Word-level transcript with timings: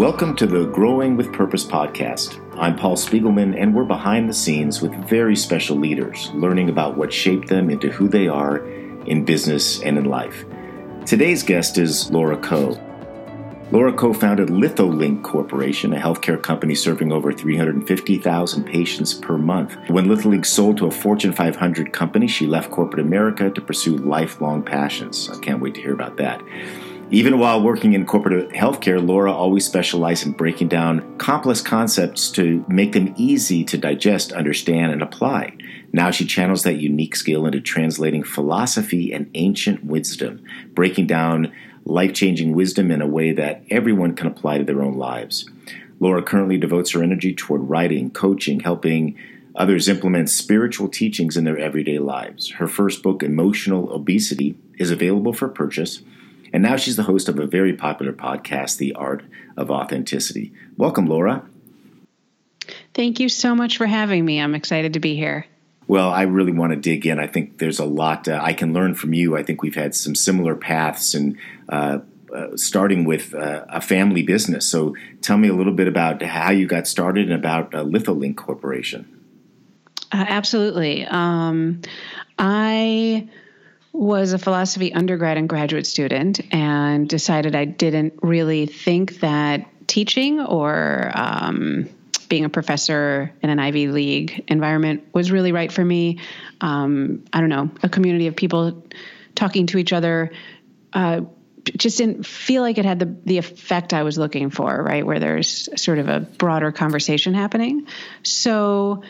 Welcome 0.00 0.34
to 0.36 0.46
the 0.46 0.64
Growing 0.64 1.14
with 1.18 1.30
Purpose 1.30 1.62
podcast. 1.62 2.40
I'm 2.58 2.74
Paul 2.74 2.96
Spiegelman, 2.96 3.54
and 3.54 3.74
we're 3.74 3.84
behind 3.84 4.30
the 4.30 4.32
scenes 4.32 4.80
with 4.80 4.94
very 5.06 5.36
special 5.36 5.76
leaders, 5.76 6.30
learning 6.32 6.70
about 6.70 6.96
what 6.96 7.12
shaped 7.12 7.48
them 7.48 7.68
into 7.68 7.90
who 7.90 8.08
they 8.08 8.26
are 8.26 8.66
in 9.04 9.26
business 9.26 9.82
and 9.82 9.98
in 9.98 10.06
life. 10.06 10.46
Today's 11.04 11.42
guest 11.42 11.76
is 11.76 12.10
Laura 12.10 12.38
Coe. 12.38 12.80
Laura 13.72 13.92
co 13.92 14.14
founded 14.14 14.48
Litholink 14.48 15.22
Corporation, 15.22 15.92
a 15.92 15.98
healthcare 15.98 16.42
company 16.42 16.74
serving 16.74 17.12
over 17.12 17.30
350,000 17.30 18.64
patients 18.64 19.12
per 19.12 19.36
month. 19.36 19.76
When 19.90 20.06
Litholink 20.06 20.46
sold 20.46 20.78
to 20.78 20.86
a 20.86 20.90
Fortune 20.90 21.34
500 21.34 21.92
company, 21.92 22.26
she 22.26 22.46
left 22.46 22.70
corporate 22.70 23.04
America 23.04 23.50
to 23.50 23.60
pursue 23.60 23.98
lifelong 23.98 24.62
passions. 24.62 25.28
I 25.28 25.38
can't 25.40 25.60
wait 25.60 25.74
to 25.74 25.82
hear 25.82 25.92
about 25.92 26.16
that. 26.16 26.42
Even 27.12 27.40
while 27.40 27.60
working 27.60 27.94
in 27.94 28.06
corporate 28.06 28.50
healthcare, 28.50 29.04
Laura 29.04 29.32
always 29.32 29.66
specialized 29.66 30.24
in 30.24 30.30
breaking 30.30 30.68
down 30.68 31.18
complex 31.18 31.60
concepts 31.60 32.30
to 32.30 32.64
make 32.68 32.92
them 32.92 33.12
easy 33.16 33.64
to 33.64 33.76
digest, 33.76 34.30
understand, 34.30 34.92
and 34.92 35.02
apply. 35.02 35.56
Now 35.92 36.12
she 36.12 36.24
channels 36.24 36.62
that 36.62 36.74
unique 36.74 37.16
skill 37.16 37.46
into 37.46 37.60
translating 37.60 38.22
philosophy 38.22 39.12
and 39.12 39.28
ancient 39.34 39.84
wisdom, 39.84 40.44
breaking 40.72 41.08
down 41.08 41.52
life 41.84 42.12
changing 42.12 42.54
wisdom 42.54 42.92
in 42.92 43.02
a 43.02 43.08
way 43.08 43.32
that 43.32 43.64
everyone 43.70 44.14
can 44.14 44.28
apply 44.28 44.58
to 44.58 44.64
their 44.64 44.82
own 44.82 44.94
lives. 44.94 45.50
Laura 45.98 46.22
currently 46.22 46.58
devotes 46.58 46.92
her 46.92 47.02
energy 47.02 47.34
toward 47.34 47.68
writing, 47.68 48.12
coaching, 48.12 48.60
helping 48.60 49.18
others 49.56 49.88
implement 49.88 50.30
spiritual 50.30 50.86
teachings 50.88 51.36
in 51.36 51.42
their 51.42 51.58
everyday 51.58 51.98
lives. 51.98 52.50
Her 52.52 52.68
first 52.68 53.02
book, 53.02 53.24
Emotional 53.24 53.92
Obesity, 53.92 54.56
is 54.78 54.92
available 54.92 55.32
for 55.32 55.48
purchase. 55.48 56.02
And 56.52 56.62
now 56.62 56.76
she's 56.76 56.96
the 56.96 57.04
host 57.04 57.28
of 57.28 57.38
a 57.38 57.46
very 57.46 57.72
popular 57.72 58.12
podcast, 58.12 58.78
The 58.78 58.94
Art 58.94 59.24
of 59.56 59.70
Authenticity. 59.70 60.52
Welcome, 60.76 61.06
Laura. 61.06 61.44
Thank 62.94 63.20
you 63.20 63.28
so 63.28 63.54
much 63.54 63.76
for 63.76 63.86
having 63.86 64.24
me. 64.24 64.40
I'm 64.40 64.54
excited 64.54 64.94
to 64.94 65.00
be 65.00 65.14
here. 65.16 65.46
Well, 65.86 66.10
I 66.10 66.22
really 66.22 66.52
want 66.52 66.72
to 66.72 66.76
dig 66.76 67.06
in. 67.06 67.18
I 67.18 67.26
think 67.26 67.58
there's 67.58 67.80
a 67.80 67.84
lot 67.84 68.28
uh, 68.28 68.38
I 68.40 68.52
can 68.52 68.72
learn 68.72 68.94
from 68.94 69.12
you. 69.12 69.36
I 69.36 69.42
think 69.42 69.62
we've 69.62 69.74
had 69.74 69.94
some 69.94 70.14
similar 70.14 70.54
paths 70.54 71.14
and 71.14 71.36
uh, 71.68 71.98
uh, 72.34 72.56
starting 72.56 73.04
with 73.04 73.34
uh, 73.34 73.64
a 73.68 73.80
family 73.80 74.22
business. 74.22 74.66
So 74.66 74.94
tell 75.20 75.36
me 75.36 75.48
a 75.48 75.52
little 75.52 75.72
bit 75.72 75.88
about 75.88 76.22
how 76.22 76.52
you 76.52 76.66
got 76.66 76.86
started 76.86 77.24
and 77.24 77.34
about 77.34 77.74
uh, 77.74 77.82
Litholink 77.82 78.36
Corporation. 78.36 79.20
Uh, 80.12 80.26
absolutely. 80.28 81.06
Um, 81.06 81.82
I 82.38 83.28
was 83.92 84.32
a 84.32 84.38
philosophy 84.38 84.92
undergrad 84.92 85.36
and 85.36 85.48
graduate 85.48 85.86
student 85.86 86.40
and 86.52 87.08
decided 87.08 87.56
I 87.56 87.64
didn't 87.64 88.14
really 88.22 88.66
think 88.66 89.20
that 89.20 89.66
teaching 89.86 90.40
or 90.40 91.10
um, 91.14 91.88
being 92.28 92.44
a 92.44 92.48
professor 92.48 93.32
in 93.42 93.50
an 93.50 93.58
Ivy 93.58 93.88
League 93.88 94.44
environment 94.48 95.08
was 95.12 95.32
really 95.32 95.52
right 95.52 95.70
for 95.70 95.84
me. 95.84 96.20
Um, 96.60 97.24
I 97.32 97.40
don't 97.40 97.48
know, 97.48 97.70
a 97.82 97.88
community 97.88 98.28
of 98.28 98.36
people 98.36 98.84
talking 99.34 99.66
to 99.66 99.78
each 99.78 99.92
other. 99.92 100.30
Uh, 100.92 101.22
just 101.76 101.98
didn't 101.98 102.24
feel 102.24 102.62
like 102.62 102.78
it 102.78 102.84
had 102.84 102.98
the 103.00 103.16
the 103.24 103.38
effect 103.38 103.92
I 103.92 104.02
was 104.02 104.16
looking 104.16 104.50
for, 104.50 104.82
right? 104.82 105.04
Where 105.04 105.18
there's 105.18 105.68
sort 105.80 105.98
of 105.98 106.08
a 106.08 106.20
broader 106.20 106.72
conversation 106.72 107.34
happening. 107.34 107.86
So 108.22 109.02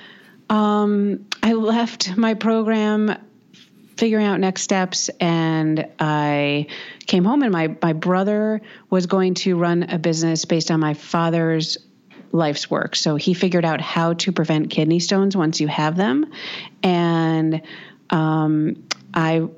um, 0.49 1.27
I 1.43 1.53
left 1.53 2.17
my 2.17 2.35
program 2.35 3.15
figuring 4.01 4.25
out 4.25 4.41
next 4.41 4.63
steps 4.63 5.11
and 5.21 5.87
I 5.99 6.69
came 7.07 7.23
home 7.23 7.43
and 7.43 7.53
my 7.53 7.77
my 7.83 7.93
brother 7.93 8.63
was 8.89 9.05
going 9.05 9.35
to 9.35 9.59
run 9.59 9.83
a 9.83 9.99
business 9.99 10.47
based 10.47 10.71
on 10.71 10.81
my 10.81 10.95
father's 10.95 11.77
life's 12.33 12.71
work. 12.71 12.97
So 12.97 13.17
he 13.17 13.35
figured 13.35 13.67
out 13.67 13.83
how 13.83 14.15
to 14.15 14.33
prevent 14.33 14.71
kidney 14.71 15.01
stones 15.01 15.37
once 15.37 15.61
you 15.61 15.69
have 15.69 15.97
them. 15.97 16.33
And 16.83 17.61
um, 18.09 18.85
I 19.13 19.49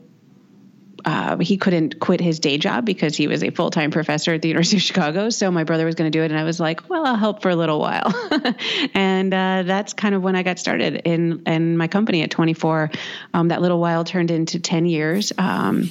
uh, 1.05 1.37
he 1.39 1.57
couldn't 1.57 2.01
quit 2.01 2.21
his 2.21 2.41
day 2.41 2.59
job 2.59 2.85
because 2.85 3.17
he 3.17 3.27
was 3.27 3.43
a 3.43 3.51
full 3.51 3.71
time 3.71 3.91
professor 3.91 4.35
at 4.35 4.43
the 4.43 4.49
University 4.53 4.77
of 4.77 4.83
Chicago. 4.83 5.31
So 5.31 5.51
my 5.51 5.65
brother 5.65 5.85
was 5.85 5.95
going 5.95 6.11
to 6.11 6.17
do 6.17 6.23
it, 6.23 6.31
and 6.31 6.39
I 6.39 6.45
was 6.45 6.61
like, 6.61 6.89
"Well, 6.89 7.07
I'll 7.07 7.17
help 7.17 7.43
for 7.43 7.51
a 7.51 7.57
little 7.57 7.81
while." 7.81 8.13
and 8.95 9.33
uh, 9.33 9.63
that's 9.65 9.93
kind 9.93 10.15
of 10.15 10.23
when 10.23 10.37
I 10.37 10.43
got 10.43 10.59
started 10.59 11.03
in 11.05 11.43
in 11.47 11.77
my 11.77 11.89
company 11.89 12.23
at 12.23 12.31
24. 12.31 12.91
Um, 13.35 13.49
that 13.49 13.63
little 13.63 13.81
while 13.81 14.05
turned 14.05 14.31
into 14.31 14.61
10 14.61 14.87
years. 14.87 15.33
Um, 15.39 15.91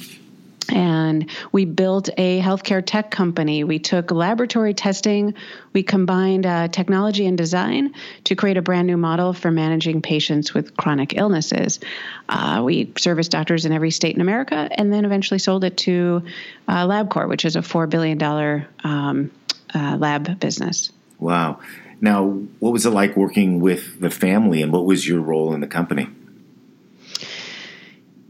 and 0.72 1.30
we 1.52 1.64
built 1.64 2.08
a 2.16 2.40
healthcare 2.40 2.82
tech 2.84 3.10
company. 3.10 3.64
We 3.64 3.78
took 3.78 4.10
laboratory 4.10 4.74
testing, 4.74 5.34
we 5.72 5.82
combined 5.82 6.46
uh, 6.46 6.68
technology 6.68 7.26
and 7.26 7.36
design 7.36 7.94
to 8.24 8.34
create 8.34 8.56
a 8.56 8.62
brand 8.62 8.86
new 8.86 8.96
model 8.96 9.32
for 9.32 9.50
managing 9.50 10.02
patients 10.02 10.54
with 10.54 10.76
chronic 10.76 11.16
illnesses. 11.16 11.80
Uh, 12.28 12.62
we 12.64 12.92
serviced 12.98 13.30
doctors 13.30 13.64
in 13.64 13.72
every 13.72 13.90
state 13.90 14.14
in 14.14 14.20
America 14.20 14.68
and 14.72 14.92
then 14.92 15.04
eventually 15.04 15.38
sold 15.38 15.64
it 15.64 15.76
to 15.78 16.22
uh, 16.68 16.86
LabCorp, 16.86 17.28
which 17.28 17.44
is 17.44 17.56
a 17.56 17.60
$4 17.60 17.88
billion 17.88 18.66
um, 18.84 19.30
uh, 19.74 19.96
lab 19.98 20.40
business. 20.40 20.90
Wow. 21.18 21.60
Now, 22.00 22.24
what 22.58 22.72
was 22.72 22.84
it 22.84 22.90
like 22.90 23.16
working 23.16 23.60
with 23.60 24.00
the 24.00 24.10
family 24.10 24.60
and 24.60 24.72
what 24.72 24.84
was 24.84 25.06
your 25.06 25.20
role 25.20 25.54
in 25.54 25.60
the 25.60 25.68
company? 25.68 26.08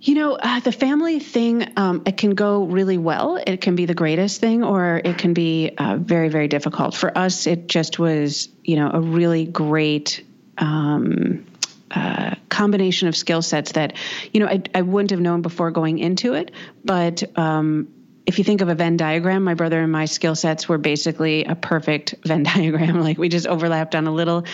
You 0.02 0.16
know, 0.16 0.32
uh, 0.34 0.58
the 0.58 0.72
family 0.72 1.20
thing, 1.20 1.64
um, 1.76 2.02
it 2.06 2.16
can 2.16 2.30
go 2.30 2.64
really 2.64 2.98
well. 2.98 3.36
It 3.36 3.60
can 3.60 3.76
be 3.76 3.86
the 3.86 3.94
greatest 3.94 4.40
thing, 4.40 4.64
or 4.64 5.00
it 5.04 5.16
can 5.16 5.32
be 5.32 5.70
uh, 5.78 5.96
very, 5.96 6.28
very 6.28 6.48
difficult. 6.48 6.96
For 6.96 7.16
us, 7.16 7.46
it 7.46 7.68
just 7.68 8.00
was, 8.00 8.48
you 8.64 8.74
know, 8.74 8.90
a 8.92 9.00
really 9.00 9.44
great 9.44 10.24
um, 10.58 11.46
uh, 11.92 12.34
combination 12.48 13.06
of 13.06 13.14
skill 13.14 13.42
sets 13.42 13.72
that, 13.72 13.92
you 14.32 14.40
know, 14.40 14.46
I, 14.46 14.62
I, 14.74 14.82
wouldn't 14.82 15.10
have 15.10 15.20
known 15.20 15.40
before 15.40 15.70
going 15.70 16.00
into 16.00 16.34
it. 16.34 16.50
But 16.84 17.22
um, 17.38 17.88
if 18.26 18.38
you 18.38 18.44
think 18.44 18.60
of 18.60 18.68
a 18.68 18.74
Venn 18.74 18.96
diagram, 18.96 19.44
my 19.44 19.54
brother 19.54 19.80
and 19.80 19.92
my 19.92 20.06
skill 20.06 20.34
sets 20.34 20.68
were 20.68 20.78
basically 20.78 21.44
a 21.44 21.54
perfect 21.54 22.16
Venn 22.24 22.42
diagram. 22.42 23.00
Like 23.00 23.18
we 23.18 23.28
just 23.28 23.46
overlapped 23.46 23.94
on 23.94 24.08
a 24.08 24.12
little 24.12 24.46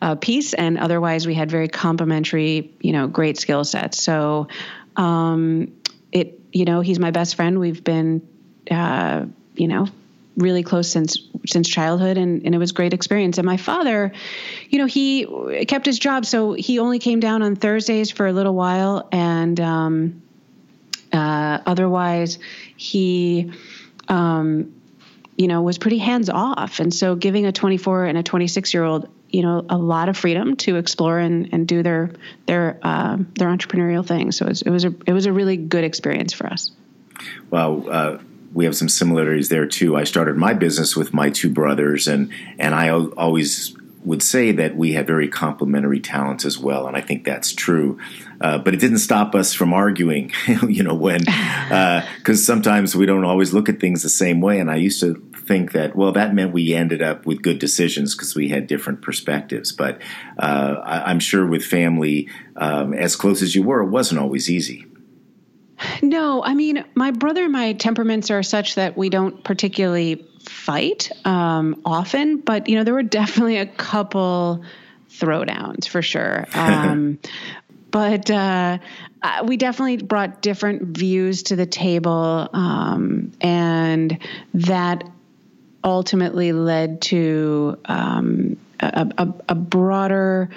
uh, 0.00 0.14
piece, 0.14 0.54
and 0.54 0.78
otherwise 0.78 1.26
we 1.26 1.34
had 1.34 1.50
very 1.50 1.68
complementary, 1.68 2.72
you 2.80 2.92
know, 2.92 3.06
great 3.06 3.36
skill 3.36 3.64
sets. 3.64 4.02
So 4.02 4.48
um, 4.96 5.72
it, 6.12 6.40
you 6.52 6.64
know, 6.64 6.80
he's 6.80 6.98
my 6.98 7.10
best 7.10 7.36
friend. 7.36 7.58
We've 7.58 7.82
been, 7.82 8.26
uh, 8.70 9.26
you 9.54 9.68
know, 9.68 9.88
really 10.36 10.62
close 10.62 10.90
since 10.90 11.18
since 11.46 11.68
childhood 11.68 12.16
and, 12.16 12.44
and 12.44 12.54
it 12.54 12.58
was 12.58 12.72
great 12.72 12.92
experience. 12.92 13.38
And 13.38 13.46
my 13.46 13.56
father 13.56 14.12
you 14.68 14.78
know 14.78 14.86
he 14.86 15.64
kept 15.66 15.86
his 15.86 15.98
job 15.98 16.26
so 16.26 16.52
he 16.52 16.78
only 16.78 16.98
came 16.98 17.20
down 17.20 17.42
on 17.42 17.56
thursdays 17.56 18.10
for 18.10 18.26
a 18.26 18.32
little 18.32 18.54
while. 18.54 19.08
And 19.12 19.60
um, 19.60 20.22
uh, 21.12 21.58
otherwise 21.66 22.38
he 22.76 23.52
um, 24.08 24.74
you 25.36 25.48
know 25.48 25.62
was 25.62 25.78
pretty 25.78 25.98
hands 25.98 26.28
off 26.28 26.80
and 26.80 26.92
so 26.92 27.14
giving 27.14 27.46
a 27.46 27.52
24 27.52 28.06
and 28.06 28.18
a 28.18 28.22
26 28.22 28.74
year 28.74 28.84
old 28.84 29.08
you 29.34 29.42
know 29.42 29.66
a 29.68 29.76
lot 29.76 30.08
of 30.08 30.16
freedom 30.16 30.54
to 30.54 30.76
explore 30.76 31.18
and, 31.18 31.52
and 31.52 31.66
do 31.66 31.82
their 31.82 32.10
their 32.46 32.78
uh, 32.82 33.16
their 33.34 33.48
entrepreneurial 33.48 34.06
thing. 34.06 34.30
So 34.30 34.46
it 34.46 34.50
was, 34.50 34.62
it 34.62 34.70
was 34.70 34.84
a 34.84 34.94
it 35.06 35.12
was 35.12 35.26
a 35.26 35.32
really 35.32 35.56
good 35.56 35.82
experience 35.82 36.32
for 36.32 36.46
us. 36.46 36.70
Well, 37.50 37.84
uh, 37.90 38.18
we 38.52 38.64
have 38.64 38.76
some 38.76 38.88
similarities 38.88 39.48
there 39.48 39.66
too. 39.66 39.96
I 39.96 40.04
started 40.04 40.36
my 40.36 40.54
business 40.54 40.96
with 40.96 41.12
my 41.12 41.30
two 41.30 41.50
brothers, 41.50 42.06
and 42.06 42.30
and 42.60 42.76
I 42.76 42.90
always 42.90 43.76
would 44.04 44.22
say 44.22 44.52
that 44.52 44.76
we 44.76 44.92
had 44.92 45.06
very 45.06 45.28
complementary 45.28 45.98
talents 45.98 46.44
as 46.44 46.58
well, 46.58 46.86
and 46.86 46.96
I 46.96 47.00
think 47.00 47.24
that's 47.24 47.52
true. 47.52 47.98
Uh, 48.40 48.58
but 48.58 48.74
it 48.74 48.80
didn't 48.80 48.98
stop 48.98 49.34
us 49.34 49.54
from 49.54 49.72
arguing, 49.72 50.30
you 50.68 50.82
know, 50.82 50.94
when 50.94 51.20
because 51.20 52.10
uh, 52.28 52.34
sometimes 52.34 52.94
we 52.94 53.06
don't 53.06 53.24
always 53.24 53.54
look 53.54 53.68
at 53.68 53.80
things 53.80 54.02
the 54.02 54.08
same 54.08 54.40
way. 54.40 54.60
And 54.60 54.70
I 54.70 54.76
used 54.76 55.00
to 55.00 55.14
think 55.46 55.72
that 55.72 55.96
well, 55.96 56.12
that 56.12 56.34
meant 56.34 56.52
we 56.52 56.74
ended 56.74 57.02
up 57.02 57.26
with 57.26 57.42
good 57.42 57.58
decisions 57.58 58.14
because 58.14 58.34
we 58.34 58.48
had 58.48 58.66
different 58.66 59.02
perspectives. 59.02 59.72
But 59.72 60.00
uh, 60.38 60.76
I, 60.84 61.10
am 61.10 61.20
sure 61.20 61.46
with 61.46 61.64
family 61.64 62.28
um, 62.56 62.92
as 62.92 63.16
close 63.16 63.42
as 63.42 63.54
you 63.54 63.62
were, 63.62 63.82
it 63.82 63.90
wasn't 63.90 64.20
always 64.20 64.50
easy. 64.50 64.86
No, 66.02 66.42
I 66.42 66.54
mean, 66.54 66.84
my 66.94 67.10
brother 67.10 67.44
and 67.44 67.52
my 67.52 67.72
temperaments 67.72 68.30
are 68.30 68.42
such 68.42 68.76
that 68.76 68.96
we 68.96 69.08
don't 69.08 69.42
particularly 69.42 70.26
fight 70.44 71.10
um, 71.24 71.80
often, 71.84 72.38
but 72.38 72.68
you 72.68 72.76
know, 72.76 72.84
there 72.84 72.94
were 72.94 73.02
definitely 73.02 73.58
a 73.58 73.66
couple 73.66 74.64
throwdowns 75.10 75.88
for 75.88 76.02
sure. 76.02 76.46
Um, 76.54 77.18
but 77.90 78.28
uh, 78.28 78.78
uh, 79.22 79.44
we 79.46 79.56
definitely 79.56 79.98
brought 79.98 80.42
different 80.42 80.82
views 80.82 81.44
to 81.44 81.56
the 81.56 81.64
table, 81.64 82.48
um, 82.52 83.30
and 83.40 84.18
that 84.54 85.04
ultimately 85.84 86.52
led 86.52 87.02
to 87.02 87.78
um, 87.84 88.56
a, 88.80 89.12
a, 89.16 89.34
a, 89.50 89.54
broader. 89.54 90.50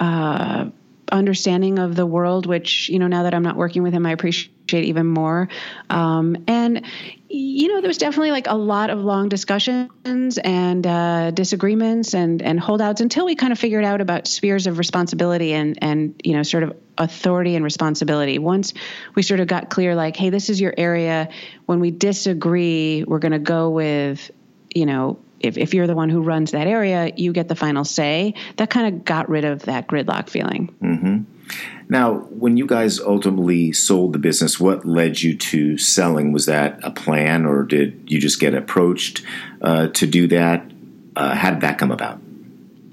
Uh, 0.00 0.70
understanding 1.12 1.78
of 1.78 1.94
the 1.94 2.06
world, 2.06 2.46
which, 2.46 2.88
you 2.88 2.98
know, 2.98 3.06
now 3.06 3.22
that 3.22 3.34
I'm 3.34 3.42
not 3.42 3.56
working 3.56 3.82
with 3.82 3.92
him, 3.92 4.06
I 4.06 4.12
appreciate 4.12 4.53
even 4.72 5.06
more. 5.06 5.48
Um, 5.90 6.44
and 6.46 6.84
you 7.28 7.68
know, 7.68 7.80
there 7.80 7.88
was 7.88 7.98
definitely 7.98 8.30
like 8.30 8.46
a 8.46 8.54
lot 8.54 8.90
of 8.90 9.00
long 9.00 9.28
discussions 9.28 10.38
and 10.38 10.86
uh, 10.86 11.32
disagreements 11.32 12.14
and 12.14 12.40
and 12.40 12.60
holdouts 12.60 13.00
until 13.00 13.26
we 13.26 13.34
kind 13.34 13.52
of 13.52 13.58
figured 13.58 13.84
out 13.84 14.00
about 14.00 14.28
spheres 14.28 14.66
of 14.66 14.78
responsibility 14.78 15.52
and 15.52 15.78
and 15.82 16.20
you 16.22 16.34
know, 16.34 16.42
sort 16.44 16.62
of 16.62 16.76
authority 16.96 17.56
and 17.56 17.64
responsibility. 17.64 18.38
Once 18.38 18.72
we 19.14 19.22
sort 19.22 19.40
of 19.40 19.48
got 19.48 19.68
clear, 19.68 19.94
like, 19.94 20.16
hey, 20.16 20.30
this 20.30 20.48
is 20.48 20.60
your 20.60 20.72
area. 20.76 21.28
When 21.66 21.80
we 21.80 21.90
disagree, 21.90 23.04
we're 23.04 23.18
going 23.18 23.32
to 23.32 23.38
go 23.40 23.70
with, 23.70 24.30
you 24.72 24.86
know, 24.86 25.18
if, 25.40 25.58
if 25.58 25.74
you're 25.74 25.86
the 25.86 25.96
one 25.96 26.08
who 26.08 26.22
runs 26.22 26.52
that 26.52 26.66
area, 26.66 27.12
you 27.16 27.32
get 27.32 27.48
the 27.48 27.54
final 27.54 27.84
say. 27.84 28.34
That 28.56 28.70
kind 28.70 28.94
of 28.94 29.04
got 29.04 29.28
rid 29.28 29.44
of 29.44 29.62
that 29.62 29.86
gridlock 29.86 30.30
feeling. 30.30 30.74
Mm-hmm. 30.80 31.73
Now, 31.88 32.14
when 32.14 32.56
you 32.56 32.66
guys 32.66 33.00
ultimately 33.00 33.72
sold 33.72 34.12
the 34.12 34.18
business, 34.18 34.58
what 34.58 34.84
led 34.84 35.20
you 35.20 35.36
to 35.36 35.78
selling? 35.78 36.32
Was 36.32 36.46
that 36.46 36.80
a 36.82 36.90
plan, 36.90 37.46
or 37.46 37.62
did 37.62 38.04
you 38.06 38.20
just 38.20 38.40
get 38.40 38.54
approached 38.54 39.22
uh, 39.60 39.88
to 39.88 40.06
do 40.06 40.28
that? 40.28 40.70
Uh, 41.16 41.34
how 41.34 41.50
did 41.50 41.60
that 41.60 41.78
come 41.78 41.90
about? 41.90 42.20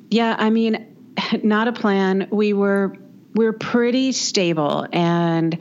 Yeah, 0.09 0.35
I 0.37 0.49
mean, 0.49 1.13
not 1.43 1.67
a 1.67 1.73
plan. 1.73 2.27
We 2.31 2.53
were 2.53 2.97
we 3.33 3.45
we're 3.45 3.53
pretty 3.53 4.11
stable 4.11 4.85
and 4.91 5.57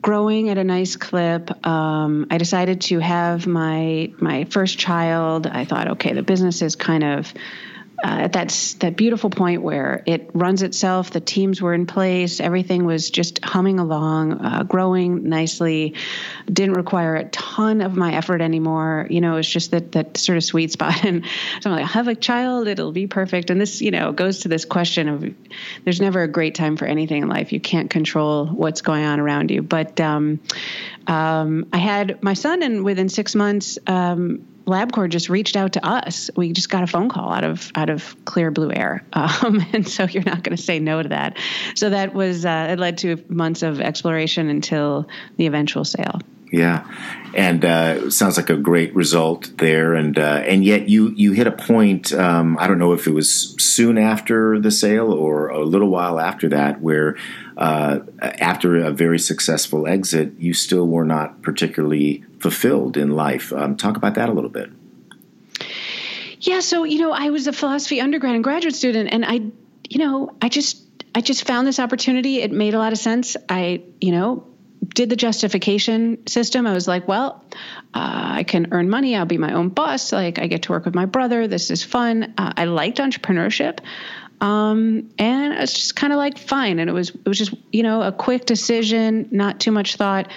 growing 0.00 0.48
at 0.50 0.58
a 0.58 0.64
nice 0.64 0.96
clip. 0.96 1.66
Um, 1.66 2.26
I 2.30 2.38
decided 2.38 2.82
to 2.82 2.98
have 2.98 3.46
my 3.46 4.12
my 4.18 4.44
first 4.44 4.78
child. 4.78 5.46
I 5.46 5.64
thought, 5.64 5.88
okay, 5.92 6.12
the 6.12 6.22
business 6.22 6.62
is 6.62 6.76
kind 6.76 7.04
of 7.04 7.32
uh, 8.02 8.06
at 8.06 8.32
that 8.32 8.74
that 8.80 8.96
beautiful 8.96 9.30
point 9.30 9.62
where 9.62 10.02
it 10.06 10.30
runs 10.34 10.62
itself. 10.62 11.10
The 11.10 11.20
teams 11.20 11.62
were 11.62 11.74
in 11.74 11.86
place. 11.86 12.40
Everything 12.40 12.84
was 12.84 13.10
just 13.10 13.44
humming 13.44 13.78
along, 13.78 14.32
uh, 14.44 14.62
growing 14.64 15.28
nicely. 15.28 15.94
Didn't 16.46 16.74
require 16.74 17.16
a 17.16 17.24
ton 17.24 17.80
of 17.80 17.96
my 17.96 18.14
effort 18.14 18.40
anymore. 18.40 19.06
You 19.10 19.20
know, 19.20 19.36
it's 19.36 19.48
just 19.48 19.70
that 19.70 19.92
that 19.92 20.16
sort 20.16 20.36
of 20.36 20.44
sweet 20.44 20.72
spot. 20.72 20.94
And 21.04 21.24
so 21.60 21.70
I'm 21.70 21.76
like, 21.76 21.84
I 21.84 21.88
have 21.88 22.08
a 22.08 22.14
child. 22.14 22.66
It'll 22.66 22.92
be 22.92 23.06
perfect. 23.06 23.50
And 23.50 23.60
this, 23.60 23.82
you 23.82 23.90
know, 23.90 24.12
goes 24.12 24.40
to 24.40 24.48
this 24.48 24.64
question 24.64 25.08
of 25.08 25.34
there's 25.84 26.00
never 26.00 26.22
a 26.22 26.28
great 26.28 26.54
time 26.54 26.76
for 26.76 26.86
anything 26.86 27.22
in 27.22 27.28
life. 27.28 27.52
You 27.52 27.60
can't 27.60 27.90
control 27.90 28.46
what's 28.46 28.80
going 28.80 29.04
on 29.04 29.20
around 29.20 29.50
you. 29.50 29.62
But 29.62 30.00
um, 30.00 30.40
um, 31.06 31.66
I 31.72 31.78
had 31.78 32.22
my 32.22 32.34
son, 32.34 32.62
and 32.62 32.84
within 32.84 33.08
six 33.08 33.34
months. 33.34 33.78
Um, 33.86 34.46
LabCorp 34.66 35.10
just 35.10 35.28
reached 35.28 35.56
out 35.56 35.74
to 35.74 35.86
us. 35.86 36.30
We 36.36 36.52
just 36.52 36.70
got 36.70 36.82
a 36.82 36.86
phone 36.86 37.08
call 37.08 37.32
out 37.32 37.44
of 37.44 37.70
out 37.74 37.90
of 37.90 38.16
clear 38.24 38.50
blue 38.50 38.72
air, 38.72 39.04
um, 39.12 39.64
and 39.72 39.86
so 39.86 40.04
you're 40.04 40.24
not 40.24 40.42
going 40.42 40.56
to 40.56 40.62
say 40.62 40.78
no 40.78 41.02
to 41.02 41.08
that. 41.10 41.38
So 41.74 41.90
that 41.90 42.14
was 42.14 42.44
uh, 42.44 42.68
it 42.70 42.78
led 42.78 42.98
to 42.98 43.22
months 43.28 43.62
of 43.62 43.80
exploration 43.80 44.48
until 44.48 45.08
the 45.36 45.46
eventual 45.46 45.84
sale. 45.84 46.20
Yeah, 46.54 46.86
and 47.34 47.64
uh, 47.64 48.10
sounds 48.10 48.36
like 48.36 48.48
a 48.48 48.56
great 48.56 48.94
result 48.94 49.50
there. 49.58 49.94
And 49.94 50.16
uh, 50.18 50.42
and 50.46 50.64
yet 50.64 50.88
you 50.88 51.10
you 51.10 51.32
hit 51.32 51.48
a 51.48 51.52
point. 51.52 52.12
Um, 52.12 52.56
I 52.60 52.68
don't 52.68 52.78
know 52.78 52.92
if 52.92 53.06
it 53.06 53.12
was 53.12 53.56
soon 53.58 53.98
after 53.98 54.60
the 54.60 54.70
sale 54.70 55.12
or 55.12 55.48
a 55.48 55.64
little 55.64 55.88
while 55.88 56.20
after 56.20 56.48
that, 56.50 56.80
where 56.80 57.16
uh, 57.56 58.00
after 58.20 58.76
a 58.76 58.90
very 58.90 59.18
successful 59.18 59.86
exit, 59.86 60.32
you 60.38 60.54
still 60.54 60.86
were 60.86 61.04
not 61.04 61.42
particularly 61.42 62.24
fulfilled 62.40 62.96
in 62.96 63.10
life. 63.10 63.52
Um, 63.52 63.76
talk 63.76 63.96
about 63.96 64.14
that 64.14 64.28
a 64.28 64.32
little 64.32 64.50
bit. 64.50 64.70
Yeah, 66.40 66.60
so 66.60 66.84
you 66.84 66.98
know, 66.98 67.12
I 67.12 67.30
was 67.30 67.46
a 67.46 67.52
philosophy 67.52 68.00
undergrad 68.00 68.34
and 68.34 68.44
graduate 68.44 68.74
student, 68.74 69.10
and 69.12 69.24
I, 69.24 69.40
you 69.88 69.98
know, 69.98 70.36
I 70.42 70.48
just 70.48 70.84
I 71.14 71.20
just 71.20 71.46
found 71.46 71.66
this 71.66 71.78
opportunity. 71.78 72.40
It 72.42 72.50
made 72.50 72.74
a 72.74 72.78
lot 72.78 72.92
of 72.92 72.98
sense. 72.98 73.36
I, 73.48 73.82
you 74.00 74.12
know, 74.12 74.46
did 74.94 75.10
the 75.10 75.16
justification 75.16 76.26
system. 76.26 76.66
I 76.66 76.72
was 76.72 76.88
like, 76.88 77.06
well, 77.06 77.44
uh, 77.94 78.32
I 78.34 78.42
can 78.42 78.68
earn 78.72 78.90
money. 78.90 79.16
I'll 79.16 79.24
be 79.24 79.38
my 79.38 79.52
own 79.52 79.68
boss. 79.68 80.12
Like, 80.12 80.38
I 80.38 80.48
get 80.48 80.64
to 80.64 80.72
work 80.72 80.84
with 80.84 80.94
my 80.94 81.06
brother. 81.06 81.46
This 81.46 81.70
is 81.70 81.82
fun. 81.82 82.34
Uh, 82.36 82.52
I 82.56 82.64
liked 82.64 82.98
entrepreneurship. 82.98 83.78
Um, 84.44 85.08
and 85.18 85.54
it's 85.54 85.72
just 85.72 85.96
kind 85.96 86.12
of 86.12 86.18
like 86.18 86.36
fine. 86.36 86.78
And 86.78 86.90
it 86.90 86.92
was, 86.92 87.08
it 87.08 87.26
was 87.26 87.38
just, 87.38 87.54
you 87.72 87.82
know, 87.82 88.02
a 88.02 88.12
quick 88.12 88.44
decision, 88.44 89.26
not 89.30 89.58
too 89.58 89.72
much 89.72 89.96
thought. 89.96 90.30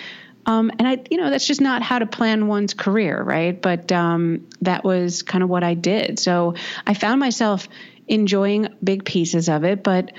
Um, 0.46 0.72
and 0.80 0.88
I, 0.88 1.04
you 1.12 1.18
know, 1.18 1.30
that's 1.30 1.46
just 1.46 1.60
not 1.60 1.82
how 1.82 2.00
to 2.00 2.06
plan 2.06 2.48
one's 2.48 2.74
career, 2.74 3.22
right? 3.22 3.62
But 3.62 3.92
um, 3.92 4.48
that 4.62 4.86
was 4.86 5.24
kind 5.24 5.44
of 5.44 5.50
what 5.50 5.66
I 5.66 5.74
did. 5.74 6.20
So 6.20 6.56
I 6.86 6.94
found 6.94 7.20
myself 7.20 7.68
enjoying 8.08 8.70
big 8.82 9.04
pieces 9.04 9.50
of 9.50 9.66
it, 9.66 9.84
but 9.84 10.14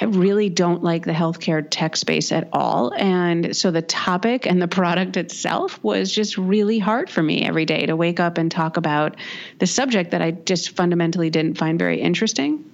I 0.00 0.04
really 0.04 0.48
don't 0.48 0.84
like 0.84 1.04
the 1.04 1.10
healthcare 1.10 1.66
tech 1.68 1.96
space 1.96 2.30
at 2.30 2.48
all. 2.52 2.92
And 2.94 3.56
so 3.56 3.72
the 3.72 3.82
topic 3.82 4.46
and 4.46 4.62
the 4.62 4.68
product 4.68 5.16
itself 5.16 5.82
was 5.82 6.12
just 6.12 6.38
really 6.38 6.78
hard 6.78 7.10
for 7.10 7.20
me 7.20 7.44
every 7.44 7.64
day 7.64 7.86
to 7.86 7.96
wake 7.96 8.20
up 8.20 8.38
and 8.38 8.48
talk 8.48 8.76
about 8.76 9.16
the 9.58 9.66
subject 9.66 10.12
that 10.12 10.22
I 10.22 10.30
just 10.30 10.76
fundamentally 10.76 11.30
didn't 11.30 11.58
find 11.58 11.80
very 11.80 12.00
interesting. 12.00 12.64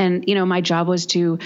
And, 0.00 0.24
you 0.26 0.34
know, 0.34 0.46
my 0.46 0.62
job 0.62 0.88
was 0.88 1.06
to 1.06 1.38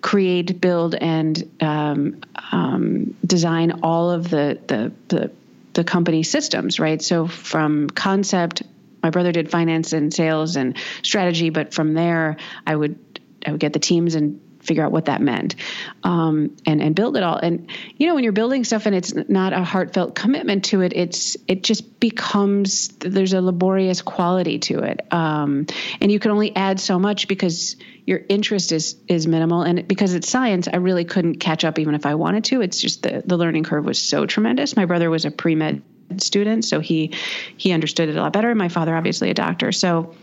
create, 0.00 0.60
build, 0.60 0.94
and 0.94 1.50
um, 1.60 2.20
um, 2.50 3.16
design 3.24 3.80
all 3.82 4.10
of 4.10 4.30
the, 4.30 4.58
the, 4.66 4.92
the, 5.08 5.30
the 5.74 5.84
company 5.84 6.22
systems, 6.22 6.80
right? 6.80 7.02
So 7.02 7.26
from 7.26 7.90
concept, 7.90 8.62
my 9.02 9.10
brother 9.10 9.30
did 9.30 9.50
finance 9.50 9.92
and 9.92 10.12
sales 10.12 10.56
and 10.56 10.78
strategy, 11.02 11.50
but 11.50 11.74
from 11.74 11.92
there, 11.92 12.38
I 12.66 12.74
would 12.74 12.98
I 13.46 13.52
would 13.52 13.60
get 13.60 13.72
the 13.72 13.78
teams 13.78 14.14
and 14.16 14.40
figure 14.68 14.84
out 14.84 14.92
what 14.92 15.06
that 15.06 15.20
meant 15.20 15.56
um, 16.04 16.56
and 16.66 16.80
and 16.80 16.94
build 16.94 17.16
it 17.16 17.22
all. 17.22 17.36
And 17.36 17.68
you 17.96 18.06
know 18.06 18.14
when 18.14 18.22
you're 18.22 18.32
building 18.32 18.64
stuff 18.64 18.86
and 18.86 18.94
it's 18.94 19.14
not 19.14 19.52
a 19.52 19.64
heartfelt 19.64 20.14
commitment 20.14 20.66
to 20.66 20.82
it 20.82 20.92
it's 20.94 21.36
it 21.48 21.64
just 21.64 21.98
becomes 21.98 22.88
there's 22.98 23.32
a 23.32 23.40
laborious 23.40 24.02
quality 24.02 24.58
to 24.60 24.80
it. 24.80 25.12
Um, 25.12 25.66
and 26.00 26.12
you 26.12 26.20
can 26.20 26.30
only 26.30 26.54
add 26.54 26.78
so 26.78 26.98
much 26.98 27.26
because 27.26 27.76
your 28.06 28.20
interest 28.28 28.70
is 28.70 28.96
is 29.08 29.26
minimal. 29.26 29.62
And 29.62 29.88
because 29.88 30.14
it's 30.14 30.28
science 30.28 30.68
i 30.68 30.76
really 30.76 31.04
couldn't 31.04 31.36
catch 31.36 31.64
up 31.64 31.78
even 31.78 31.94
if 31.94 32.06
i 32.06 32.14
wanted 32.14 32.44
to. 32.44 32.60
It's 32.60 32.80
just 32.80 33.02
the, 33.02 33.22
the 33.24 33.36
learning 33.36 33.64
curve 33.64 33.84
was 33.84 33.98
so 33.98 34.26
tremendous. 34.26 34.76
My 34.76 34.84
brother 34.84 35.10
was 35.10 35.24
a 35.24 35.30
pre-med 35.30 35.82
student 36.18 36.64
so 36.64 36.80
he 36.80 37.14
he 37.56 37.72
understood 37.72 38.08
it 38.08 38.16
a 38.16 38.20
lot 38.22 38.32
better. 38.32 38.54
My 38.54 38.68
father 38.68 38.94
obviously 38.94 39.30
a 39.30 39.34
doctor. 39.34 39.72
So 39.72 40.14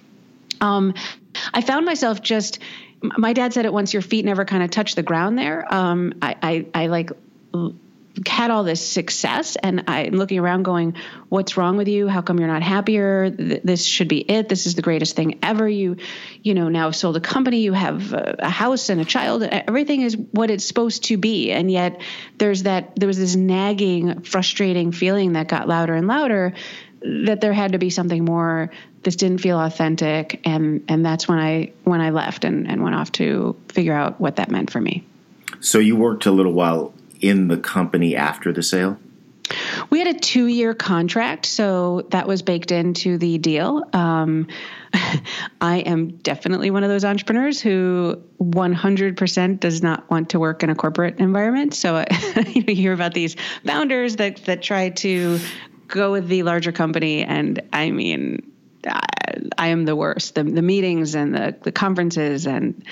um, 0.62 0.94
I 1.54 1.62
found 1.62 1.86
myself 1.86 2.22
just 2.22 2.60
my 3.02 3.34
dad 3.34 3.54
said 3.54 3.66
it 3.66 3.74
once 3.74 3.94
your 3.94 4.02
feet 4.02 4.26
never 4.26 4.46
kind 4.46 4.64
of 4.64 4.72
touch 4.72 4.96
the 4.96 5.04
ground 5.04 5.38
there. 5.38 5.66
Um, 5.74 6.14
I, 6.22 6.36
I, 6.42 6.84
I 6.84 6.88
like 6.88 7.12
had 8.26 8.50
all 8.50 8.64
this 8.64 8.86
success 8.86 9.58
and 9.58 9.84
i'm 9.88 10.14
looking 10.14 10.40
around 10.40 10.64
going 10.64 10.96
what's 11.36 11.58
wrong 11.58 11.76
with 11.78 11.88
you? 11.88 12.08
How 12.08 12.22
come 12.22 12.40
you're 12.40 12.48
not 12.48 12.64
happier? 12.64 13.30
This 13.30 13.84
should 13.84 14.08
be 14.08 14.20
it. 14.20 14.48
This 14.48 14.68
is 14.68 14.76
the 14.76 14.82
greatest 14.82 15.16
thing 15.16 15.40
ever. 15.44 15.68
You 15.68 15.98
you 16.42 16.54
know 16.54 16.70
now 16.70 16.92
sold 16.92 17.18
a 17.18 17.20
company. 17.20 17.60
You 17.60 17.74
have 17.74 18.14
a 18.14 18.50
house 18.50 18.90
and 18.90 19.02
a 19.02 19.06
child. 19.06 19.44
Everything 19.44 20.02
is 20.02 20.16
what 20.16 20.50
it's 20.50 20.66
supposed 20.66 21.06
to 21.06 21.18
be. 21.18 21.52
And 21.52 21.70
yet 21.70 22.02
there's 22.38 22.64
that 22.64 22.96
there 22.96 23.08
was 23.08 23.18
this 23.18 23.36
nagging 23.36 24.22
frustrating 24.22 24.92
feeling 24.92 25.34
that 25.34 25.48
got 25.48 25.68
louder 25.68 25.96
and 25.96 26.08
louder 26.08 26.54
that 27.02 27.42
there 27.42 27.54
had 27.54 27.74
to 27.74 27.78
be 27.78 27.90
something 27.90 28.26
more 28.26 28.72
this 29.04 29.16
didn't 29.16 29.40
feel 29.40 29.60
authentic 29.60 30.42
and 30.46 30.84
and 30.90 31.06
that's 31.06 31.28
when 31.28 31.40
I 31.40 31.72
when 31.84 32.02
I 32.02 32.10
left 32.10 32.44
and, 32.44 32.68
and 32.68 32.84
went 32.84 32.96
off 32.96 33.12
to 33.14 33.56
figure 33.70 33.94
out 33.94 34.20
what 34.20 34.38
that 34.38 34.50
meant 34.50 34.72
for 34.72 34.82
me. 34.82 35.06
So 35.60 35.80
you 35.80 35.96
worked 35.96 36.26
a 36.26 36.32
little 36.32 36.54
while 36.54 36.94
in 37.22 37.48
the 37.48 37.58
company 37.58 38.16
after 38.16 38.52
the 38.52 38.64
sale? 38.64 39.00
We 39.92 40.00
had 40.00 40.08
a 40.08 40.20
two 40.20 40.48
year 40.48 40.74
contract, 40.74 41.46
so 41.46 42.08
that 42.10 42.28
was 42.28 42.42
baked 42.42 42.72
into 42.72 43.20
the 43.20 43.38
deal. 43.38 43.84
Um, 43.94 44.48
I 45.62 45.78
am 45.80 46.18
definitely 46.18 46.72
one 46.72 46.84
of 46.84 46.90
those 46.90 47.06
entrepreneurs 47.06 47.62
who 47.62 48.22
100% 48.42 49.60
does 49.60 49.84
not 49.84 50.10
want 50.10 50.30
to 50.30 50.40
work 50.40 50.64
in 50.64 50.72
a 50.72 50.76
corporate 50.76 51.20
environment. 51.20 51.76
So 51.76 52.04
you 52.48 52.64
hear 52.76 52.94
about 52.94 53.14
these 53.14 53.36
founders 53.64 54.16
that 54.16 54.38
that 54.46 54.64
try 54.64 54.90
to 54.90 55.40
go 55.88 56.12
with 56.12 56.28
the 56.28 56.44
larger 56.44 56.72
company, 56.72 57.24
and 57.24 57.62
I 57.72 57.92
mean, 57.92 58.52
I 59.58 59.68
am 59.68 59.86
the 59.86 59.96
worst. 59.96 60.36
The, 60.36 60.44
the 60.44 60.62
meetings 60.62 61.16
and 61.16 61.34
the, 61.34 61.56
the 61.62 61.72
conferences 61.72 62.46
and 62.46 62.84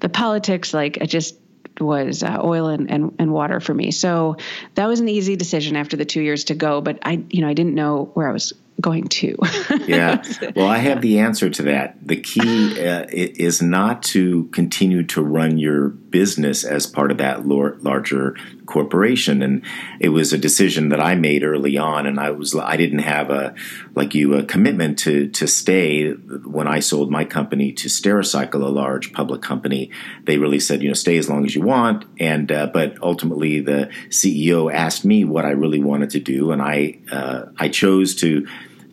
the 0.00 0.08
politics, 0.08 0.72
like 0.72 0.96
it 0.98 1.06
just 1.06 1.36
was 1.80 2.22
uh, 2.22 2.38
oil 2.42 2.68
and, 2.68 2.90
and, 2.90 3.14
and 3.18 3.32
water 3.32 3.60
for 3.60 3.74
me. 3.74 3.90
So 3.90 4.36
that 4.74 4.86
was 4.86 5.00
an 5.00 5.08
easy 5.08 5.36
decision 5.36 5.76
after 5.76 5.96
the 5.96 6.04
two 6.04 6.20
years 6.20 6.44
to 6.44 6.54
go. 6.54 6.80
But 6.80 7.00
I, 7.02 7.24
you 7.30 7.40
know, 7.40 7.48
I 7.48 7.54
didn't 7.54 7.74
know 7.74 8.10
where 8.14 8.28
I 8.28 8.32
was 8.32 8.52
going 8.80 9.08
to. 9.08 9.36
yeah. 9.86 10.22
Well, 10.56 10.66
I 10.66 10.78
have 10.78 11.00
the 11.00 11.20
answer 11.20 11.48
to 11.48 11.62
that. 11.64 11.96
The 12.06 12.16
key 12.16 12.80
uh, 12.84 13.06
is 13.10 13.62
not 13.62 14.02
to 14.04 14.44
continue 14.46 15.04
to 15.04 15.22
run 15.22 15.58
your 15.58 15.88
business 15.88 16.64
as 16.64 16.86
part 16.86 17.10
of 17.10 17.18
that 17.18 17.46
larger 17.46 18.36
corporation. 18.66 19.42
And 19.42 19.62
it 20.00 20.10
was 20.10 20.32
a 20.32 20.38
decision 20.38 20.88
that 20.90 21.00
I 21.00 21.14
made 21.14 21.42
early 21.42 21.76
on, 21.76 22.06
and 22.06 22.18
I 22.18 22.30
was 22.30 22.54
I 22.54 22.76
didn't 22.76 23.00
have 23.00 23.30
a 23.30 23.54
like 23.94 24.14
you 24.14 24.34
a 24.34 24.44
commitment 24.44 24.98
to 25.00 25.28
to 25.28 25.46
stay. 25.46 26.10
When 26.10 26.68
I 26.68 26.80
sold 26.80 27.10
my 27.10 27.24
company 27.24 27.72
to 27.72 27.88
Stericycle, 27.88 28.62
a 28.62 28.68
large 28.68 29.12
public 29.12 29.42
company, 29.42 29.90
they 30.24 30.38
really 30.38 30.60
said 30.60 30.82
you 30.82 30.88
know 30.88 30.94
stay 30.94 31.16
as 31.18 31.28
long 31.28 31.44
as 31.44 31.54
you 31.54 31.62
want. 31.62 32.04
And 32.18 32.50
uh, 32.50 32.68
but 32.68 33.00
ultimately, 33.02 33.60
the 33.60 33.90
CEO 34.08 34.72
asked 34.72 35.04
me 35.04 35.24
what 35.24 35.44
I 35.44 35.50
really 35.50 35.80
wanted 35.80 36.10
to 36.10 36.20
do, 36.20 36.52
and 36.52 36.62
I 36.62 36.98
uh, 37.10 37.46
I 37.56 37.68
chose 37.68 38.14
to 38.16 38.46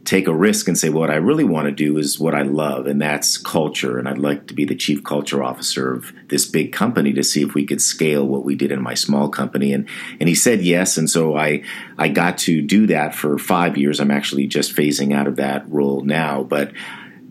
take 0.04 0.28
a 0.28 0.34
risk 0.34 0.68
and 0.68 0.78
say, 0.78 0.90
well, 0.90 1.02
what 1.02 1.10
I 1.10 1.16
really 1.16 1.44
want 1.44 1.66
to 1.66 1.72
do 1.72 1.98
is 1.98 2.20
what 2.20 2.36
I 2.36 2.42
love, 2.42 2.88
and 2.88 3.02
that's 3.02 3.38
culture. 3.38 3.98
And 3.98 4.08
I'd 4.08 4.18
like 4.18 4.48
to 4.48 4.54
be 4.54 4.66
the 4.66 4.76
chief 4.76 5.04
culture 5.04 5.44
officer 5.44 5.94
of 5.94 6.12
this 6.30 6.46
big 6.46 6.74
company 6.74 7.14
to 7.14 7.24
see 7.24 7.44
if 7.44 7.54
we 7.54 7.66
could 7.66 7.82
scale 7.82 8.26
what 8.26 8.44
we 8.44 8.56
did 8.56 8.72
in 8.72 8.82
my 8.82 8.94
small 8.94 9.30
company. 9.30 9.74
And 9.74 9.88
and 10.20 10.28
he 10.28 10.36
said 10.36 10.62
yes, 10.62 10.98
and 10.98 11.10
so 11.10 11.36
I 11.36 11.64
I 11.98 12.08
got 12.08 12.38
to 12.40 12.62
do 12.62 12.88
that 12.88 13.16
for 13.16 13.38
five 13.38 13.78
years. 13.78 14.00
I'm 14.00 14.12
actually 14.12 14.48
just 14.48 14.76
phasing 14.76 15.14
out 15.14 15.28
of 15.28 15.38
that 15.38 15.70
role 15.70 16.02
now, 16.02 16.44
but 16.44 16.72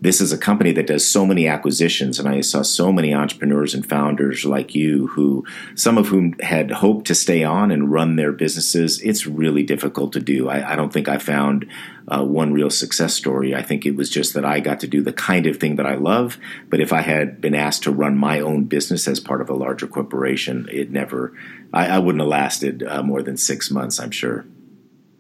this 0.01 0.21
is 0.21 0.33
a 0.33 0.39
company 0.39 0.73
that 0.73 0.87
does 0.87 1.07
so 1.07 1.27
many 1.27 1.47
acquisitions 1.47 2.19
and 2.19 2.29
i 2.29 2.41
saw 2.41 2.63
so 2.63 2.93
many 2.93 3.15
entrepreneurs 3.15 3.75
and 3.75 3.89
founders 3.89 4.45
like 4.45 4.75
you 4.75 5.09
who 5.09 5.45
some 5.75 5.99
of 5.99 6.09
whom 6.09 6.35
had 6.41 6.71
hoped 6.71 7.07
to 7.07 7.15
stay 7.15 7.45
on 7.45 7.71
and 7.71 7.93
run 7.93 8.17
their 8.17 8.33
businesses. 8.33 9.01
It's 9.01 9.27
really 9.27 9.63
difficult 9.63 10.13
to 10.13 10.21
do. 10.21 10.49
I, 10.49 10.73
I 10.73 10.77
don't 10.77 10.93
think 10.93 11.09
i 11.09 11.19
found 11.19 11.67
uh, 12.09 12.25
one 12.25 12.53
real 12.53 12.71
success 12.71 13.15
story. 13.15 13.55
I 13.55 13.63
think 13.63 13.87
it 13.87 13.97
was 13.97 14.11
just 14.11 14.35
that 14.35 14.45
i 14.45 14.61
got 14.61 14.81
to 14.81 14.87
do 14.87 15.03
the 15.03 15.13
kind 15.13 15.47
of 15.47 15.59
thing 15.59 15.77
that 15.77 15.87
i 15.87 15.95
love 15.95 16.39
but 16.69 16.81
if 16.81 16.93
i 16.93 17.03
had 17.03 17.41
been 17.41 17.55
asked 17.55 17.83
to 17.85 17.91
run 17.91 18.17
my 18.17 18.41
own 18.41 18.65
business 18.65 19.07
as 19.07 19.21
part 19.21 19.41
of 19.41 19.49
a 19.51 19.55
larger 19.55 19.87
corporation 19.87 20.69
it 20.73 20.91
never 20.91 21.33
i, 21.73 21.87
I 21.87 21.99
wouldn't 21.99 22.23
have 22.23 22.29
lasted 22.29 22.83
uh, 22.83 23.03
more 23.03 23.23
than 23.23 23.37
six 23.37 23.71
months 23.71 24.01
i'm 24.01 24.11
sure 24.11 24.45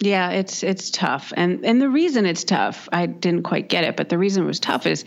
yeah, 0.01 0.31
it's 0.31 0.63
it's 0.63 0.91
tough. 0.91 1.33
And 1.37 1.65
and 1.65 1.81
the 1.81 1.89
reason 1.89 2.25
it's 2.27 2.45
tough, 2.45 2.89
I 2.91 3.07
didn't 3.07 3.43
quite 3.43 3.69
get 3.69 3.85
it, 3.85 3.97
but 3.97 4.09
the 4.09 4.19
reason 4.19 4.45
it 4.45 4.47
was 4.47 4.59
tough 4.59 4.87
is 4.87 5.05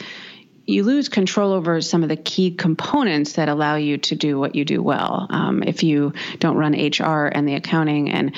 you 0.66 0.84
lose 0.84 1.10
control 1.10 1.52
over 1.52 1.82
some 1.82 2.04
of 2.04 2.10
the 2.10 2.16
key 2.16 2.52
components 2.52 3.34
that 3.34 3.50
allow 3.50 3.76
you 3.76 3.98
to 3.98 4.16
do 4.16 4.40
what 4.40 4.56
you 4.56 4.64
do 4.64 4.82
well. 4.82 5.28
Um, 5.30 5.64
if 5.64 5.84
you 5.84 6.14
don't 6.40 6.56
run 6.56 6.74
HR 6.74 7.26
and 7.26 7.48
the 7.48 7.56
accounting 7.56 8.12
and 8.12 8.36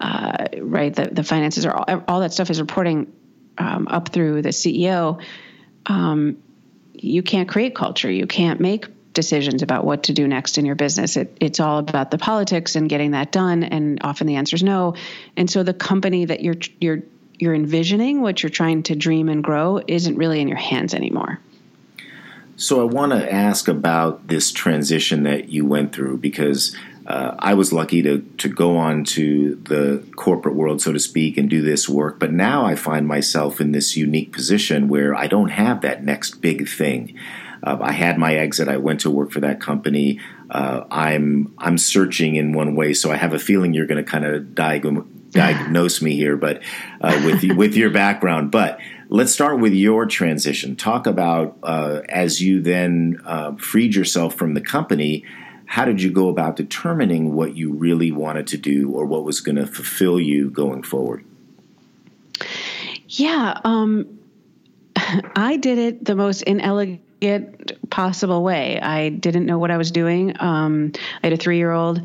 uh, 0.00 0.46
right, 0.60 0.94
the, 0.94 1.08
the 1.10 1.24
finances 1.24 1.66
are 1.66 1.74
all, 1.74 2.04
all 2.08 2.20
that 2.20 2.32
stuff 2.32 2.50
is 2.50 2.60
reporting 2.60 3.12
um, 3.58 3.88
up 3.88 4.10
through 4.10 4.42
the 4.42 4.50
CEO. 4.50 5.22
Um, 5.86 6.42
you 6.94 7.22
can't 7.22 7.48
create 7.48 7.74
culture. 7.74 8.10
You 8.10 8.26
can't 8.26 8.60
make 8.60 8.86
decisions 9.16 9.62
about 9.62 9.84
what 9.84 10.04
to 10.04 10.12
do 10.12 10.28
next 10.28 10.58
in 10.58 10.64
your 10.64 10.76
business. 10.76 11.16
It, 11.16 11.36
it's 11.40 11.58
all 11.58 11.78
about 11.78 12.12
the 12.12 12.18
politics 12.18 12.76
and 12.76 12.88
getting 12.88 13.10
that 13.10 13.32
done, 13.32 13.64
and 13.64 13.98
often 14.02 14.28
the 14.28 14.36
answer 14.36 14.54
is 14.54 14.62
no. 14.62 14.94
And 15.36 15.50
so 15.50 15.64
the 15.64 15.74
company 15.74 16.26
that 16.26 16.40
you're 16.42 16.54
you're 16.80 17.02
you're 17.38 17.54
envisioning, 17.54 18.20
what 18.20 18.42
you're 18.42 18.50
trying 18.50 18.84
to 18.84 18.94
dream 18.94 19.28
and 19.28 19.42
grow, 19.42 19.80
isn't 19.86 20.16
really 20.16 20.40
in 20.40 20.46
your 20.46 20.56
hands 20.56 20.94
anymore. 20.94 21.40
So 22.56 22.80
I 22.80 22.84
want 22.84 23.12
to 23.12 23.32
ask 23.32 23.68
about 23.68 24.28
this 24.28 24.52
transition 24.52 25.24
that 25.24 25.50
you 25.50 25.66
went 25.66 25.92
through 25.92 26.18
because 26.18 26.74
uh, 27.06 27.34
I 27.38 27.54
was 27.54 27.72
lucky 27.72 28.02
to 28.02 28.20
to 28.38 28.48
go 28.48 28.76
on 28.76 29.04
to 29.04 29.56
the 29.56 30.04
corporate 30.16 30.54
world, 30.54 30.80
so 30.80 30.92
to 30.92 30.98
speak, 30.98 31.36
and 31.36 31.48
do 31.48 31.62
this 31.62 31.88
work. 31.88 32.18
But 32.18 32.32
now 32.32 32.64
I 32.64 32.74
find 32.74 33.06
myself 33.06 33.60
in 33.60 33.72
this 33.72 33.96
unique 33.96 34.32
position 34.32 34.88
where 34.88 35.14
I 35.14 35.26
don't 35.26 35.50
have 35.50 35.82
that 35.82 36.04
next 36.04 36.40
big 36.40 36.68
thing. 36.68 37.14
Uh, 37.66 37.78
I 37.80 37.92
had 37.92 38.16
my 38.16 38.36
exit. 38.36 38.68
I 38.68 38.76
went 38.76 39.00
to 39.00 39.10
work 39.10 39.32
for 39.32 39.40
that 39.40 39.60
company. 39.60 40.20
Uh, 40.48 40.84
I'm 40.90 41.52
I'm 41.58 41.76
searching 41.76 42.36
in 42.36 42.52
one 42.52 42.76
way, 42.76 42.94
so 42.94 43.10
I 43.10 43.16
have 43.16 43.34
a 43.34 43.40
feeling 43.40 43.74
you're 43.74 43.86
going 43.86 44.02
to 44.02 44.08
kind 44.08 44.24
of 44.24 44.54
diagnose 44.54 46.00
me 46.00 46.14
here, 46.14 46.36
but 46.36 46.62
uh, 47.00 47.20
with 47.24 47.42
with 47.56 47.74
your 47.74 47.90
background. 47.90 48.52
But 48.52 48.78
let's 49.08 49.32
start 49.32 49.58
with 49.58 49.72
your 49.72 50.06
transition. 50.06 50.76
Talk 50.76 51.08
about 51.08 51.58
uh, 51.64 52.02
as 52.08 52.40
you 52.40 52.62
then 52.62 53.20
uh, 53.26 53.56
freed 53.56 53.96
yourself 53.96 54.36
from 54.36 54.54
the 54.54 54.60
company. 54.60 55.24
How 55.68 55.84
did 55.84 56.00
you 56.00 56.12
go 56.12 56.28
about 56.28 56.54
determining 56.54 57.34
what 57.34 57.56
you 57.56 57.72
really 57.72 58.12
wanted 58.12 58.46
to 58.48 58.56
do, 58.56 58.92
or 58.92 59.04
what 59.04 59.24
was 59.24 59.40
going 59.40 59.56
to 59.56 59.66
fulfill 59.66 60.20
you 60.20 60.50
going 60.50 60.84
forward? 60.84 61.24
Yeah, 63.08 63.60
um, 63.64 64.20
I 65.34 65.56
did 65.56 65.78
it 65.78 66.04
the 66.04 66.14
most 66.14 66.42
inelegant 66.42 67.00
possible 67.90 68.42
way. 68.42 68.80
I 68.80 69.08
didn't 69.08 69.46
know 69.46 69.58
what 69.58 69.70
I 69.70 69.76
was 69.76 69.90
doing. 69.90 70.34
Um, 70.40 70.92
I 71.22 71.26
had 71.28 71.32
a 71.32 71.36
three 71.36 71.58
year 71.58 71.72
old, 71.72 72.02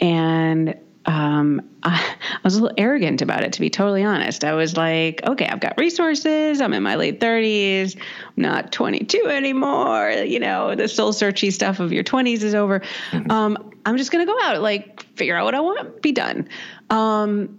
and 0.00 0.74
um, 1.08 1.62
I, 1.82 1.96
I, 2.34 2.40
was 2.44 2.56
a 2.56 2.62
little 2.62 2.74
arrogant 2.78 3.22
about 3.22 3.42
it, 3.42 3.54
to 3.54 3.60
be 3.60 3.70
totally 3.70 4.04
honest. 4.04 4.44
I 4.44 4.52
was 4.52 4.76
like, 4.76 5.20
okay, 5.26 5.46
I've 5.46 5.60
got 5.60 5.78
resources. 5.78 6.60
I'm 6.60 6.72
in 6.74 6.82
my 6.82 6.96
late 6.96 7.20
30s. 7.20 7.96
I'm 7.96 8.42
not 8.42 8.72
22 8.72 9.26
anymore. 9.26 10.10
You 10.10 10.38
know, 10.38 10.74
the 10.74 10.88
soul 10.88 11.12
searchy 11.12 11.52
stuff 11.52 11.80
of 11.80 11.92
your 11.92 12.04
20s 12.04 12.42
is 12.42 12.54
over. 12.54 12.80
Mm-hmm. 13.10 13.30
Um, 13.30 13.72
I'm 13.86 13.96
just 13.96 14.12
going 14.12 14.26
to 14.26 14.30
go 14.32 14.38
out, 14.42 14.60
like, 14.60 15.02
figure 15.16 15.34
out 15.34 15.44
what 15.44 15.54
I 15.54 15.60
want, 15.60 16.02
be 16.02 16.12
done. 16.12 16.48
Um, 16.90 17.58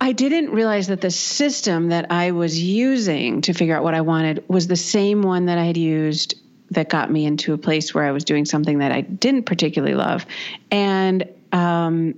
I 0.00 0.12
didn't 0.12 0.50
realize 0.50 0.86
that 0.86 1.02
the 1.02 1.10
system 1.10 1.88
that 1.88 2.10
I 2.10 2.30
was 2.30 2.60
using 2.60 3.42
to 3.42 3.52
figure 3.52 3.76
out 3.76 3.82
what 3.82 3.94
I 3.94 4.00
wanted 4.00 4.44
was 4.48 4.66
the 4.66 4.76
same 4.76 5.20
one 5.20 5.46
that 5.46 5.58
I 5.58 5.64
had 5.64 5.76
used 5.76 6.36
that 6.70 6.88
got 6.88 7.10
me 7.10 7.26
into 7.26 7.52
a 7.52 7.58
place 7.58 7.92
where 7.92 8.04
I 8.04 8.12
was 8.12 8.24
doing 8.24 8.46
something 8.46 8.78
that 8.78 8.92
I 8.92 9.02
didn't 9.02 9.42
particularly 9.44 9.94
love. 9.94 10.24
And 10.70 11.28
um, 11.52 12.14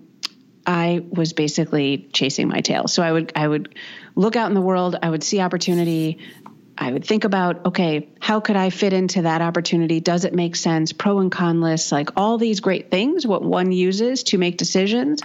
I 0.64 1.04
was 1.10 1.32
basically 1.32 2.08
chasing 2.12 2.48
my 2.48 2.60
tail. 2.60 2.86
So 2.86 3.02
I 3.02 3.10
would 3.10 3.32
I 3.34 3.48
would 3.48 3.74
look 4.14 4.36
out 4.36 4.48
in 4.48 4.54
the 4.54 4.60
world, 4.60 4.96
I 5.02 5.10
would 5.10 5.24
see 5.24 5.40
opportunity, 5.40 6.18
I 6.76 6.92
would 6.92 7.04
think 7.04 7.24
about, 7.24 7.66
okay, 7.66 8.08
how 8.20 8.40
could 8.40 8.56
I 8.56 8.70
fit 8.70 8.92
into 8.92 9.22
that 9.22 9.40
opportunity? 9.40 10.00
Does 10.00 10.24
it 10.24 10.34
make 10.34 10.54
sense? 10.54 10.92
Pro 10.92 11.18
and 11.18 11.32
con 11.32 11.60
lists, 11.60 11.90
like 11.90 12.10
all 12.16 12.38
these 12.38 12.60
great 12.60 12.90
things, 12.90 13.26
what 13.26 13.42
one 13.42 13.72
uses 13.72 14.22
to 14.24 14.38
make 14.38 14.56
decisions. 14.56 15.22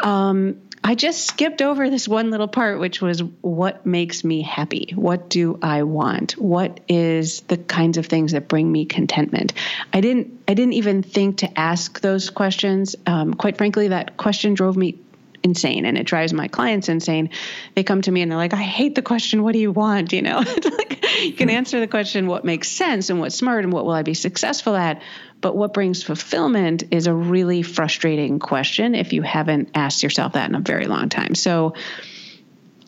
Um, 0.00 0.60
I 0.84 0.96
just 0.96 1.26
skipped 1.26 1.62
over 1.62 1.88
this 1.90 2.08
one 2.08 2.30
little 2.30 2.48
part, 2.48 2.80
which 2.80 3.00
was 3.00 3.22
what 3.40 3.86
makes 3.86 4.24
me 4.24 4.42
happy? 4.42 4.92
What 4.96 5.30
do 5.30 5.58
I 5.62 5.84
want? 5.84 6.32
What 6.32 6.80
is 6.88 7.42
the 7.42 7.56
kinds 7.56 7.98
of 7.98 8.06
things 8.06 8.32
that 8.32 8.48
bring 8.48 8.70
me 8.70 8.84
contentment? 8.84 9.52
I 9.92 10.00
didn't. 10.00 10.42
I 10.48 10.54
didn't 10.54 10.74
even 10.74 11.02
think 11.02 11.38
to 11.38 11.58
ask 11.58 12.00
those 12.00 12.30
questions. 12.30 12.96
Um, 13.06 13.34
quite 13.34 13.58
frankly, 13.58 13.88
that 13.88 14.16
question 14.16 14.54
drove 14.54 14.76
me 14.76 14.98
insane 15.44 15.84
and 15.86 15.98
it 15.98 16.04
drives 16.04 16.32
my 16.32 16.46
clients 16.46 16.88
insane 16.88 17.30
they 17.74 17.82
come 17.82 18.00
to 18.00 18.12
me 18.12 18.22
and 18.22 18.30
they're 18.30 18.38
like 18.38 18.54
i 18.54 18.62
hate 18.62 18.94
the 18.94 19.02
question 19.02 19.42
what 19.42 19.52
do 19.52 19.58
you 19.58 19.72
want 19.72 20.12
you 20.12 20.22
know 20.22 20.40
it's 20.46 20.66
like, 20.66 21.04
you 21.24 21.32
can 21.32 21.48
hmm. 21.48 21.56
answer 21.56 21.80
the 21.80 21.88
question 21.88 22.28
what 22.28 22.44
makes 22.44 22.68
sense 22.68 23.10
and 23.10 23.18
what's 23.18 23.34
smart 23.34 23.64
and 23.64 23.72
what 23.72 23.84
will 23.84 23.92
i 23.92 24.02
be 24.02 24.14
successful 24.14 24.76
at 24.76 25.02
but 25.42 25.56
what 25.56 25.74
brings 25.74 26.02
fulfillment 26.02 26.84
is 26.92 27.06
a 27.06 27.12
really 27.14 27.62
frustrating 27.62 28.38
question 28.38 28.94
if 28.94 29.12
you 29.12 29.20
haven't 29.22 29.70
asked 29.74 30.02
yourself 30.02 30.34
that 30.34 30.48
in 30.48 30.54
a 30.54 30.60
very 30.60 30.86
long 30.86 31.08
time. 31.10 31.34
So 31.34 31.74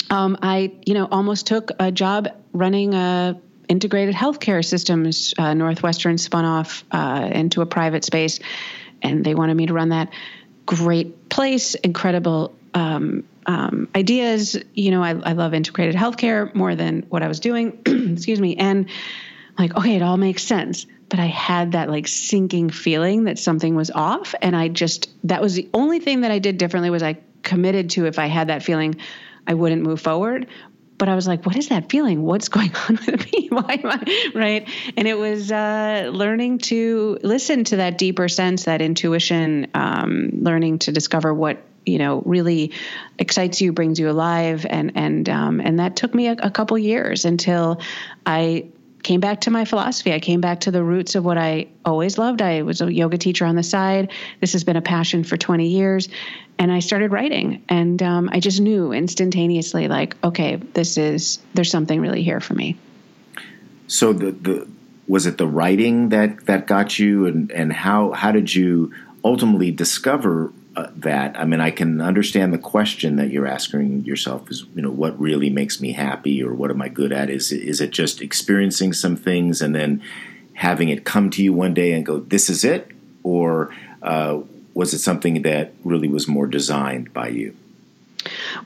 um, 0.08 0.38
I, 0.40 0.72
you 0.86 0.94
know, 0.94 1.06
almost 1.10 1.48
took 1.48 1.72
a 1.78 1.90
job 1.90 2.28
running 2.52 2.94
a 2.94 3.38
integrated 3.68 4.14
healthcare 4.14 4.64
systems. 4.64 5.34
Uh, 5.36 5.54
Northwestern 5.54 6.16
spun 6.16 6.44
off 6.44 6.84
uh, 6.92 7.28
into 7.32 7.60
a 7.60 7.66
private 7.66 8.04
space, 8.04 8.38
and 9.02 9.24
they 9.24 9.34
wanted 9.34 9.54
me 9.54 9.66
to 9.66 9.72
run 9.72 9.88
that. 9.88 10.10
Great 10.64 11.28
place, 11.28 11.74
incredible 11.74 12.54
um, 12.72 13.24
um, 13.46 13.88
ideas. 13.96 14.56
You 14.74 14.92
know, 14.92 15.02
I, 15.02 15.10
I 15.10 15.32
love 15.32 15.54
integrated 15.54 15.96
healthcare 15.96 16.54
more 16.54 16.76
than 16.76 17.02
what 17.08 17.22
I 17.22 17.28
was 17.28 17.40
doing. 17.40 17.82
Excuse 17.86 18.40
me, 18.40 18.56
and 18.56 18.88
like, 19.58 19.76
okay, 19.76 19.96
it 19.96 20.02
all 20.02 20.16
makes 20.16 20.44
sense 20.44 20.86
but 21.14 21.22
I 21.22 21.26
had 21.26 21.72
that 21.72 21.88
like 21.88 22.08
sinking 22.08 22.70
feeling 22.70 23.22
that 23.24 23.38
something 23.38 23.76
was 23.76 23.92
off. 23.92 24.34
And 24.42 24.56
I 24.56 24.66
just, 24.66 25.10
that 25.22 25.40
was 25.40 25.54
the 25.54 25.68
only 25.72 26.00
thing 26.00 26.22
that 26.22 26.32
I 26.32 26.40
did 26.40 26.58
differently 26.58 26.90
was 26.90 27.04
I 27.04 27.18
committed 27.44 27.90
to 27.90 28.06
if 28.06 28.18
I 28.18 28.26
had 28.26 28.48
that 28.48 28.64
feeling, 28.64 28.96
I 29.46 29.54
wouldn't 29.54 29.82
move 29.82 30.00
forward. 30.00 30.48
But 30.98 31.08
I 31.08 31.14
was 31.14 31.28
like, 31.28 31.46
what 31.46 31.54
is 31.54 31.68
that 31.68 31.88
feeling? 31.88 32.24
What's 32.24 32.48
going 32.48 32.74
on 32.88 32.98
with 33.06 33.32
me? 33.32 33.46
Why 33.48 33.80
am 33.84 33.90
I 33.92 34.30
right? 34.34 34.68
And 34.96 35.06
it 35.06 35.16
was 35.16 35.52
uh, 35.52 36.10
learning 36.12 36.58
to 36.58 37.16
listen 37.22 37.62
to 37.62 37.76
that 37.76 37.96
deeper 37.96 38.26
sense, 38.26 38.64
that 38.64 38.82
intuition, 38.82 39.68
um, 39.72 40.30
learning 40.40 40.80
to 40.80 40.90
discover 40.90 41.32
what 41.32 41.62
you 41.86 41.98
know 41.98 42.22
really 42.24 42.72
excites 43.20 43.60
you, 43.60 43.72
brings 43.72 44.00
you 44.00 44.10
alive, 44.10 44.66
and 44.68 44.96
and 44.96 45.28
um, 45.28 45.60
and 45.60 45.78
that 45.78 45.94
took 45.94 46.12
me 46.12 46.26
a, 46.26 46.32
a 46.32 46.50
couple 46.50 46.76
years 46.76 47.24
until 47.24 47.80
I 48.26 48.66
came 49.04 49.20
back 49.20 49.42
to 49.42 49.50
my 49.50 49.64
philosophy. 49.64 50.12
I 50.12 50.18
came 50.18 50.40
back 50.40 50.60
to 50.60 50.70
the 50.70 50.82
roots 50.82 51.14
of 51.14 51.24
what 51.24 51.38
I 51.38 51.68
always 51.84 52.18
loved. 52.18 52.42
I 52.42 52.62
was 52.62 52.80
a 52.80 52.92
yoga 52.92 53.18
teacher 53.18 53.44
on 53.44 53.54
the 53.54 53.62
side. 53.62 54.10
This 54.40 54.54
has 54.54 54.64
been 54.64 54.76
a 54.76 54.82
passion 54.82 55.22
for 55.22 55.36
20 55.36 55.68
years. 55.68 56.08
And 56.58 56.72
I 56.72 56.80
started 56.80 57.12
writing. 57.12 57.62
And 57.68 58.02
um, 58.02 58.30
I 58.32 58.40
just 58.40 58.60
knew 58.60 58.92
instantaneously, 58.92 59.86
like, 59.86 60.16
okay, 60.24 60.56
this 60.56 60.96
is, 60.96 61.38
there's 61.52 61.70
something 61.70 62.00
really 62.00 62.22
here 62.22 62.40
for 62.40 62.54
me. 62.54 62.76
So 63.86 64.12
the, 64.12 64.32
the, 64.32 64.68
was 65.06 65.26
it 65.26 65.36
the 65.38 65.46
writing 65.46 66.08
that, 66.08 66.46
that 66.46 66.66
got 66.66 66.98
you 66.98 67.26
and, 67.26 67.52
and 67.52 67.72
how, 67.72 68.12
how 68.12 68.32
did 68.32 68.54
you 68.54 68.92
ultimately 69.22 69.70
discover 69.70 70.52
uh, 70.76 70.88
that 70.96 71.38
i 71.38 71.44
mean 71.44 71.60
i 71.60 71.70
can 71.70 72.00
understand 72.00 72.52
the 72.52 72.58
question 72.58 73.16
that 73.16 73.30
you're 73.30 73.46
asking 73.46 74.04
yourself 74.04 74.50
is 74.50 74.64
you 74.74 74.82
know 74.82 74.90
what 74.90 75.18
really 75.20 75.50
makes 75.50 75.80
me 75.80 75.92
happy 75.92 76.42
or 76.42 76.54
what 76.54 76.70
am 76.70 76.82
i 76.82 76.88
good 76.88 77.12
at? 77.12 77.30
Is 77.30 77.52
is 77.52 77.80
it 77.80 77.90
just 77.90 78.22
experiencing 78.22 78.92
some 78.92 79.16
things 79.16 79.60
and 79.60 79.74
then 79.74 80.02
having 80.54 80.88
it 80.88 81.04
come 81.04 81.30
to 81.30 81.42
you 81.42 81.52
one 81.52 81.74
day 81.74 81.92
and 81.92 82.06
go 82.06 82.20
this 82.20 82.48
is 82.48 82.64
it 82.64 82.90
or 83.22 83.74
uh, 84.02 84.40
was 84.74 84.92
it 84.94 84.98
something 84.98 85.42
that 85.42 85.72
really 85.84 86.08
was 86.08 86.28
more 86.28 86.46
designed 86.46 87.12
by 87.12 87.28
you? 87.28 87.56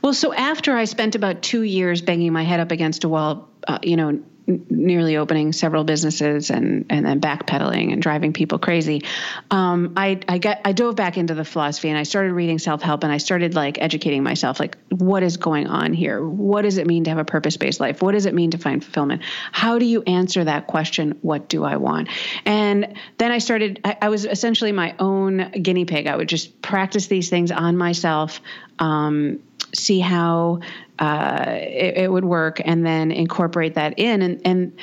Well 0.02 0.14
so 0.14 0.32
after 0.32 0.76
i 0.76 0.84
spent 0.84 1.14
about 1.14 1.42
two 1.42 1.62
years 1.62 2.02
banging 2.02 2.32
my 2.32 2.42
head 2.42 2.60
up 2.60 2.70
against 2.70 3.04
a 3.04 3.08
wall 3.08 3.48
uh, 3.66 3.78
you 3.82 3.96
know 3.96 4.20
nearly 4.48 5.16
opening 5.18 5.52
several 5.52 5.84
businesses 5.84 6.50
and 6.50 6.86
and 6.88 7.04
then 7.04 7.20
backpedaling 7.20 7.92
and 7.92 8.00
driving 8.00 8.32
people 8.32 8.58
crazy. 8.58 9.04
Um, 9.50 9.92
I 9.96 10.20
I 10.26 10.38
got 10.38 10.60
I 10.64 10.72
dove 10.72 10.96
back 10.96 11.18
into 11.18 11.34
the 11.34 11.44
philosophy 11.44 11.90
and 11.90 11.98
I 11.98 12.04
started 12.04 12.32
reading 12.32 12.58
self 12.58 12.80
help 12.80 13.04
and 13.04 13.12
I 13.12 13.18
started 13.18 13.54
like 13.54 13.80
educating 13.80 14.22
myself 14.22 14.58
like 14.58 14.78
what 14.88 15.22
is 15.22 15.36
going 15.36 15.66
on 15.66 15.92
here? 15.92 16.24
What 16.24 16.62
does 16.62 16.78
it 16.78 16.86
mean 16.86 17.04
to 17.04 17.10
have 17.10 17.18
a 17.18 17.24
purpose 17.24 17.56
based 17.56 17.78
life? 17.78 18.00
What 18.00 18.12
does 18.12 18.26
it 18.26 18.34
mean 18.34 18.52
to 18.52 18.58
find 18.58 18.82
fulfillment? 18.82 19.22
How 19.52 19.78
do 19.78 19.84
you 19.84 20.02
answer 20.02 20.44
that 20.44 20.66
question? 20.66 21.18
What 21.20 21.48
do 21.48 21.64
I 21.64 21.76
want? 21.76 22.08
And 22.46 22.96
then 23.18 23.30
I 23.30 23.38
started. 23.38 23.80
I, 23.84 23.98
I 24.02 24.08
was 24.08 24.24
essentially 24.24 24.72
my 24.72 24.94
own 24.98 25.50
guinea 25.50 25.84
pig. 25.84 26.06
I 26.06 26.16
would 26.16 26.28
just 26.28 26.62
practice 26.62 27.06
these 27.06 27.28
things 27.28 27.50
on 27.50 27.76
myself. 27.76 28.40
Um, 28.78 29.40
see 29.74 30.00
how 30.00 30.60
uh, 30.98 31.44
it, 31.48 31.96
it, 31.98 32.12
would 32.12 32.24
work 32.24 32.60
and 32.64 32.84
then 32.84 33.10
incorporate 33.12 33.74
that 33.74 33.98
in. 33.98 34.22
And, 34.22 34.40
and 34.44 34.78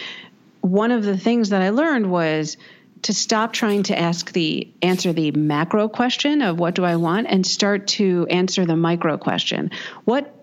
one 0.62 0.92
of 0.92 1.04
the 1.04 1.18
things 1.18 1.50
that 1.50 1.62
I 1.62 1.70
learned 1.70 2.10
was 2.10 2.58
to 3.04 3.13
stop 3.13 3.54
trying 3.54 3.84
to 3.84 4.00
ask 4.00 4.32
the 4.32 4.68
answer 4.82 5.13
the 5.13 5.32
macro 5.32 5.88
question 5.88 6.42
of 6.42 6.60
what 6.60 6.74
do 6.74 6.84
I 6.84 6.96
want 6.96 7.27
and 7.30 7.46
start 7.46 7.88
to 7.89 8.25
answer 8.30 8.65
the 8.65 8.75
micro 8.75 9.18
question. 9.18 9.72
What 10.06 10.34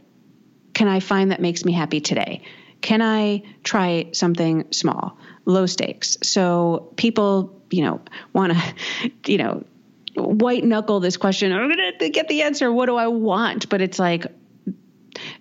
can 0.75 0.88
I 0.88 1.00
find 1.00 1.32
that 1.32 1.40
makes 1.40 1.64
me 1.64 1.72
happy 1.72 2.00
today? 2.00 2.42
Can 2.80 3.02
I 3.02 3.42
try 3.64 4.11
something 4.12 4.70
small, 4.72 5.16
low 5.44 5.66
stakes? 5.66 6.18
So 6.22 6.92
people, 6.96 7.61
you 7.70 7.82
know, 7.82 8.00
want 8.32 8.52
to, 8.52 9.12
you 9.26 9.38
know, 9.38 9.64
white 10.14 10.64
knuckle 10.64 11.00
this 11.00 11.16
question. 11.16 11.52
I'm 11.52 11.71
going 11.71 11.99
to 11.99 12.11
get 12.11 12.28
the 12.28 12.42
answer. 12.42 12.73
What 12.73 12.87
do 12.87 12.97
I 12.97 13.09
want? 13.09 13.69
But 13.69 13.81
it's 13.81 13.99
like, 13.99 14.26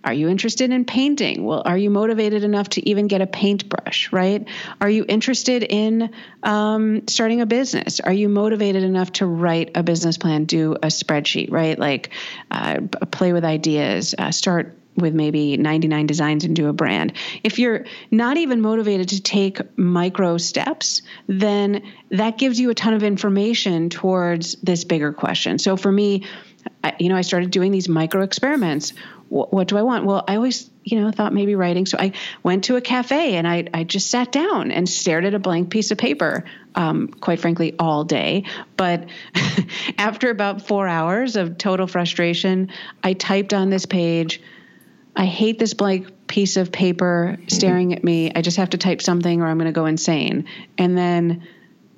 are 0.04 0.14
you 0.14 0.28
interested 0.28 0.72
in 0.72 0.86
painting? 0.86 1.46
Well, 1.46 1.62
are 1.66 1.78
you 1.78 1.90
motivated 1.90 2.44
enough 2.44 2.70
to 2.70 2.90
even 2.90 3.08
get 3.08 3.22
a 3.22 3.28
paintbrush, 3.28 4.12
right? 4.12 4.48
Are 4.80 4.90
you 4.90 5.06
interested 5.08 5.64
in 5.64 6.12
um, 6.44 7.08
starting 7.08 7.42
a 7.42 7.46
business? 7.46 8.00
Are 8.00 8.14
you 8.14 8.30
motivated 8.30 8.84
enough 8.84 9.12
to 9.14 9.26
write 9.26 9.72
a 9.76 9.84
business 9.84 10.18
plan, 10.18 10.46
do 10.46 10.74
a 10.74 10.88
spreadsheet, 10.88 11.52
right? 11.52 11.78
Like 11.78 12.10
uh, 12.50 12.82
play 13.12 13.34
with 13.34 13.46
ideas, 13.46 14.16
uh, 14.18 14.32
start 14.32 14.78
with 14.96 15.14
maybe 15.14 15.58
99 15.58 16.06
designs 16.06 16.46
do 16.46 16.68
a 16.68 16.74
brand. 16.74 17.14
If 17.44 17.60
you're 17.60 17.86
not 18.10 18.38
even 18.38 18.62
motivated 18.62 19.10
to 19.10 19.22
take 19.22 19.60
micro 19.78 20.38
steps, 20.38 21.02
then 21.28 21.84
that 22.10 22.38
gives 22.38 22.60
you 22.60 22.70
a 22.70 22.76
ton 22.76 22.94
of 22.94 23.04
information 23.04 23.90
towards 23.90 24.56
this 24.56 24.84
bigger 24.84 25.14
question. 25.14 25.60
So 25.60 25.78
for 25.78 25.92
me, 25.92 26.26
I, 26.84 26.94
you 27.00 27.10
know, 27.10 27.16
I 27.16 27.22
started 27.22 27.52
doing 27.52 27.72
these 27.72 27.88
micro 27.88 28.22
experiments 28.24 28.94
what, 29.32 29.54
what 29.54 29.70
do 29.70 29.78
I 29.78 29.82
want? 29.84 30.04
Well, 30.06 30.26
I 30.28 30.36
always, 30.36 30.70
you 30.84 31.00
know, 31.00 31.10
thought 31.10 31.34
maybe 31.34 31.56
writing. 31.56 31.86
So 31.86 31.98
I 31.98 32.12
went 32.44 32.66
to 32.66 32.76
a 32.76 32.82
cafe 32.82 33.36
and 33.36 33.48
I, 33.48 33.66
I 33.74 33.86
just 33.86 34.12
sat 34.12 34.30
down 34.30 34.72
and 34.72 34.90
stared 34.90 35.24
at 35.24 35.34
a 35.34 35.40
blank 35.40 35.70
piece 35.70 35.90
of 35.92 35.98
paper, 35.98 36.44
um, 36.76 37.08
quite 37.08 37.40
frankly, 37.40 37.74
all 37.80 38.04
day. 38.04 38.44
But 38.76 39.06
after 39.98 40.30
about 40.30 40.68
four 40.68 40.86
hours 40.86 41.38
of 41.38 41.58
total 41.58 41.88
frustration, 41.88 42.72
I 43.02 43.14
typed 43.14 43.54
on 43.54 43.70
this 43.70 43.86
page, 43.86 44.42
I 45.16 45.26
hate 45.26 45.60
this 45.60 45.74
blank 45.74 46.28
piece 46.28 46.58
of 46.58 46.72
paper 46.72 47.38
staring 47.48 47.94
at 47.94 48.04
me. 48.04 48.32
I 48.34 48.42
just 48.42 48.58
have 48.58 48.72
to 48.72 48.78
type 48.78 49.02
something 49.02 49.42
or 49.42 49.48
I'm 49.48 49.58
going 49.58 49.66
to 49.66 49.74
go 49.74 49.86
insane. 49.86 50.46
And 50.78 50.98
then 50.98 51.48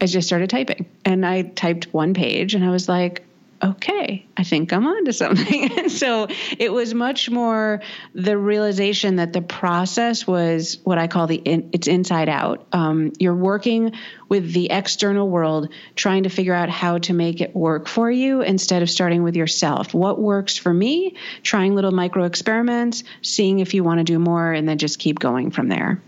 I 0.01 0.05
just 0.05 0.27
started 0.27 0.49
typing 0.49 0.87
and 1.05 1.25
I 1.25 1.43
typed 1.43 1.93
one 1.93 2.13
page 2.13 2.55
and 2.55 2.65
I 2.65 2.71
was 2.71 2.89
like, 2.89 3.23
okay, 3.63 4.25
I 4.35 4.43
think 4.43 4.73
I'm 4.73 4.85
onto 4.85 5.11
something. 5.11 5.89
so 5.89 6.27
it 6.59 6.71
was 6.71 6.93
much 6.93 7.29
more 7.29 7.81
the 8.13 8.37
realization 8.37 9.15
that 9.17 9.33
the 9.33 9.41
process 9.41 10.27
was 10.27 10.79
what 10.83 10.97
I 10.97 11.07
call 11.07 11.27
the 11.27 11.35
in, 11.35 11.69
it's 11.71 11.87
inside 11.87 12.29
out. 12.29 12.67
Um, 12.73 13.13
you're 13.19 13.35
working 13.35 13.93
with 14.27 14.51
the 14.51 14.71
external 14.71 15.29
world, 15.29 15.69
trying 15.95 16.23
to 16.23 16.29
figure 16.29 16.53
out 16.53 16.69
how 16.69 16.97
to 16.99 17.13
make 17.13 17.41
it 17.41 17.55
work 17.55 17.87
for 17.87 18.11
you 18.11 18.41
instead 18.41 18.81
of 18.81 18.89
starting 18.89 19.23
with 19.23 19.35
yourself. 19.35 19.93
What 19.93 20.19
works 20.19 20.57
for 20.57 20.73
me? 20.73 21.15
Trying 21.41 21.75
little 21.75 21.91
micro 21.91 22.25
experiments, 22.25 23.03
seeing 23.21 23.59
if 23.59 23.73
you 23.73 23.83
want 23.83 23.99
to 23.99 24.03
do 24.03 24.19
more, 24.19 24.51
and 24.51 24.67
then 24.67 24.77
just 24.77 24.99
keep 24.99 25.19
going 25.19 25.51
from 25.51 25.69
there. 25.69 26.01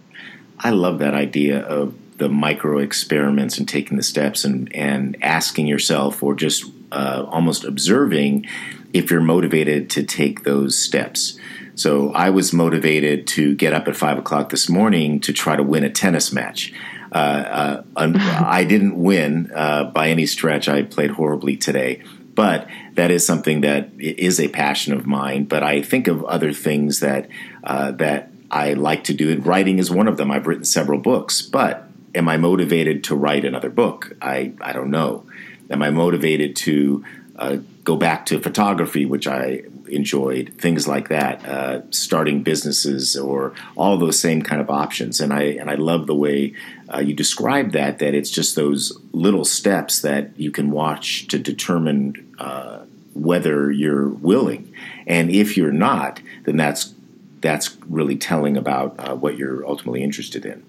I 0.60 0.72
love 0.72 1.00
that 1.00 1.14
idea 1.14 1.60
of 1.60 1.94
the 2.18 2.30
micro 2.30 2.78
experiments 2.80 3.58
and 3.58 3.68
taking 3.68 3.98
the 3.98 4.04
steps 4.04 4.46
and, 4.46 4.74
and 4.74 5.18
asking 5.22 5.68
yourself 5.68 6.24
or 6.24 6.34
just 6.34 6.66
uh, 6.92 7.26
almost 7.30 7.64
observing 7.64 8.48
if 8.94 9.12
you're 9.12 9.22
motivated 9.22 9.90
to 9.92 10.04
take 10.04 10.44
those 10.44 10.78
steps. 10.78 11.38
So 11.76 12.14
I 12.14 12.30
was 12.30 12.54
motivated 12.54 13.28
to 13.28 13.54
get 13.56 13.74
up 13.74 13.88
at 13.88 13.96
five 13.96 14.18
o'clock 14.18 14.50
this 14.50 14.70
morning 14.70 15.20
to 15.22 15.34
try 15.34 15.56
to 15.56 15.64
win 15.64 15.84
a 15.84 15.90
tennis 15.90 16.32
match. 16.32 16.74
Uh, 17.12 17.84
uh, 17.96 18.14
I 18.46 18.64
didn't 18.64 18.96
win 19.02 19.52
uh, 19.54 19.86
by 19.86 20.10
any 20.10 20.26
stretch. 20.26 20.70
I 20.70 20.84
played 20.84 21.12
horribly 21.12 21.58
today, 21.58 22.02
but 22.34 22.68
that 22.94 23.12
is 23.12 23.26
something 23.26 23.62
that 23.62 23.90
is 24.00 24.40
a 24.40 24.48
passion 24.48 24.94
of 24.94 25.06
mine. 25.06 25.46
But 25.46 25.64
I 25.64 25.82
think 25.82 26.08
of 26.08 26.24
other 26.24 26.54
things 26.54 27.02
that 27.02 27.28
uh, 27.64 27.92
that 27.92 28.32
I 28.50 28.74
like 28.74 29.04
to 29.06 29.14
do. 29.14 29.38
Writing 29.42 29.80
is 29.80 29.92
one 29.92 30.08
of 30.08 30.18
them. 30.18 30.32
I've 30.32 30.48
written 30.48 30.66
several 30.66 31.00
books, 31.00 31.42
but 31.42 31.90
am 32.14 32.30
I 32.30 32.38
motivated 32.38 33.04
to 33.06 33.16
write 33.16 33.44
another 33.44 33.70
book? 33.70 34.16
I 34.22 34.54
I 34.62 34.72
don't 34.72 34.92
know. 34.92 35.26
Am 35.70 35.82
I 35.82 35.90
motivated 35.90 36.56
to 36.58 37.04
uh, 37.36 37.58
go 37.84 37.96
back 37.96 38.26
to 38.28 38.40
photography, 38.40 39.06
which 39.06 39.28
I 39.28 39.64
enjoyed, 39.88 40.54
things 40.58 40.88
like 40.88 41.10
that, 41.10 41.46
uh, 41.46 41.82
starting 41.92 42.44
businesses 42.44 43.16
or 43.16 43.54
all 43.76 43.98
those 43.98 44.20
same 44.20 44.42
kind 44.42 44.62
of 44.62 44.70
options. 44.70 45.20
And 45.20 45.34
I 45.34 45.44
and 45.44 45.70
I 45.70 45.76
love 45.76 46.08
the 46.08 46.16
way 46.16 46.54
uh, 46.94 47.00
you 47.00 47.14
describe 47.14 47.72
that. 47.74 48.00
That 48.00 48.14
it's 48.14 48.30
just 48.30 48.56
those 48.56 48.98
little 49.12 49.46
steps 49.46 50.02
that 50.02 50.32
you 50.38 50.52
can 50.52 50.72
watch 50.72 51.28
to 51.28 51.40
determine 51.40 52.36
uh, 52.40 52.80
whether 53.14 53.72
you're 53.72 54.10
willing, 54.10 54.74
and 55.08 55.30
if 55.30 55.58
you're 55.58 55.72
not, 55.72 56.22
then 56.46 56.58
that's 56.58 56.94
that's 57.42 57.78
really 57.88 58.16
telling 58.16 58.58
about 58.58 58.96
uh, 58.98 59.16
what 59.16 59.38
you're 59.38 59.66
ultimately 59.68 60.04
interested 60.04 60.46
in. 60.46 60.64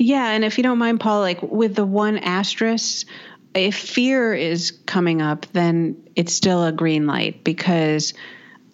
Yeah, 0.00 0.30
and 0.30 0.44
if 0.44 0.58
you 0.58 0.62
don't 0.62 0.78
mind, 0.78 1.00
Paul, 1.00 1.20
like 1.20 1.42
with 1.42 1.74
the 1.74 1.86
one 1.86 2.18
asterisk 2.18 3.06
if 3.54 3.76
fear 3.76 4.34
is 4.34 4.72
coming 4.86 5.22
up, 5.22 5.46
then 5.52 6.08
it's 6.14 6.32
still 6.32 6.64
a 6.64 6.72
green 6.72 7.06
light 7.06 7.44
because 7.44 8.14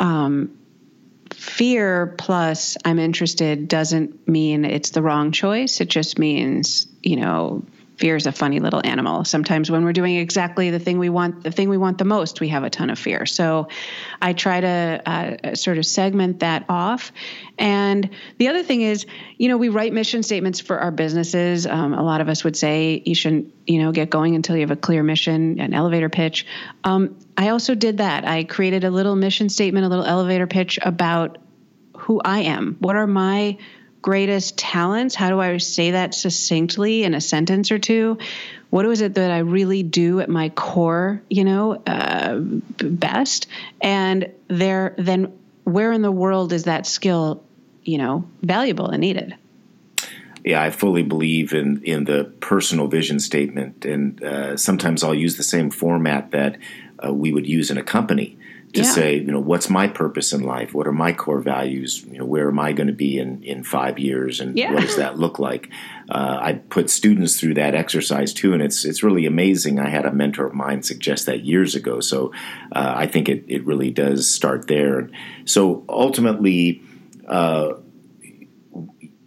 um, 0.01 0.57
fear 1.33 2.15
plus 2.19 2.77
I'm 2.85 2.99
interested 2.99 3.69
doesn't 3.69 4.27
mean 4.29 4.65
it's 4.65 4.91
the 4.91 5.03
wrong 5.03 5.33
choice. 5.33 5.81
It 5.81 5.89
just 5.89 6.19
means, 6.19 6.87
you 7.03 7.17
know, 7.17 7.65
fear 7.97 8.17
is 8.17 8.27
a 8.27 8.33
funny 8.33 8.61
little 8.61 8.81
animal. 8.85 9.25
Sometimes 9.25 9.71
when 9.71 9.85
we're 9.85 9.93
doing 9.93 10.17
exactly 10.17 10.71
the 10.71 10.79
thing 10.79 10.99
we 10.99 11.09
want, 11.09 11.45
the 11.45 11.51
thing 11.51 11.69
we 11.69 11.77
want 11.77 11.99
the 11.99 12.05
most, 12.05 12.41
we 12.41 12.49
have 12.49 12.65
a 12.65 12.71
ton 12.71 12.91
of 12.91 12.99
fear. 12.99 13.25
So 13.27 13.69
I 14.21 14.33
try 14.33 14.61
to 14.61 15.03
uh, 15.07 15.55
sort 15.55 15.79
of 15.79 15.87
segment 15.87 16.41
that 16.41 16.65
off. 16.69 17.13
And 17.57 18.11
the 18.39 18.49
other 18.49 18.63
thing 18.63 18.83
is, 18.83 19.07
you 19.37 19.49
know, 19.49 19.57
we 19.57 19.69
write 19.69 19.93
mission 19.93 20.23
statements 20.23 20.61
for 20.61 20.79
our 20.79 20.91
businesses. 20.91 21.67
Um, 21.67 21.95
a 21.95 22.03
lot 22.03 22.21
of 22.21 22.29
us 22.29 22.43
would 22.43 22.57
say 22.57 23.03
you 23.05 23.15
shouldn't, 23.15 23.55
you 23.67 23.81
know, 23.81 23.93
get 23.93 24.11
going 24.11 24.35
until 24.35 24.57
you 24.57 24.63
have 24.63 24.73
a 24.73 24.77
clear 24.77 25.03
mission, 25.03 25.61
an 25.61 25.73
elevator 25.73 26.09
pitch. 26.09 26.47
Um, 26.83 27.17
I 27.37 27.51
also 27.51 27.75
did 27.75 27.99
that. 27.99 28.27
I 28.27 28.45
created 28.45 28.85
a 28.85 28.91
little 28.91 29.15
mission 29.15 29.49
statement, 29.49 29.87
a 29.87 29.89
little 29.89 30.05
elevator 30.05 30.47
pitch 30.47 30.79
about 30.83 31.39
who 31.97 32.21
I 32.25 32.41
am. 32.41 32.77
What 32.81 32.97
are 32.97 33.07
my 33.07 33.57
greatest 34.05 34.59
talents? 34.59 35.15
How 35.15 35.31
do 35.31 35.41
I 35.41 35.57
say 35.57 35.93
that 35.93 36.13
succinctly 36.13 37.05
in 37.05 37.15
a 37.15 37.23
sentence 37.23 37.73
or 37.73 37.79
two? 37.79 38.19
What 38.69 38.85
is 38.85 39.01
it 39.01 39.15
that 39.15 39.31
I 39.31 39.39
really 39.39 39.83
do 39.83 40.21
at 40.21 40.29
my 40.29 40.51
core, 40.51 41.23
you 41.31 41.43
know, 41.43 41.83
uh, 41.87 42.37
best? 42.37 43.47
And 43.81 44.31
there, 44.49 44.95
then 44.99 45.33
where 45.65 45.91
in 45.91 46.03
the 46.03 46.13
world 46.13 46.53
is 46.53 46.65
that 46.65 46.87
skill, 46.87 47.43
you 47.83 47.97
know, 47.97 48.29
valuable 48.43 48.91
and 48.91 49.01
needed? 49.01 49.37
yeah, 50.45 50.63
I 50.63 50.69
fully 50.69 51.03
believe 51.03 51.55
in 51.55 51.83
in 51.85 52.05
the 52.05 52.25
personal 52.41 52.87
vision 52.87 53.19
statement, 53.19 53.87
and 53.87 54.23
uh, 54.23 54.59
sometimes 54.59 55.03
I'll 55.03 55.15
use 55.15 55.39
the 55.39 55.43
same 55.43 55.71
format 55.71 56.33
that 56.33 56.59
uh, 57.03 57.15
we 57.15 57.33
would 57.33 57.47
use 57.47 57.71
in 57.71 57.79
a 57.79 57.83
company 57.83 58.37
to 58.75 58.83
yeah. 58.83 58.91
say, 58.91 59.17
you 59.17 59.31
know, 59.31 59.41
what's 59.41 59.71
my 59.71 59.87
purpose 59.87 60.33
in 60.33 60.43
life? 60.43 60.75
What 60.75 60.87
are 60.87 60.93
my 60.93 61.13
core 61.13 61.41
values? 61.41 62.05
You 62.05 62.19
know, 62.19 62.25
where 62.25 62.49
am 62.49 62.59
I 62.59 62.73
going 62.73 62.89
to 62.89 62.93
be 62.93 63.19
in, 63.19 63.43
in 63.43 63.63
five 63.63 63.99
years, 63.99 64.41
and 64.41 64.59
yeah. 64.59 64.73
what 64.73 64.83
does 64.83 64.97
that 64.97 65.19
look 65.19 65.39
like? 65.39 65.71
Uh, 66.09 66.39
I 66.41 66.55
put 66.55 66.91
students 66.91 67.39
through 67.39 67.55
that 67.55 67.75
exercise 67.75 68.35
too, 68.35 68.53
and 68.53 68.61
it's 68.61 68.85
it's 68.85 69.03
really 69.03 69.27
amazing. 69.27 69.79
I 69.79 69.89
had 69.89 70.05
a 70.05 70.13
mentor 70.13 70.47
of 70.47 70.55
mine 70.55 70.83
suggest 70.83 71.27
that 71.27 71.45
years 71.45 71.75
ago, 71.75 72.01
so 72.01 72.33
uh, 72.73 72.93
I 72.97 73.07
think 73.07 73.29
it 73.29 73.45
it 73.49 73.65
really 73.65 73.91
does 73.91 74.31
start 74.31 74.67
there. 74.67 75.09
So 75.45 75.85
ultimately. 75.89 76.83
Uh, 77.27 77.79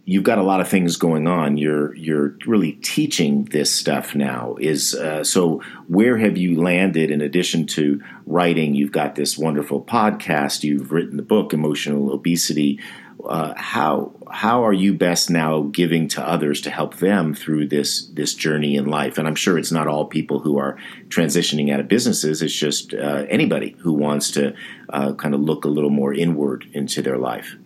you've 0.10 0.24
got 0.24 0.38
a 0.38 0.44
lot 0.44 0.62
of 0.62 0.70
things 0.70 0.96
going 0.96 1.28
on. 1.28 1.58
You're 1.58 1.94
you're 1.96 2.38
really 2.48 2.72
teaching 2.72 3.44
this 3.46 3.72
stuff 3.72 4.16
now. 4.16 4.56
Is 4.60 4.96
uh, 4.96 5.24
so 5.24 5.62
where 5.88 6.18
have 6.18 6.38
you 6.38 6.60
landed? 6.60 7.12
In 7.12 7.22
addition 7.22 7.68
to 7.68 8.02
writing, 8.26 8.74
you've 8.74 8.94
got 8.94 9.16
this 9.16 9.38
wonderful 9.38 9.84
podcast. 9.84 10.64
You've 10.64 10.92
written 10.92 11.18
the 11.18 11.24
book, 11.24 11.54
Emotional 11.54 12.12
Obesity. 12.12 12.80
Uh, 13.24 13.54
how 13.58 14.14
how 14.32 14.66
are 14.66 14.72
you 14.72 14.94
best 14.94 15.30
now 15.30 15.64
giving 15.64 16.08
to 16.08 16.26
others 16.26 16.62
to 16.62 16.70
help 16.70 16.96
them 16.96 17.34
through 17.34 17.68
this 17.68 18.08
this 18.08 18.34
journey 18.34 18.78
in 18.78 18.86
life? 18.86 19.18
And 19.18 19.28
I'm 19.28 19.36
sure 19.36 19.58
it's 19.58 19.74
not 19.74 19.88
all 19.88 20.06
people 20.06 20.40
who 20.40 20.58
are 20.58 20.78
transitioning 21.10 21.74
out 21.74 21.82
of 21.82 21.90
businesses. 21.90 22.42
It's 22.42 22.54
just 22.54 22.94
uh, 22.94 23.26
anybody 23.28 23.76
who 23.80 23.92
wants 23.92 24.32
to 24.32 24.56
uh, 24.88 25.14
kind 25.16 25.36
of 25.36 25.42
look 25.42 25.66
a 25.66 25.70
little 25.70 25.90
more 25.90 26.14
inward 26.14 26.66
into 26.72 27.02
their 27.02 27.18
life. 27.18 27.58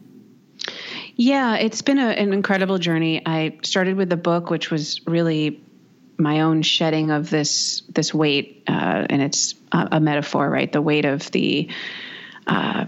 Yeah, 1.16 1.58
it's 1.58 1.82
been 1.82 2.00
a, 2.00 2.08
an 2.08 2.34
incredible 2.34 2.78
journey. 2.78 3.22
I 3.26 3.58
started 3.64 3.96
with 3.98 4.10
the 4.10 4.18
book, 4.18 4.50
which 4.50 4.72
was 4.72 5.06
really 5.06 5.62
my 6.18 6.42
own 6.42 6.62
shedding 6.62 7.12
of 7.12 7.30
this 7.30 7.82
this 7.90 8.14
weight, 8.14 8.64
uh, 8.68 9.06
and 9.10 9.22
it's 9.22 9.56
a, 9.72 9.90
a, 9.94 10.00
metaphor, 10.00 10.50
right? 10.50 10.72
The 10.72 10.82
weight 10.82 11.06
of 11.06 11.30
the 11.32 11.70
uh, 12.48 12.86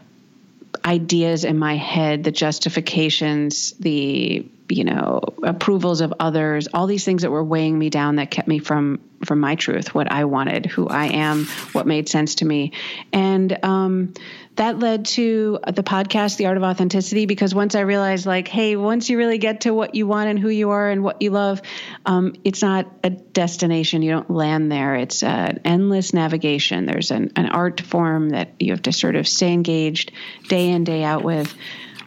ideas 0.86 1.44
in 1.44 1.58
my 1.58 1.76
head, 1.76 2.24
the 2.24 2.32
justifications, 2.32 3.72
the 3.74 4.48
you 4.74 4.84
know 4.84 5.22
approvals 5.44 6.02
of 6.02 6.14
others, 6.20 6.68
all 6.74 6.88
these 6.88 7.06
things 7.06 7.22
that 7.22 7.32
were 7.32 7.44
weighing 7.44 7.78
me 7.78 7.90
down 7.90 8.18
that 8.18 8.32
kept 8.32 8.48
me 8.48 8.60
from 8.60 9.02
from 9.24 9.40
my 9.40 9.56
truth, 9.56 9.96
what 9.96 10.12
I 10.12 10.26
wanted, 10.26 10.66
who 10.66 10.88
I 10.88 11.06
am, 11.06 11.46
what 11.72 11.88
made 11.88 12.10
sense 12.10 12.36
to 12.36 12.46
me, 12.46 12.74
and 13.14 13.58
um, 13.64 14.14
that 14.56 14.78
led 14.78 15.06
to 15.06 15.60
the 15.66 15.82
podcast, 15.82 16.38
The 16.38 16.46
Art 16.46 16.58
of 16.58 16.64
Authenticity, 16.64 17.26
because 17.26 17.56
once 17.56 17.74
I 17.74 17.82
realized, 17.82 18.26
like, 18.26 18.48
hey, 18.48 18.76
once 18.76 19.10
you 19.10 19.18
really 19.18 19.40
get 19.40 19.62
to 19.62 19.74
what 19.74 19.96
you 19.96 20.06
want 20.06 20.30
and 20.30 20.38
who 20.38 20.50
you 20.50 20.70
are 20.70 20.90
and 20.90 21.04
what 21.04 21.22
you 21.22 21.32
love, 21.32 21.62
um, 22.06 22.36
it's 22.44 22.62
not 22.62 22.86
a 23.04 23.10
destination. 23.10 24.04
You 24.04 24.12
don't 24.12 24.30
land 24.30 24.72
there. 24.72 24.96
It's 24.96 25.24
an 25.24 25.62
endless 25.66 26.14
navigation. 26.14 26.86
There's 26.86 27.10
an, 27.10 27.32
an 27.36 27.48
art 27.48 27.82
form 27.82 28.30
that 28.30 28.54
you 28.60 28.72
have 28.72 28.84
to 28.84 28.92
sort 28.92 29.16
of 29.16 29.28
stay 29.28 29.54
engaged 29.54 30.12
day 30.48 30.70
in, 30.70 30.84
day 30.84 31.04
out 31.04 31.24
with. 31.24 31.54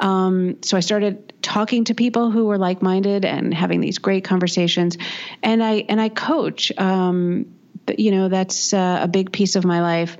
Um, 0.00 0.62
so 0.62 0.76
I 0.76 0.80
started 0.80 1.32
talking 1.42 1.84
to 1.84 1.94
people 1.94 2.30
who 2.30 2.46
were 2.46 2.58
like-minded 2.58 3.24
and 3.24 3.52
having 3.54 3.80
these 3.80 3.98
great 3.98 4.24
conversations, 4.24 4.98
and 5.42 5.62
I 5.62 5.84
and 5.88 6.00
I 6.00 6.08
coach. 6.08 6.72
Um, 6.76 7.52
you 7.96 8.10
know, 8.10 8.28
that's 8.28 8.74
uh, 8.74 8.98
a 9.02 9.06
big 9.06 9.30
piece 9.30 9.54
of 9.54 9.64
my 9.64 9.80
life 9.80 10.16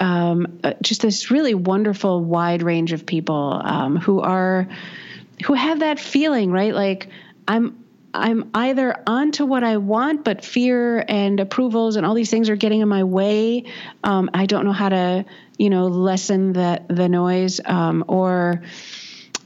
um, 0.00 0.58
uh, 0.64 0.74
just 0.82 1.02
this 1.02 1.30
really 1.30 1.54
wonderful 1.54 2.22
wide 2.22 2.62
range 2.62 2.92
of 2.92 3.06
people 3.06 3.60
um, 3.64 3.96
who 3.96 4.20
are 4.20 4.68
who 5.44 5.54
have 5.54 5.80
that 5.80 5.98
feeling, 5.98 6.50
right? 6.50 6.74
Like 6.74 7.08
I'm 7.46 7.84
I'm 8.12 8.50
either 8.54 9.02
onto 9.06 9.44
what 9.44 9.64
I 9.64 9.78
want, 9.78 10.24
but 10.24 10.44
fear 10.44 11.04
and 11.06 11.40
approvals 11.40 11.96
and 11.96 12.06
all 12.06 12.14
these 12.14 12.30
things 12.30 12.48
are 12.48 12.56
getting 12.56 12.80
in 12.80 12.88
my 12.88 13.04
way. 13.04 13.64
Um, 14.04 14.30
I 14.32 14.46
don't 14.46 14.64
know 14.64 14.72
how 14.72 14.88
to, 14.90 15.24
you 15.58 15.70
know, 15.70 15.88
lessen 15.88 16.52
the 16.52 16.82
the 16.88 17.08
noise, 17.08 17.60
um, 17.64 18.04
or 18.08 18.62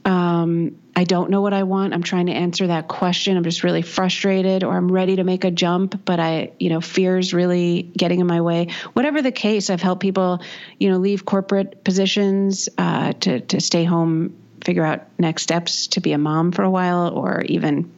um, 0.09 0.75
I 0.95 1.03
don't 1.03 1.29
know 1.29 1.41
what 1.41 1.53
I 1.53 1.63
want. 1.63 1.93
I'm 1.93 2.01
trying 2.01 2.25
to 2.25 2.31
answer 2.31 2.65
that 2.65 2.87
question. 2.87 3.37
I'm 3.37 3.43
just 3.43 3.63
really 3.63 3.83
frustrated, 3.83 4.63
or 4.63 4.75
I'm 4.75 4.91
ready 4.91 5.17
to 5.17 5.23
make 5.23 5.43
a 5.43 5.51
jump, 5.51 6.03
but 6.03 6.19
I, 6.19 6.51
you 6.59 6.69
know, 6.69 6.81
fear's 6.81 7.31
really 7.31 7.83
getting 7.83 8.19
in 8.19 8.25
my 8.25 8.41
way. 8.41 8.69
Whatever 8.93 9.21
the 9.21 9.31
case, 9.31 9.69
I've 9.69 9.83
helped 9.83 10.01
people, 10.01 10.41
you 10.79 10.89
know, 10.89 10.97
leave 10.97 11.25
corporate 11.25 11.83
positions 11.83 12.69
uh, 12.75 13.13
to 13.13 13.41
to 13.41 13.61
stay 13.61 13.83
home, 13.83 14.35
figure 14.63 14.83
out 14.83 15.01
next 15.19 15.43
steps 15.43 15.87
to 15.89 16.01
be 16.01 16.11
a 16.13 16.17
mom 16.17 16.53
for 16.53 16.63
a 16.63 16.71
while, 16.71 17.09
or 17.09 17.43
even 17.43 17.91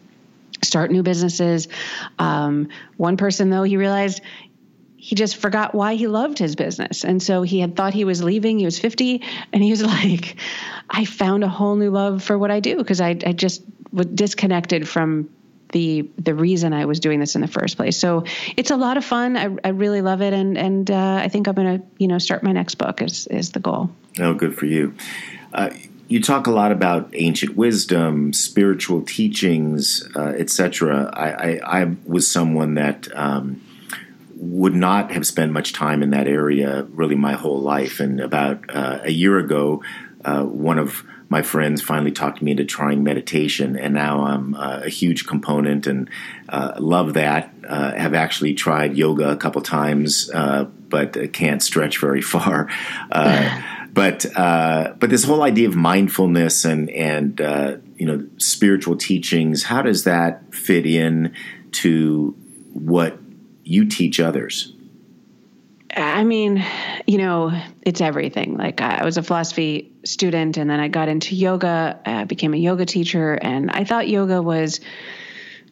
start 0.62 0.92
new 0.92 1.04
businesses. 1.04 1.70
Um, 2.20 2.68
one 2.98 3.16
person, 3.16 3.50
though, 3.50 3.64
he 3.64 3.78
realized 3.78 4.22
he 5.04 5.16
just 5.16 5.38
forgot 5.38 5.74
why 5.74 5.96
he 5.96 6.06
loved 6.06 6.38
his 6.38 6.56
business. 6.56 7.04
And 7.04 7.24
so 7.24 7.42
he 7.42 7.60
had 7.60 7.76
thought 7.76 7.92
he 7.92 8.06
was 8.06 8.22
leaving. 8.22 8.60
He 8.60 8.66
was 8.66 8.78
50 8.78 9.24
and 9.52 9.64
he 9.64 9.72
was 9.72 9.82
like, 9.96 10.36
I 10.88 11.06
found 11.06 11.44
a 11.44 11.48
whole 11.48 11.76
new 11.76 11.90
love 11.90 12.22
for 12.22 12.38
what 12.38 12.52
I 12.52 12.60
do 12.60 12.78
because 12.78 13.02
I, 13.02 13.18
I 13.26 13.34
just 13.34 13.64
was 13.92 14.06
disconnected 14.06 14.88
from 14.88 15.32
the 15.72 16.08
the 16.18 16.36
reason 16.36 16.74
I 16.74 16.86
was 16.86 17.00
doing 17.00 17.20
this 17.20 17.34
in 17.34 17.42
the 17.42 17.48
first 17.48 17.78
place. 17.78 17.98
So 17.98 18.26
it's 18.56 18.70
a 18.70 18.76
lot 18.76 18.98
of 18.98 19.04
fun. 19.04 19.38
I, 19.38 19.50
I 19.64 19.70
really 19.70 20.02
love 20.02 20.22
it, 20.22 20.34
and 20.34 20.58
and 20.58 20.92
uh, 20.92 21.22
I 21.24 21.30
think 21.30 21.48
I'm 21.48 21.56
going 21.56 21.80
to 21.80 21.86
you 21.98 22.10
know 22.10 22.20
start 22.20 22.44
my 22.44 22.52
next 22.52 22.76
book 22.76 23.02
is 23.02 23.26
is 23.28 23.52
the 23.52 23.62
goal. 23.62 23.90
Oh, 24.20 24.34
good 24.34 24.54
for 24.54 24.66
you. 24.66 24.94
Uh, 25.54 25.70
you 26.10 26.22
talk 26.22 26.46
a 26.46 26.52
lot 26.52 26.74
about 26.74 27.10
ancient 27.14 27.56
wisdom, 27.56 28.34
spiritual 28.34 29.02
teachings, 29.02 30.06
uh, 30.14 30.34
etc. 30.38 31.10
I, 31.14 31.32
I, 31.32 31.82
I 31.82 31.96
was 32.06 32.30
someone 32.30 32.76
that. 32.76 33.08
Um, 33.16 33.62
would 34.42 34.74
not 34.74 35.12
have 35.12 35.26
spent 35.26 35.52
much 35.52 35.72
time 35.72 36.02
in 36.02 36.10
that 36.10 36.28
area 36.28 36.84
really 36.94 37.14
my 37.14 37.34
whole 37.34 37.62
life. 37.62 38.00
And 38.00 38.20
about 38.20 38.76
uh, 38.76 39.00
a 39.04 39.12
year 39.12 39.38
ago, 39.38 39.84
uh, 40.26 40.44
one 40.44 40.80
of 40.80 41.04
my 41.30 41.44
friends 41.44 41.80
finally 41.80 42.12
talked 42.12 42.42
me 42.42 42.52
into 42.52 42.66
trying 42.66 43.04
meditation, 43.04 43.78
and 43.78 43.94
now 43.94 44.24
I'm 44.26 44.56
uh, 44.56 44.82
a 44.84 44.90
huge 44.90 45.28
component 45.28 45.86
and 45.86 46.10
uh, 46.50 46.74
love 46.80 47.14
that. 47.14 47.54
Uh, 47.68 47.94
have 47.94 48.16
actually 48.16 48.56
tried 48.56 48.98
yoga 48.98 49.30
a 49.30 49.38
couple 49.38 49.62
times, 49.62 50.30
uh, 50.34 50.66
but 50.66 51.32
can't 51.34 51.62
stretch 51.62 52.00
very 52.00 52.22
far. 52.34 52.68
but 53.94 54.26
but 54.36 55.10
this 55.10 55.24
whole 55.24 55.44
idea 55.44 55.68
of 55.68 55.76
mindfulness 55.76 56.66
and 56.66 56.90
and 56.90 57.40
you 57.96 58.08
know 58.08 58.28
spiritual 58.38 58.98
teachings, 58.98 59.64
how 59.64 59.84
does 59.84 60.04
that 60.06 60.54
fit 60.54 60.88
in 60.88 61.34
to 61.72 62.36
what 62.74 63.21
you 63.72 63.86
teach 63.86 64.20
others? 64.20 64.74
I 65.96 66.24
mean, 66.24 66.64
you 67.06 67.18
know, 67.18 67.52
it's 67.82 68.02
everything. 68.02 68.58
Like 68.58 68.82
I 68.82 69.04
was 69.04 69.18
a 69.18 69.24
philosophy 69.24 69.92
student 70.06 70.58
and 70.58 70.70
then 70.70 70.80
I 70.80 70.88
got 70.88 71.10
into 71.10 71.36
yoga, 71.36 72.00
I 72.06 72.24
became 72.24 72.54
a 72.54 72.58
yoga 72.58 72.86
teacher 72.86 73.34
and 73.34 73.70
I 73.72 73.84
thought 73.84 74.08
yoga 74.08 74.42
was 74.42 74.80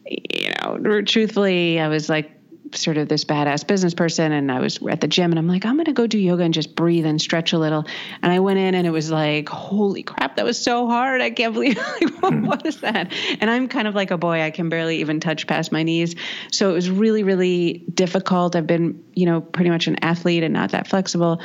you 0.09 0.51
know, 0.63 1.01
truthfully, 1.03 1.79
I 1.79 1.87
was 1.87 2.09
like 2.09 2.31
sort 2.73 2.97
of 2.97 3.07
this 3.07 3.25
badass 3.25 3.65
business 3.65 3.93
person 3.93 4.31
and 4.31 4.51
I 4.51 4.59
was 4.59 4.79
at 4.89 5.01
the 5.01 5.07
gym 5.07 5.31
and 5.31 5.39
I'm 5.39 5.47
like, 5.47 5.65
I'm 5.65 5.75
going 5.75 5.85
to 5.85 5.93
go 5.93 6.07
do 6.07 6.17
yoga 6.17 6.43
and 6.43 6.53
just 6.53 6.75
breathe 6.75 7.05
and 7.05 7.21
stretch 7.21 7.53
a 7.53 7.59
little. 7.59 7.85
And 8.21 8.31
I 8.31 8.39
went 8.39 8.59
in 8.59 8.75
and 8.75 8.85
it 8.85 8.91
was 8.91 9.09
like, 9.09 9.49
holy 9.49 10.03
crap, 10.03 10.35
that 10.35 10.45
was 10.45 10.61
so 10.61 10.87
hard. 10.87 11.21
I 11.21 11.31
can't 11.31 11.53
believe 11.53 11.77
like, 12.01 12.13
hmm. 12.15 12.45
what 12.45 12.65
is 12.65 12.81
that? 12.81 13.13
And 13.39 13.49
I'm 13.49 13.67
kind 13.67 13.87
of 13.87 13.95
like 13.95 14.11
a 14.11 14.17
boy. 14.17 14.41
I 14.41 14.51
can 14.51 14.69
barely 14.69 14.97
even 14.97 15.19
touch 15.19 15.47
past 15.47 15.71
my 15.71 15.83
knees. 15.83 16.15
So 16.51 16.69
it 16.69 16.73
was 16.73 16.89
really, 16.89 17.23
really 17.23 17.83
difficult. 17.93 18.55
I've 18.55 18.67
been, 18.67 19.03
you 19.13 19.25
know, 19.25 19.41
pretty 19.41 19.69
much 19.69 19.87
an 19.87 19.97
athlete 20.03 20.43
and 20.43 20.53
not 20.53 20.71
that 20.71 20.87
flexible. 20.87 21.41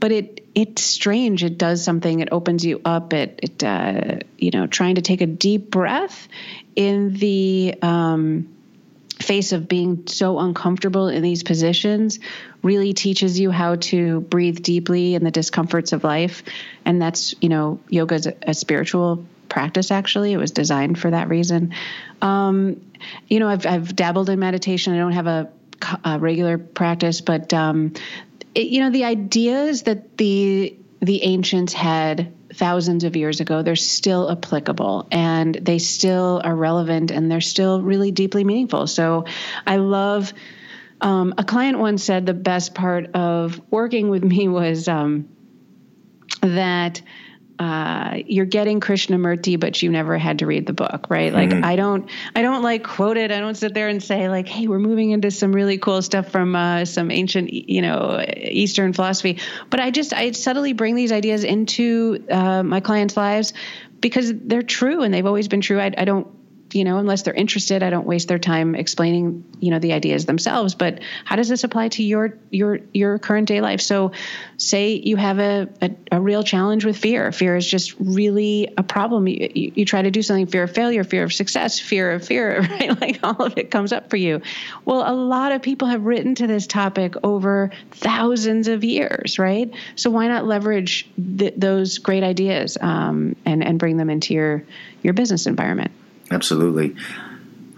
But 0.00 0.12
it 0.12 0.46
it's 0.54 0.82
strange. 0.82 1.42
It 1.42 1.58
does 1.58 1.82
something. 1.82 2.20
It 2.20 2.28
opens 2.30 2.64
you 2.64 2.80
up. 2.84 3.12
It 3.12 3.40
it 3.42 3.64
uh, 3.64 4.18
you 4.38 4.52
know 4.52 4.68
trying 4.68 4.94
to 4.94 5.02
take 5.02 5.20
a 5.20 5.26
deep 5.26 5.70
breath 5.70 6.28
in 6.76 7.14
the 7.14 7.74
um, 7.82 8.48
face 9.28 9.52
of 9.52 9.68
being 9.68 10.06
so 10.06 10.38
uncomfortable 10.38 11.08
in 11.08 11.22
these 11.22 11.42
positions 11.42 12.18
really 12.62 12.94
teaches 12.94 13.38
you 13.38 13.50
how 13.50 13.76
to 13.76 14.22
breathe 14.22 14.62
deeply 14.62 15.14
in 15.14 15.22
the 15.22 15.30
discomforts 15.30 15.92
of 15.92 16.02
life. 16.02 16.42
And 16.86 17.00
that's 17.00 17.34
you 17.42 17.50
know 17.50 17.78
yoga 17.90 18.14
is 18.14 18.26
a, 18.26 18.34
a 18.42 18.54
spiritual 18.54 19.26
practice 19.50 19.90
actually. 19.90 20.32
It 20.32 20.38
was 20.38 20.50
designed 20.50 20.98
for 20.98 21.10
that 21.10 21.28
reason. 21.28 21.74
Um, 22.22 22.80
you 23.28 23.38
know 23.38 23.48
I've, 23.48 23.66
I've 23.66 23.94
dabbled 23.94 24.30
in 24.30 24.38
meditation. 24.38 24.94
I 24.94 24.96
don't 24.96 25.12
have 25.12 25.26
a, 25.26 25.50
a 26.04 26.18
regular 26.18 26.56
practice 26.56 27.20
but 27.20 27.52
um, 27.52 27.92
it, 28.54 28.68
you 28.68 28.80
know 28.80 28.90
the 28.90 29.04
ideas 29.04 29.82
that 29.82 30.16
the 30.16 30.74
the 31.00 31.22
ancients 31.22 31.74
had 31.74 32.32
thousands 32.58 33.04
of 33.04 33.16
years 33.16 33.40
ago, 33.40 33.62
they're 33.62 33.76
still 33.76 34.30
applicable 34.30 35.06
and 35.10 35.54
they 35.54 35.78
still 35.78 36.40
are 36.44 36.54
relevant 36.54 37.10
and 37.10 37.30
they're 37.30 37.40
still 37.40 37.80
really 37.80 38.10
deeply 38.10 38.44
meaningful. 38.44 38.86
So 38.86 39.24
I 39.66 39.76
love. 39.76 40.32
Um, 41.00 41.34
a 41.38 41.44
client 41.44 41.78
once 41.78 42.02
said 42.02 42.26
the 42.26 42.34
best 42.34 42.74
part 42.74 43.14
of 43.14 43.60
working 43.70 44.08
with 44.08 44.24
me 44.24 44.48
was 44.60 44.88
um, 44.88 45.28
that 46.42 47.00
uh, 47.58 48.18
you're 48.26 48.46
getting 48.46 48.80
Krishnamurti, 48.80 49.58
but 49.58 49.82
you 49.82 49.90
never 49.90 50.16
had 50.16 50.38
to 50.40 50.46
read 50.46 50.66
the 50.66 50.72
book, 50.72 51.06
right? 51.08 51.32
Like 51.32 51.50
mm-hmm. 51.50 51.64
I 51.64 51.76
don't, 51.76 52.08
I 52.36 52.42
don't 52.42 52.62
like 52.62 52.84
quote 52.84 53.16
it. 53.16 53.32
I 53.32 53.40
don't 53.40 53.56
sit 53.56 53.74
there 53.74 53.88
and 53.88 54.02
say 54.02 54.28
like, 54.28 54.48
"Hey, 54.48 54.68
we're 54.68 54.78
moving 54.78 55.10
into 55.10 55.30
some 55.30 55.52
really 55.52 55.78
cool 55.78 56.00
stuff 56.02 56.28
from 56.30 56.54
uh, 56.54 56.84
some 56.84 57.10
ancient, 57.10 57.52
you 57.52 57.82
know, 57.82 58.24
Eastern 58.36 58.92
philosophy." 58.92 59.38
But 59.70 59.80
I 59.80 59.90
just, 59.90 60.12
I 60.12 60.30
subtly 60.32 60.72
bring 60.72 60.94
these 60.94 61.10
ideas 61.10 61.42
into 61.44 62.24
uh, 62.30 62.62
my 62.62 62.80
clients' 62.80 63.16
lives 63.16 63.52
because 64.00 64.32
they're 64.32 64.62
true 64.62 65.02
and 65.02 65.12
they've 65.12 65.26
always 65.26 65.48
been 65.48 65.60
true. 65.60 65.80
I, 65.80 65.92
I 65.96 66.04
don't 66.04 66.28
you 66.72 66.84
know, 66.84 66.98
unless 66.98 67.22
they're 67.22 67.34
interested, 67.34 67.82
I 67.82 67.90
don't 67.90 68.06
waste 68.06 68.28
their 68.28 68.38
time 68.38 68.74
explaining, 68.74 69.44
you 69.58 69.70
know, 69.70 69.78
the 69.78 69.92
ideas 69.92 70.26
themselves. 70.26 70.74
But 70.74 71.00
how 71.24 71.36
does 71.36 71.48
this 71.48 71.64
apply 71.64 71.88
to 71.90 72.02
your 72.02 72.34
your 72.50 72.80
your 72.92 73.18
current 73.18 73.48
day 73.48 73.60
life? 73.60 73.80
So, 73.80 74.12
say 74.58 74.92
you 74.92 75.16
have 75.16 75.38
a 75.38 75.68
a, 75.80 75.90
a 76.12 76.20
real 76.20 76.42
challenge 76.42 76.84
with 76.84 76.96
fear. 76.96 77.32
Fear 77.32 77.56
is 77.56 77.66
just 77.66 77.94
really 77.98 78.68
a 78.76 78.82
problem. 78.82 79.28
You, 79.28 79.50
you, 79.54 79.72
you, 79.76 79.84
try 79.84 80.02
to 80.02 80.10
do 80.10 80.22
something, 80.22 80.46
fear 80.46 80.64
of 80.64 80.74
failure, 80.74 81.04
fear 81.04 81.22
of 81.22 81.32
success, 81.32 81.78
fear 81.78 82.12
of 82.12 82.26
fear, 82.26 82.60
right? 82.70 83.00
Like 83.00 83.20
all 83.22 83.42
of 83.42 83.56
it 83.56 83.70
comes 83.70 83.92
up 83.92 84.10
for 84.10 84.16
you. 84.16 84.42
Well, 84.84 85.10
a 85.10 85.14
lot 85.14 85.52
of 85.52 85.62
people 85.62 85.88
have 85.88 86.04
written 86.04 86.34
to 86.36 86.46
this 86.46 86.66
topic 86.66 87.14
over 87.22 87.70
thousands 87.92 88.68
of 88.68 88.84
years, 88.84 89.38
right? 89.38 89.72
So 89.96 90.10
why 90.10 90.28
not 90.28 90.44
leverage 90.46 91.08
th- 91.16 91.54
those 91.56 91.98
great 91.98 92.22
ideas 92.22 92.76
um, 92.80 93.36
and 93.46 93.64
and 93.64 93.78
bring 93.78 93.96
them 93.96 94.10
into 94.10 94.34
your 94.34 94.64
your 95.02 95.14
business 95.14 95.46
environment? 95.46 95.92
Absolutely. 96.30 96.94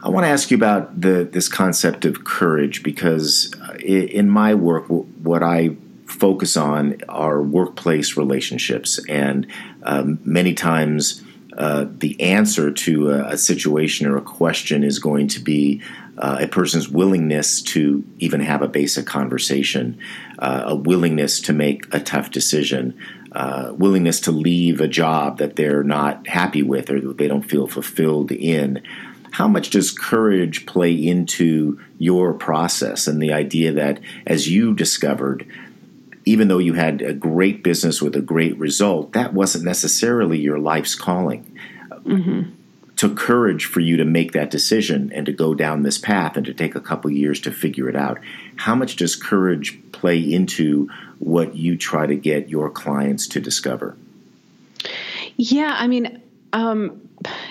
I 0.02 0.08
want 0.08 0.24
to 0.24 0.30
ask 0.30 0.50
you 0.50 0.56
about 0.56 1.00
the 1.00 1.28
this 1.30 1.48
concept 1.48 2.04
of 2.04 2.24
courage 2.24 2.82
because 2.82 3.52
uh, 3.60 3.74
in 3.74 4.30
my 4.30 4.54
work, 4.54 4.86
what 4.88 5.42
I 5.42 5.76
focus 6.06 6.56
on 6.56 6.96
are 7.08 7.42
workplace 7.42 8.16
relationships, 8.16 8.98
and 9.08 9.46
um, 9.82 10.18
many 10.24 10.54
times 10.54 11.22
uh, 11.56 11.86
the 11.98 12.20
answer 12.20 12.70
to 12.70 13.10
a, 13.10 13.32
a, 13.32 13.36
situation 13.36 14.06
or 14.06 14.16
a 14.16 14.22
question 14.22 14.82
is 14.82 14.98
going 14.98 15.28
to 15.28 15.40
be 15.40 15.82
uh, 16.16 16.38
a 16.40 16.46
person's 16.46 16.88
willingness 16.88 17.60
to 17.60 18.04
even 18.18 18.40
have 18.40 18.62
a 18.62 18.68
basic 18.68 19.04
conversation, 19.04 19.98
uh, 20.38 20.62
a 20.66 20.74
willingness 20.74 21.40
to 21.40 21.52
make 21.52 21.92
a 21.92 22.00
tough 22.00 22.30
decision, 22.30 22.96
uh, 23.32 23.72
willingness 23.76 24.20
to 24.20 24.32
leave 24.32 24.80
a 24.80 24.88
job 24.88 25.38
that 25.38 25.56
they're 25.56 25.84
not 25.84 26.26
happy 26.26 26.62
with 26.62 26.90
or 26.90 27.00
that 27.00 27.18
they 27.18 27.28
don't 27.28 27.48
feel 27.48 27.66
fulfilled 27.66 28.32
in. 28.32 28.82
How 29.32 29.46
much 29.46 29.70
does 29.70 29.92
courage 29.92 30.66
play 30.66 30.92
into 30.92 31.80
your 31.98 32.34
process 32.34 33.06
and 33.06 33.22
the 33.22 33.32
idea 33.32 33.72
that, 33.72 34.00
as 34.26 34.48
you 34.48 34.74
discovered, 34.74 35.46
even 36.24 36.48
though 36.48 36.58
you 36.58 36.74
had 36.74 37.00
a 37.00 37.14
great 37.14 37.62
business 37.62 38.02
with 38.02 38.16
a 38.16 38.20
great 38.20 38.58
result, 38.58 39.12
that 39.12 39.32
wasn't 39.32 39.64
necessarily 39.64 40.38
your 40.38 40.58
life's 40.58 40.94
calling? 40.94 41.56
Mm-hmm 41.90 42.56
took 43.00 43.16
courage 43.16 43.64
for 43.64 43.80
you 43.80 43.96
to 43.96 44.04
make 44.04 44.32
that 44.32 44.50
decision 44.50 45.10
and 45.14 45.24
to 45.24 45.32
go 45.32 45.54
down 45.54 45.82
this 45.82 45.96
path 45.96 46.36
and 46.36 46.44
to 46.44 46.52
take 46.52 46.74
a 46.74 46.80
couple 46.82 47.10
years 47.10 47.40
to 47.40 47.50
figure 47.50 47.88
it 47.88 47.96
out. 47.96 48.18
How 48.56 48.74
much 48.74 48.96
does 48.96 49.16
courage 49.16 49.80
play 49.90 50.18
into 50.18 50.90
what 51.20 51.54
you 51.54 51.76
try 51.76 52.06
to 52.06 52.16
get 52.16 52.48
your 52.48 52.68
clients 52.68 53.28
to 53.28 53.40
discover? 53.40 53.96
Yeah, 55.37 55.74
I 55.78 55.87
mean, 55.87 56.20
um, 56.52 57.09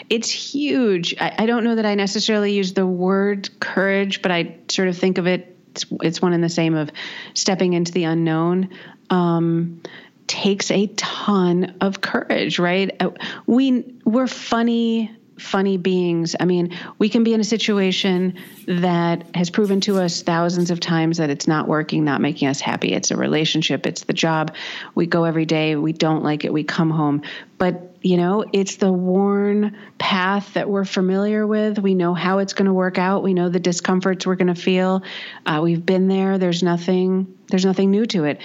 it's 0.09 0.29
huge. 0.29 1.15
I, 1.19 1.35
I, 1.39 1.45
don't 1.45 1.63
know 1.63 1.75
that 1.75 1.85
I 1.85 1.95
necessarily 1.95 2.53
use 2.53 2.73
the 2.73 2.85
word 2.85 3.49
courage, 3.59 4.21
but 4.21 4.31
I 4.31 4.57
sort 4.67 4.89
of 4.89 4.97
think 4.97 5.17
of 5.17 5.27
it. 5.27 5.55
It's, 5.71 5.85
it's 6.01 6.21
one 6.21 6.33
and 6.33 6.43
the 6.43 6.49
same 6.49 6.75
of 6.75 6.89
stepping 7.33 7.73
into 7.73 7.91
the 7.91 8.03
unknown. 8.03 8.69
Um, 9.09 9.81
takes 10.27 10.69
a 10.69 10.87
ton 10.87 11.75
of 11.81 12.01
courage, 12.01 12.59
right? 12.59 12.95
Uh, 12.99 13.11
we 13.47 13.95
we're 14.05 14.27
funny 14.27 15.11
funny 15.39 15.77
beings. 15.77 16.35
I 16.39 16.45
mean, 16.45 16.77
we 16.97 17.09
can 17.09 17.23
be 17.23 17.33
in 17.33 17.39
a 17.39 17.43
situation 17.43 18.35
that 18.67 19.35
has 19.35 19.49
proven 19.49 19.81
to 19.81 19.99
us 19.99 20.21
thousands 20.21 20.71
of 20.71 20.79
times 20.79 21.17
that 21.17 21.29
it's 21.29 21.47
not 21.47 21.67
working, 21.67 22.03
not 22.03 22.21
making 22.21 22.47
us 22.47 22.59
happy. 22.59 22.93
It's 22.93 23.11
a 23.11 23.17
relationship, 23.17 23.85
it's 23.85 24.03
the 24.03 24.13
job. 24.13 24.55
We 24.95 25.05
go 25.05 25.23
every 25.23 25.45
day, 25.45 25.75
we 25.75 25.93
don't 25.93 26.23
like 26.23 26.45
it, 26.45 26.53
we 26.53 26.63
come 26.63 26.89
home. 26.89 27.23
But, 27.57 27.97
you 28.01 28.17
know, 28.17 28.45
it's 28.53 28.77
the 28.77 28.91
worn 28.91 29.75
path 29.97 30.53
that 30.53 30.69
we're 30.69 30.85
familiar 30.85 31.45
with. 31.45 31.79
We 31.79 31.95
know 31.95 32.13
how 32.13 32.39
it's 32.39 32.53
going 32.53 32.67
to 32.67 32.73
work 32.73 32.97
out. 32.97 33.23
We 33.23 33.33
know 33.33 33.49
the 33.49 33.59
discomforts 33.59 34.25
we're 34.25 34.35
going 34.35 34.53
to 34.53 34.55
feel. 34.55 35.03
Uh, 35.45 35.59
we've 35.61 35.85
been 35.85 36.07
there. 36.07 36.37
There's 36.37 36.63
nothing. 36.63 37.37
There's 37.49 37.65
nothing 37.65 37.91
new 37.91 38.05
to 38.07 38.23
it. 38.25 38.39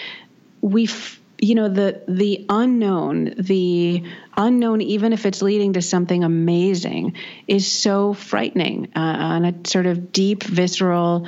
We 0.61 0.88
you 1.38 1.54
know 1.54 1.68
the 1.68 2.02
the 2.06 2.46
unknown 2.48 3.34
the 3.38 4.02
unknown 4.36 4.80
even 4.80 5.12
if 5.12 5.26
it's 5.26 5.42
leading 5.42 5.74
to 5.74 5.82
something 5.82 6.24
amazing 6.24 7.14
is 7.46 7.70
so 7.70 8.14
frightening 8.14 8.88
uh, 8.96 9.00
on 9.00 9.44
a 9.44 9.54
sort 9.66 9.86
of 9.86 10.12
deep 10.12 10.42
visceral 10.42 11.26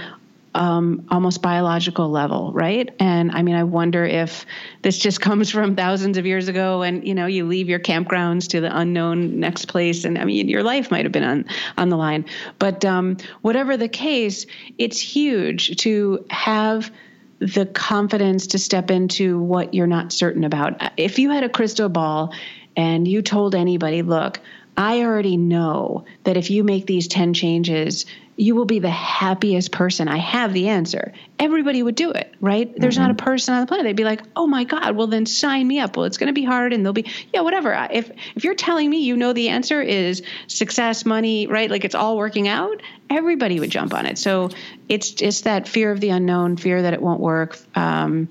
um, 0.57 1.07
almost 1.11 1.43
biological 1.43 2.11
level, 2.11 2.51
right? 2.53 2.89
And 2.99 3.31
I 3.31 3.43
mean, 3.43 3.55
I 3.57 3.65
wonder 3.65 4.05
if 4.05 4.47
this 4.81 4.97
just 4.97 5.21
comes 5.29 5.51
from 5.51 5.77
thousands 5.77 6.17
of 6.17 6.25
years 6.25 6.49
ago, 6.49 6.83
and 6.83 7.07
you 7.07 7.15
know, 7.15 7.27
you 7.27 7.45
leave 7.45 7.69
your 7.69 7.79
campgrounds 7.79 8.49
to 8.49 8.61
the 8.61 8.75
unknown 8.77 9.39
next 9.39 9.67
place, 9.67 10.05
and 10.05 10.19
I 10.19 10.25
mean, 10.25 10.49
your 10.49 10.63
life 10.63 10.91
might 10.91 11.05
have 11.05 11.13
been 11.13 11.25
on 11.25 11.45
on 11.77 11.91
the 11.91 11.97
line. 11.97 12.25
But 12.59 12.85
um, 12.85 13.19
whatever 13.43 13.77
the 13.77 13.89
case, 13.89 14.47
it's 14.79 14.99
huge 14.99 15.77
to 15.83 16.25
have 16.31 16.91
the 17.39 17.67
confidence 17.67 18.49
to 18.49 18.59
step 18.59 18.91
into 18.91 19.39
what 19.39 19.75
you're 19.75 19.87
not 19.87 20.13
certain 20.13 20.45
about. 20.45 20.81
If 20.97 21.19
you 21.19 21.31
had 21.31 21.45
a 21.45 21.49
crystal 21.49 21.89
ball 21.89 22.33
and 22.77 23.07
you 23.07 23.23
told 23.23 23.55
anybody, 23.55 24.03
look, 24.03 24.41
I 24.77 25.03
already 25.03 25.37
know 25.37 26.05
that 26.25 26.37
if 26.37 26.51
you 26.51 26.65
make 26.65 26.87
these 26.87 27.09
10 27.09 27.35
changes, 27.35 28.07
you 28.37 28.55
will 28.55 28.67
be 28.67 28.81
the 28.81 28.91
happiest 28.91 29.73
person. 29.73 30.09
I 30.09 30.19
have 30.19 30.53
the 30.53 30.69
answer. 30.69 31.13
Everybody 31.39 31.83
would 31.83 31.95
do 31.95 32.11
it, 32.11 32.35
right? 32.41 32.69
Mm-hmm. 32.69 32.81
There's 32.81 32.99
not 32.99 33.11
a 33.11 33.15
mm-hmm. 33.15 33.25
person 33.25 33.55
on 33.55 33.61
the 33.61 33.67
planet. 33.67 33.85
They'd 33.85 33.97
be 33.97 34.05
like, 34.05 34.23
"Oh 34.37 34.47
my 34.47 34.65
god, 34.65 34.95
well 34.95 35.07
then 35.07 35.25
sign 35.25 35.67
me 35.67 35.81
up." 35.81 35.97
Well, 35.97 36.05
it's 36.05 36.19
going 36.19 36.29
to 36.29 36.35
be 36.35 36.45
hard 36.45 36.73
and 36.73 36.85
they'll 36.85 36.93
be, 36.93 37.11
yeah, 37.33 37.41
whatever. 37.41 37.73
If 37.91 38.11
if 38.35 38.45
you're 38.45 38.55
telling 38.55 38.91
me 38.91 39.01
you 39.01 39.17
know 39.17 39.33
the 39.33 39.49
answer 39.49 39.81
is 39.81 40.23
success, 40.49 41.07
money, 41.07 41.47
right? 41.47 41.71
Like 41.71 41.85
it's 41.85 41.95
all 41.95 42.17
working 42.17 42.47
out, 42.47 42.83
everybody 43.09 43.59
would 43.59 43.71
jump 43.71 43.95
on 43.95 44.05
it. 44.05 44.19
So, 44.19 44.51
it's 44.89 45.23
it's 45.23 45.43
that 45.43 45.67
fear 45.67 45.91
of 45.91 46.01
the 46.01 46.11
unknown, 46.11 46.59
fear 46.59 46.83
that 46.83 46.93
it 46.93 47.01
won't 47.01 47.21
work. 47.21 47.59
Um, 47.75 48.29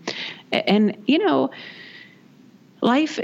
and 0.52 0.98
you 1.08 1.18
know, 1.18 1.50
life, 2.86 3.20
uh, 3.20 3.24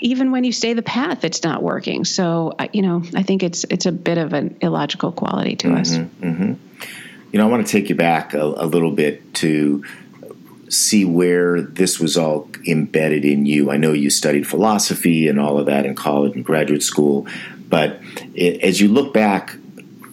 even 0.00 0.30
when 0.30 0.44
you 0.44 0.52
stay 0.52 0.72
the 0.72 0.82
path, 0.82 1.24
it's 1.24 1.42
not 1.42 1.62
working. 1.62 2.04
So, 2.04 2.54
you 2.72 2.82
know, 2.82 3.02
I 3.14 3.22
think 3.22 3.42
it's 3.42 3.64
it's 3.64 3.86
a 3.86 3.92
bit 3.92 4.16
of 4.16 4.32
an 4.32 4.56
illogical 4.60 5.12
quality 5.12 5.56
to 5.56 5.68
mm-hmm, 5.68 5.76
us. 5.76 5.96
Mm-hmm. 5.96 6.52
You 7.32 7.38
know, 7.38 7.46
I 7.46 7.50
want 7.50 7.66
to 7.66 7.70
take 7.70 7.88
you 7.88 7.94
back 7.94 8.34
a, 8.34 8.42
a 8.42 8.66
little 8.66 8.92
bit 8.92 9.34
to 9.34 9.84
see 10.68 11.04
where 11.04 11.60
this 11.60 11.98
was 11.98 12.16
all 12.16 12.48
embedded 12.66 13.24
in 13.24 13.44
you. 13.44 13.70
I 13.70 13.76
know 13.76 13.92
you 13.92 14.08
studied 14.08 14.46
philosophy 14.46 15.28
and 15.28 15.38
all 15.40 15.58
of 15.58 15.66
that 15.66 15.84
in 15.84 15.94
college 15.96 16.34
and 16.34 16.44
graduate 16.44 16.82
school, 16.82 17.26
but 17.68 18.00
it, 18.34 18.60
as 18.62 18.80
you 18.80 18.88
look 18.88 19.12
back, 19.12 19.56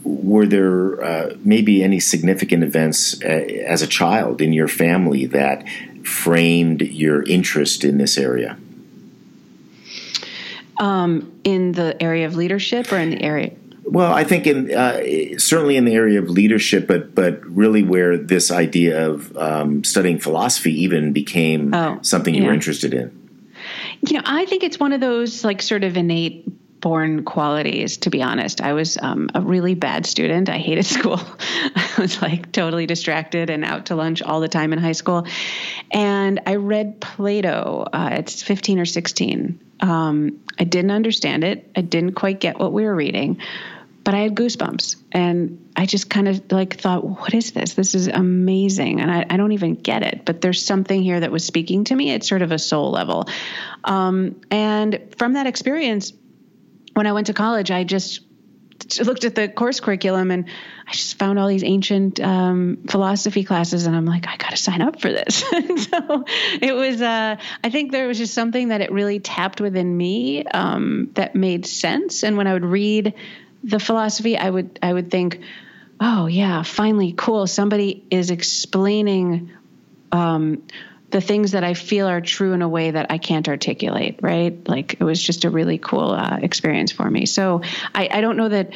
were 0.03 0.47
there 0.47 1.03
uh, 1.03 1.35
maybe 1.43 1.83
any 1.83 1.99
significant 1.99 2.63
events 2.63 3.21
uh, 3.21 3.27
as 3.27 3.81
a 3.81 3.87
child 3.87 4.41
in 4.41 4.53
your 4.53 4.67
family 4.67 5.25
that 5.27 5.67
framed 6.03 6.81
your 6.81 7.23
interest 7.23 7.83
in 7.83 7.97
this 7.97 8.17
area? 8.17 8.57
Um, 10.79 11.39
in 11.43 11.71
the 11.71 12.01
area 12.01 12.27
of 12.27 12.35
leadership 12.35 12.91
or 12.91 12.97
in 12.97 13.09
the 13.09 13.21
area? 13.21 13.51
Well, 13.89 14.11
I 14.11 14.25
think 14.25 14.45
in 14.45 14.73
uh, 14.73 15.37
certainly 15.37 15.77
in 15.77 15.85
the 15.85 15.93
area 15.93 16.19
of 16.19 16.29
leadership, 16.29 16.87
but 16.87 17.15
but 17.15 17.43
really 17.45 17.83
where 17.83 18.17
this 18.17 18.51
idea 18.51 19.09
of 19.09 19.35
um, 19.37 19.83
studying 19.85 20.19
philosophy 20.19 20.83
even 20.83 21.13
became 21.13 21.73
oh, 21.73 21.99
something 22.01 22.35
you 22.35 22.41
yeah. 22.41 22.47
were 22.47 22.53
interested 22.53 22.93
in. 22.93 23.29
You 24.07 24.17
know, 24.17 24.23
I 24.25 24.45
think 24.45 24.63
it's 24.63 24.79
one 24.79 24.91
of 24.91 24.99
those 24.99 25.43
like 25.45 25.61
sort 25.61 25.83
of 25.83 25.95
innate 25.95 26.45
born 26.81 27.23
qualities 27.23 27.97
to 27.97 28.11
be 28.11 28.21
honest 28.21 28.61
i 28.61 28.73
was 28.73 28.99
um, 29.01 29.29
a 29.33 29.41
really 29.41 29.73
bad 29.73 30.05
student 30.05 30.47
i 30.47 30.59
hated 30.59 30.85
school 30.97 31.19
i 31.75 31.91
was 31.97 32.21
like 32.21 32.51
totally 32.51 32.85
distracted 32.85 33.49
and 33.49 33.65
out 33.65 33.87
to 33.87 33.95
lunch 33.95 34.21
all 34.21 34.39
the 34.39 34.47
time 34.47 34.73
in 34.73 34.79
high 34.79 34.91
school 34.91 35.25
and 35.91 36.39
i 36.45 36.55
read 36.55 37.01
plato 37.01 37.83
uh, 37.91 38.09
it's 38.13 38.43
15 38.43 38.79
or 38.79 38.85
16 38.85 39.59
um, 39.79 40.43
i 40.59 40.63
didn't 40.63 40.91
understand 40.91 41.43
it. 41.43 41.69
I 41.75 41.81
didn't 41.81 42.13
quite 42.13 42.39
get 42.39 42.59
what 42.59 42.73
we 42.73 42.83
were 42.83 42.95
reading 42.95 43.41
but 44.03 44.13
i 44.13 44.19
had 44.19 44.35
goosebumps. 44.35 44.95
And 45.11 45.69
i 45.75 45.85
just 45.85 46.09
kind 46.09 46.27
of 46.27 46.51
like 46.51 46.79
thought 46.79 47.03
what 47.03 47.33
is 47.33 47.51
this? 47.51 47.73
This 47.73 47.95
is 47.95 48.07
amazing. 48.07 49.01
And 49.01 49.11
I, 49.11 49.25
I, 49.29 49.37
don't 49.37 49.51
even 49.51 49.75
get 49.75 50.03
it 50.03 50.23
but 50.25 50.41
there's 50.41 50.63
something 50.63 51.01
here 51.01 51.19
that 51.19 51.31
was 51.31 51.45
speaking 51.45 51.83
to 51.85 51.95
me 51.95 52.11
it's 52.11 52.27
sort 52.27 52.41
of 52.41 52.51
a 52.51 52.59
soul 52.59 52.91
level. 52.91 53.27
Um, 53.83 54.41
and 54.49 54.99
from 55.17 55.33
that 55.33 55.47
experience 55.47 56.13
when 56.97 57.05
I 57.05 57.11
went 57.11 57.27
to 57.27 57.33
college, 57.33 57.69
I 57.69 57.83
just 57.83 58.21
looked 58.99 59.23
at 59.23 59.35
the 59.35 59.47
course 59.47 59.79
curriculum 59.79 60.31
and 60.31 60.45
I 60.87 60.93
just 60.93 61.17
found 61.17 61.37
all 61.37 61.49
these 61.49 61.65
ancient 61.65 62.19
um, 62.21 62.77
philosophy 62.87 63.43
classes, 63.43 63.87
and 63.87 63.95
I'm 63.95 64.05
like, 64.05 64.25
I 64.25 64.37
got 64.37 64.51
to 64.51 64.57
sign 64.57 64.81
up 64.81 65.01
for 65.01 65.11
this. 65.11 65.35
so 65.45 66.23
it 66.61 66.73
was, 66.73 67.01
uh, 67.01 67.35
I 67.61 67.69
think 67.69 67.91
there 67.91 68.07
was 68.07 68.17
just 68.17 68.33
something 68.33 68.69
that 68.69 68.79
it 68.79 68.89
really 68.89 69.19
tapped 69.19 69.59
within 69.59 69.97
me 69.97 70.45
um, 70.45 71.11
that 71.15 71.35
made 71.35 71.65
sense. 71.65 72.23
And 72.23 72.37
when 72.37 72.47
I 72.47 72.53
would 72.53 72.63
read 72.63 73.15
the 73.65 73.79
philosophy, 73.79 74.37
I 74.37 74.49
would, 74.49 74.79
I 74.81 74.93
would 74.93 75.11
think, 75.11 75.41
oh 75.99 76.27
yeah, 76.27 76.63
finally, 76.63 77.11
cool. 77.11 77.47
Somebody 77.47 78.05
is 78.09 78.31
explaining 78.31 79.51
um, 80.13 80.63
the 81.09 81.21
things 81.21 81.51
that 81.51 81.63
I 81.63 81.73
feel 81.73 82.07
are 82.07 82.21
true 82.21 82.53
in 82.53 82.61
a 82.61 82.67
way 82.67 82.91
that 82.91 83.11
I 83.11 83.17
can't 83.17 83.47
articulate, 83.47 84.19
right? 84.21 84.67
Like 84.67 84.97
it 84.99 85.03
was 85.03 85.21
just 85.21 85.45
a 85.45 85.49
really 85.49 85.77
cool 85.77 86.11
uh, 86.11 86.39
experience 86.41 86.91
for 86.91 87.09
me. 87.09 87.25
So 87.25 87.61
I, 87.95 88.09
I, 88.11 88.21
don't 88.21 88.35
know 88.35 88.49
that, 88.49 88.73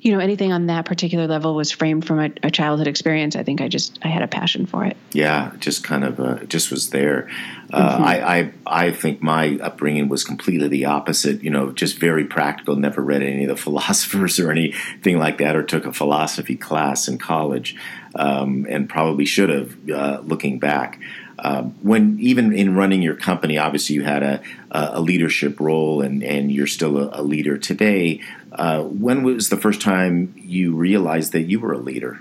you 0.00 0.12
know, 0.12 0.18
anything 0.18 0.50
on 0.50 0.66
that 0.66 0.86
particular 0.86 1.26
level 1.26 1.54
was 1.54 1.70
framed 1.70 2.06
from 2.06 2.20
a, 2.20 2.30
a, 2.42 2.50
childhood 2.50 2.88
experience. 2.88 3.36
I 3.36 3.42
think 3.42 3.60
I 3.60 3.68
just 3.68 3.98
I 4.02 4.08
had 4.08 4.22
a 4.22 4.28
passion 4.28 4.64
for 4.64 4.84
it. 4.84 4.96
Yeah, 5.12 5.52
just 5.60 5.84
kind 5.84 6.04
of 6.04 6.18
uh, 6.18 6.44
just 6.44 6.70
was 6.70 6.90
there. 6.90 7.28
Uh, 7.70 7.96
mm-hmm. 7.96 8.04
I, 8.04 8.38
I 8.38 8.52
I 8.66 8.90
think 8.90 9.22
my 9.22 9.58
upbringing 9.62 10.08
was 10.08 10.24
completely 10.24 10.68
the 10.68 10.86
opposite. 10.86 11.44
You 11.44 11.50
know, 11.50 11.70
just 11.70 11.98
very 11.98 12.24
practical. 12.24 12.74
Never 12.74 13.00
read 13.00 13.22
any 13.22 13.44
of 13.44 13.50
the 13.50 13.56
philosophers 13.62 14.40
or 14.40 14.50
anything 14.50 15.18
like 15.18 15.38
that, 15.38 15.54
or 15.54 15.62
took 15.62 15.84
a 15.84 15.92
philosophy 15.92 16.56
class 16.56 17.06
in 17.06 17.18
college, 17.18 17.76
um, 18.16 18.66
and 18.68 18.88
probably 18.88 19.24
should 19.24 19.50
have. 19.50 19.76
Uh, 19.88 20.20
looking 20.24 20.58
back. 20.58 20.98
Um, 21.44 21.74
when 21.82 22.18
even 22.20 22.54
in 22.54 22.76
running 22.76 23.02
your 23.02 23.16
company, 23.16 23.58
obviously 23.58 23.96
you 23.96 24.04
had 24.04 24.22
a, 24.22 24.40
a 24.70 25.00
leadership 25.00 25.58
role, 25.58 26.00
and, 26.00 26.22
and 26.22 26.52
you're 26.52 26.68
still 26.68 26.96
a, 26.98 27.20
a 27.20 27.22
leader 27.22 27.58
today. 27.58 28.20
Uh, 28.52 28.82
when 28.82 29.24
was 29.24 29.48
the 29.48 29.56
first 29.56 29.80
time 29.80 30.34
you 30.36 30.76
realized 30.76 31.32
that 31.32 31.42
you 31.42 31.58
were 31.58 31.72
a 31.72 31.78
leader? 31.78 32.20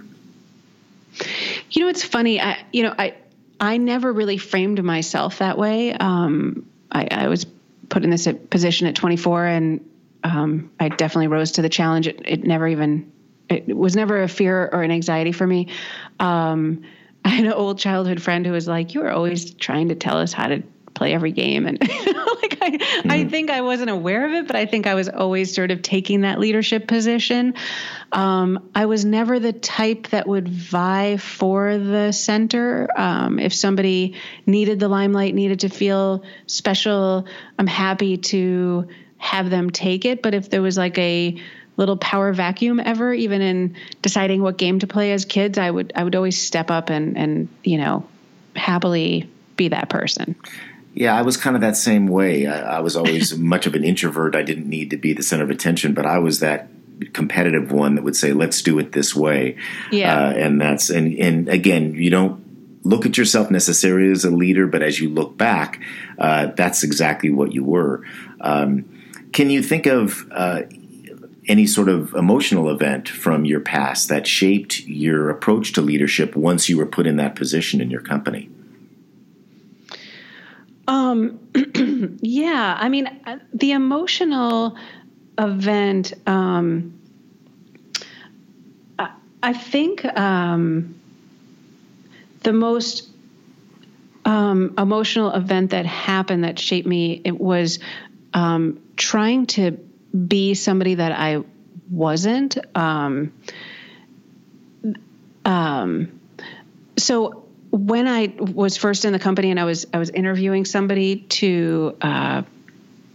You 1.70 1.84
know, 1.84 1.88
it's 1.88 2.04
funny. 2.04 2.42
I, 2.42 2.58
you 2.74 2.84
know, 2.84 2.96
I 2.98 3.14
I 3.60 3.78
never 3.78 4.12
really 4.12 4.38
framed 4.38 4.84
myself 4.84 5.38
that 5.38 5.56
way. 5.56 5.94
Um, 5.94 6.66
I, 6.92 7.08
I, 7.12 7.28
was 7.28 7.46
put 7.90 8.04
in 8.04 8.10
this 8.10 8.28
position 8.50 8.88
at 8.88 8.96
24, 8.96 9.46
and 9.46 9.90
um, 10.24 10.72
I 10.80 10.90
definitely 10.90 11.28
rose 11.28 11.52
to 11.54 11.62
the 11.62 11.70
challenge. 11.70 12.08
It, 12.08 12.22
it, 12.26 12.44
never 12.44 12.68
even 12.68 13.12
it 13.50 13.68
was 13.68 13.96
never 13.96 14.24
a 14.24 14.28
fear 14.28 14.68
or 14.72 14.82
an 14.82 14.90
anxiety 14.90 15.32
for 15.32 15.46
me. 15.46 15.68
Um, 16.20 16.84
I 17.26 17.30
had 17.30 17.46
an 17.46 17.54
old 17.54 17.80
childhood 17.80 18.22
friend 18.22 18.46
who 18.46 18.52
was 18.52 18.68
like, 18.68 18.94
"You 18.94 19.02
were 19.02 19.12
always 19.12 19.54
trying 19.54 19.90
to 19.90 19.96
tell 19.96 20.18
us 20.18 20.34
how 20.34 20.48
to 20.48 20.64
play 20.94 21.14
every 21.14 21.32
game," 21.32 21.68
and 21.68 21.80
like 21.82 22.58
I, 22.62 22.72
mm-hmm. 22.72 23.12
I 23.12 23.26
think 23.26 23.50
I 23.50 23.62
wasn't 23.62 23.90
aware 23.90 24.26
of 24.26 24.34
it, 24.34 24.48
but 24.48 24.56
I 24.56 24.66
think 24.66 24.88
I 24.88 24.96
was 24.96 25.10
always 25.10 25.54
sort 25.54 25.72
of 25.72 25.82
taking 25.82 26.22
that 26.22 26.40
leadership 26.40 26.88
position. 26.88 27.54
Um, 28.12 28.70
I 28.74 28.86
was 28.86 29.06
never 29.06 29.40
the 29.40 29.54
type 29.54 30.08
that 30.10 30.28
would 30.28 30.48
vie 30.48 31.18
for 31.18 31.78
the 31.78 32.12
center. 32.12 32.88
Um, 32.96 33.40
if 33.40 33.54
somebody 33.54 34.16
needed 34.46 34.80
the 34.80 34.88
limelight, 34.88 35.36
needed 35.36 35.62
to 35.62 35.70
feel 35.70 36.24
special, 36.48 37.28
I'm 37.58 37.68
happy 37.68 38.18
to 38.18 38.88
have 39.18 39.52
them 39.52 39.70
take 39.70 40.06
it. 40.06 40.24
But 40.24 40.34
if 40.34 40.50
there 40.50 40.64
was 40.64 40.78
like 40.78 40.98
a 40.98 41.40
little 41.78 41.98
power 41.98 42.34
vacuum 42.34 42.80
ever 42.80 43.14
even 43.14 43.42
in 43.42 43.76
deciding 44.02 44.42
what 44.42 44.58
game 44.58 44.80
to 44.80 44.88
play 44.88 45.12
as 45.14 45.26
kids 45.26 45.58
i 45.58 45.70
would 45.70 45.94
i 45.96 46.04
would 46.04 46.16
always 46.16 46.40
step 46.40 46.70
up 46.70 46.90
and 46.90 47.18
and 47.18 47.48
you 47.64 47.78
know 47.78 48.06
happily 48.56 49.30
be 49.56 49.70
that 49.70 49.90
person. 49.90 50.36
Yeah 50.94 51.18
i 51.18 51.22
was 51.22 51.38
kind 51.38 51.56
of 51.56 51.62
that 51.62 51.78
same 51.78 52.08
way. 52.08 52.48
I, 52.48 52.78
I 52.78 52.80
was 52.80 52.96
always 52.96 53.38
much 53.38 53.66
of 53.66 53.76
an 53.76 53.84
introvert. 53.84 54.36
I 54.36 54.44
didn't 54.44 54.68
need 54.68 54.90
to 54.90 54.98
be 54.98 55.14
the 55.14 55.24
center 55.24 55.44
of 55.44 55.50
attention 55.50 55.94
but 55.94 56.06
i 56.06 56.20
was 56.20 56.40
that 56.40 56.68
competitive 57.14 57.72
one 57.72 57.96
that 57.96 58.04
would 58.04 58.16
say 58.16 58.34
let's 58.34 58.62
do 58.62 58.78
it 58.80 58.92
this 58.92 59.16
way. 59.16 59.58
Yeah. 59.92 60.16
Uh, 60.16 60.32
and 60.34 60.62
that's 60.62 60.90
and 60.90 61.18
and 61.18 61.50
again 61.50 61.96
you 61.96 62.10
don't 62.10 62.42
look 62.84 63.06
at 63.06 63.18
yourself 63.18 63.52
necessarily 63.52 64.12
as 64.12 64.26
a 64.26 64.32
leader 64.32 64.66
but 64.66 64.82
as 64.82 65.00
you 65.00 65.10
look 65.10 65.38
back 65.38 65.80
uh, 66.18 66.48
that's 66.48 66.84
exactly 66.84 67.30
what 67.30 67.54
you 67.54 67.64
were. 67.64 68.04
Um, 68.42 68.86
can 69.32 69.50
you 69.50 69.64
think 69.64 69.86
of 69.86 70.28
uh, 70.32 70.64
any 71.48 71.66
sort 71.66 71.90
of 71.90 72.14
emotional 72.14 72.70
event 72.70 73.10
from 73.10 73.46
your 73.46 73.60
past 73.60 74.10
that 74.10 74.28
shaped 74.28 74.82
your 74.82 75.30
approach 75.30 75.74
to 75.74 75.82
leadership 75.82 76.36
once 76.36 76.70
you 76.70 76.78
were 76.78 76.86
put 76.86 77.08
in 77.08 77.18
that 77.18 77.36
position 77.36 77.82
in 77.82 77.90
your 77.90 78.02
company? 78.02 78.50
Um, 80.88 81.40
yeah, 82.22 82.78
I 82.80 82.90
mean, 82.90 83.08
uh, 83.26 83.40
the 83.54 83.72
emotional 83.72 84.78
event, 85.38 86.14
um, 86.28 87.00
I, 89.00 89.12
I 89.42 89.54
think 89.54 90.06
um, 90.06 91.00
the 92.44 92.54
most 92.54 93.10
um, 94.26 94.74
emotional 94.78 95.32
event 95.32 95.72
that 95.72 95.86
happened 95.86 96.44
that 96.44 96.60
shaped 96.60 96.88
me 96.88 97.22
it 97.24 97.40
was 97.40 97.80
um, 98.34 98.80
trying 98.96 99.46
to 99.48 99.78
be 100.12 100.54
somebody 100.54 100.96
that 100.96 101.12
I 101.12 101.44
wasn't. 101.90 102.58
Um, 102.76 103.34
um, 105.46 106.20
so 106.98 107.46
when 107.72 108.08
I 108.08 108.34
was 108.38 108.78
first 108.78 109.06
in 109.06 109.14
the 109.14 109.20
company 109.20 109.52
and 109.52 109.60
I 109.60 109.66
was 109.66 109.88
I 109.94 109.98
was 109.98 110.10
interviewing 110.10 110.66
somebody 110.66 111.18
to 111.18 111.98
uh, 112.02 112.44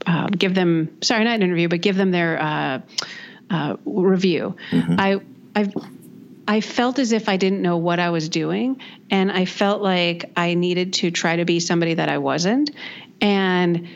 uh, 0.06 0.26
give 0.28 0.54
them 0.54 0.98
sorry 1.02 1.24
not 1.24 1.34
an 1.34 1.42
interview 1.42 1.68
but 1.68 1.80
give 1.80 1.96
them 1.96 2.10
their 2.10 2.40
uh, 2.40 2.80
uh 3.50 3.76
review, 3.84 4.56
mm-hmm. 4.70 4.96
I 4.98 5.20
I 5.54 5.72
I 6.48 6.60
felt 6.60 6.98
as 6.98 7.12
if 7.12 7.28
I 7.28 7.36
didn't 7.36 7.60
know 7.60 7.76
what 7.76 7.98
I 7.98 8.10
was 8.10 8.28
doing, 8.28 8.80
and 9.10 9.30
I 9.30 9.44
felt 9.44 9.82
like 9.82 10.30
I 10.36 10.54
needed 10.54 10.94
to 10.94 11.10
try 11.10 11.36
to 11.36 11.44
be 11.44 11.60
somebody 11.60 11.94
that 11.94 12.08
I 12.08 12.18
wasn't, 12.18 12.70
and 13.20 13.88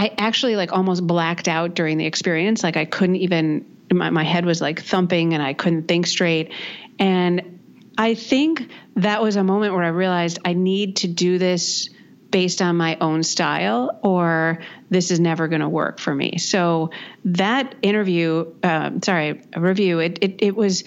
I 0.00 0.14
actually 0.16 0.56
like 0.56 0.72
almost 0.72 1.06
blacked 1.06 1.46
out 1.46 1.74
during 1.74 1.98
the 1.98 2.06
experience. 2.06 2.62
Like 2.62 2.78
I 2.78 2.86
couldn't 2.86 3.16
even, 3.16 3.84
my, 3.92 4.08
my 4.08 4.24
head 4.24 4.46
was 4.46 4.58
like 4.58 4.80
thumping 4.80 5.34
and 5.34 5.42
I 5.42 5.52
couldn't 5.52 5.88
think 5.88 6.06
straight. 6.06 6.52
And 6.98 7.60
I 7.98 8.14
think 8.14 8.70
that 8.96 9.20
was 9.20 9.36
a 9.36 9.44
moment 9.44 9.74
where 9.74 9.84
I 9.84 9.88
realized 9.88 10.38
I 10.42 10.54
need 10.54 10.96
to 10.96 11.06
do 11.06 11.36
this 11.36 11.90
based 12.30 12.62
on 12.62 12.78
my 12.78 12.96
own 12.98 13.22
style 13.22 14.00
or 14.02 14.60
this 14.88 15.10
is 15.10 15.20
never 15.20 15.48
going 15.48 15.60
to 15.60 15.68
work 15.68 15.98
for 15.98 16.14
me. 16.14 16.38
So 16.38 16.92
that 17.26 17.74
interview, 17.82 18.54
um, 18.62 19.02
sorry, 19.02 19.42
review, 19.54 19.98
it, 19.98 20.20
it, 20.22 20.36
it 20.38 20.56
was 20.56 20.84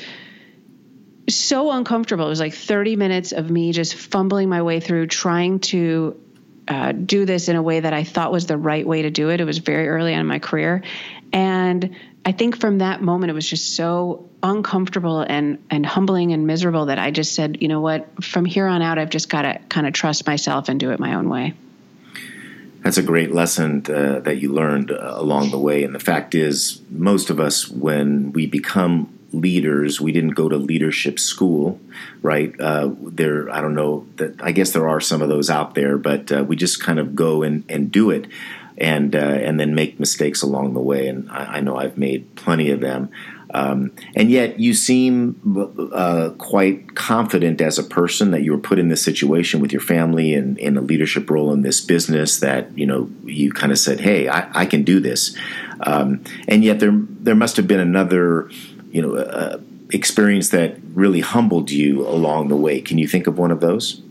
so 1.29 1.71
uncomfortable. 1.71 2.25
It 2.25 2.29
was 2.29 2.39
like 2.39 2.55
30 2.55 2.95
minutes 2.95 3.31
of 3.31 3.51
me 3.51 3.73
just 3.73 3.93
fumbling 3.93 4.49
my 4.49 4.63
way 4.63 4.79
through 4.79 5.05
trying 5.05 5.59
to 5.59 6.19
uh, 6.67 6.91
do 6.91 7.25
this 7.25 7.49
in 7.49 7.55
a 7.55 7.61
way 7.61 7.79
that 7.79 7.93
I 7.93 8.03
thought 8.03 8.31
was 8.31 8.45
the 8.45 8.57
right 8.57 8.85
way 8.85 9.03
to 9.03 9.11
do 9.11 9.29
it. 9.29 9.41
It 9.41 9.45
was 9.45 9.57
very 9.57 9.87
early 9.87 10.13
on 10.13 10.21
in 10.21 10.27
my 10.27 10.39
career, 10.39 10.83
and 11.31 11.95
I 12.25 12.31
think 12.31 12.59
from 12.59 12.77
that 12.77 13.01
moment 13.01 13.31
it 13.31 13.33
was 13.33 13.49
just 13.49 13.75
so 13.75 14.29
uncomfortable 14.41 15.21
and 15.21 15.63
and 15.69 15.85
humbling 15.85 16.31
and 16.31 16.47
miserable 16.47 16.85
that 16.87 16.99
I 16.99 17.11
just 17.11 17.35
said, 17.35 17.61
you 17.61 17.67
know 17.67 17.81
what, 17.81 18.23
from 18.23 18.45
here 18.45 18.67
on 18.67 18.81
out, 18.81 18.97
I've 18.97 19.09
just 19.09 19.29
got 19.29 19.41
to 19.43 19.59
kind 19.69 19.87
of 19.87 19.93
trust 19.93 20.25
myself 20.25 20.69
and 20.69 20.79
do 20.79 20.91
it 20.91 20.99
my 20.99 21.15
own 21.15 21.29
way. 21.29 21.53
That's 22.83 22.97
a 22.97 23.03
great 23.03 23.31
lesson 23.31 23.85
uh, 23.87 24.19
that 24.19 24.37
you 24.37 24.51
learned 24.51 24.91
uh, 24.91 25.13
along 25.15 25.51
the 25.51 25.57
way. 25.57 25.83
And 25.83 25.95
the 25.95 25.99
fact 25.99 26.35
is, 26.35 26.81
most 26.89 27.29
of 27.29 27.39
us, 27.39 27.69
when 27.69 28.33
we 28.33 28.45
become 28.45 29.12
leaders. 29.33 29.99
We 29.99 30.11
didn't 30.11 30.31
go 30.31 30.47
to 30.47 30.57
leadership 30.57 31.19
school, 31.19 31.79
right? 32.21 32.53
Uh, 32.59 32.91
there, 33.01 33.49
I 33.49 33.61
don't 33.61 33.75
know 33.75 34.05
that. 34.17 34.41
I 34.41 34.51
guess 34.51 34.71
there 34.71 34.87
are 34.87 35.01
some 35.01 35.21
of 35.21 35.29
those 35.29 35.49
out 35.49 35.75
there, 35.75 35.97
but 35.97 36.31
uh, 36.31 36.43
we 36.47 36.55
just 36.55 36.81
kind 36.81 36.99
of 36.99 37.15
go 37.15 37.43
and, 37.43 37.63
and 37.67 37.91
do 37.91 38.09
it, 38.11 38.27
and 38.77 39.15
uh, 39.15 39.19
and 39.19 39.59
then 39.59 39.75
make 39.75 39.99
mistakes 39.99 40.41
along 40.41 40.73
the 40.73 40.81
way. 40.81 41.07
And 41.07 41.29
I, 41.29 41.57
I 41.57 41.59
know 41.61 41.77
I've 41.77 41.97
made 41.97 42.35
plenty 42.35 42.69
of 42.69 42.79
them. 42.79 43.09
Um, 43.53 43.91
and 44.15 44.31
yet, 44.31 44.59
you 44.59 44.73
seem 44.73 45.39
uh, 45.93 46.31
quite 46.39 46.95
confident 46.95 47.61
as 47.61 47.77
a 47.77 47.83
person 47.83 48.31
that 48.31 48.41
you 48.41 48.51
were 48.51 48.57
put 48.57 48.79
in 48.79 48.87
this 48.87 49.03
situation 49.03 49.59
with 49.59 49.71
your 49.71 49.81
family 49.81 50.33
and 50.33 50.57
in 50.57 50.75
a 50.75 50.81
leadership 50.81 51.29
role 51.29 51.53
in 51.53 51.61
this 51.61 51.79
business. 51.79 52.39
That 52.39 52.75
you 52.75 52.87
know, 52.87 53.11
you 53.23 53.51
kind 53.51 53.71
of 53.71 53.77
said, 53.77 53.99
"Hey, 53.99 54.27
I, 54.27 54.61
I 54.61 54.65
can 54.65 54.83
do 54.83 54.99
this." 54.99 55.37
Um, 55.81 56.23
and 56.47 56.63
yet, 56.63 56.79
there 56.79 56.93
there 56.95 57.35
must 57.35 57.55
have 57.57 57.67
been 57.67 57.79
another 57.79 58.49
you 58.93 59.01
know 59.01 59.15
uh, 59.15 59.59
experience 59.91 60.49
that 60.49 60.77
really 60.93 61.19
humbled 61.19 61.71
you 61.71 62.07
along 62.07 62.47
the 62.47 62.55
way. 62.55 62.79
Can 62.79 62.97
you 62.97 63.07
think 63.07 63.27
of 63.27 63.37
one 63.37 63.51
of 63.51 63.59
those? 63.59 64.01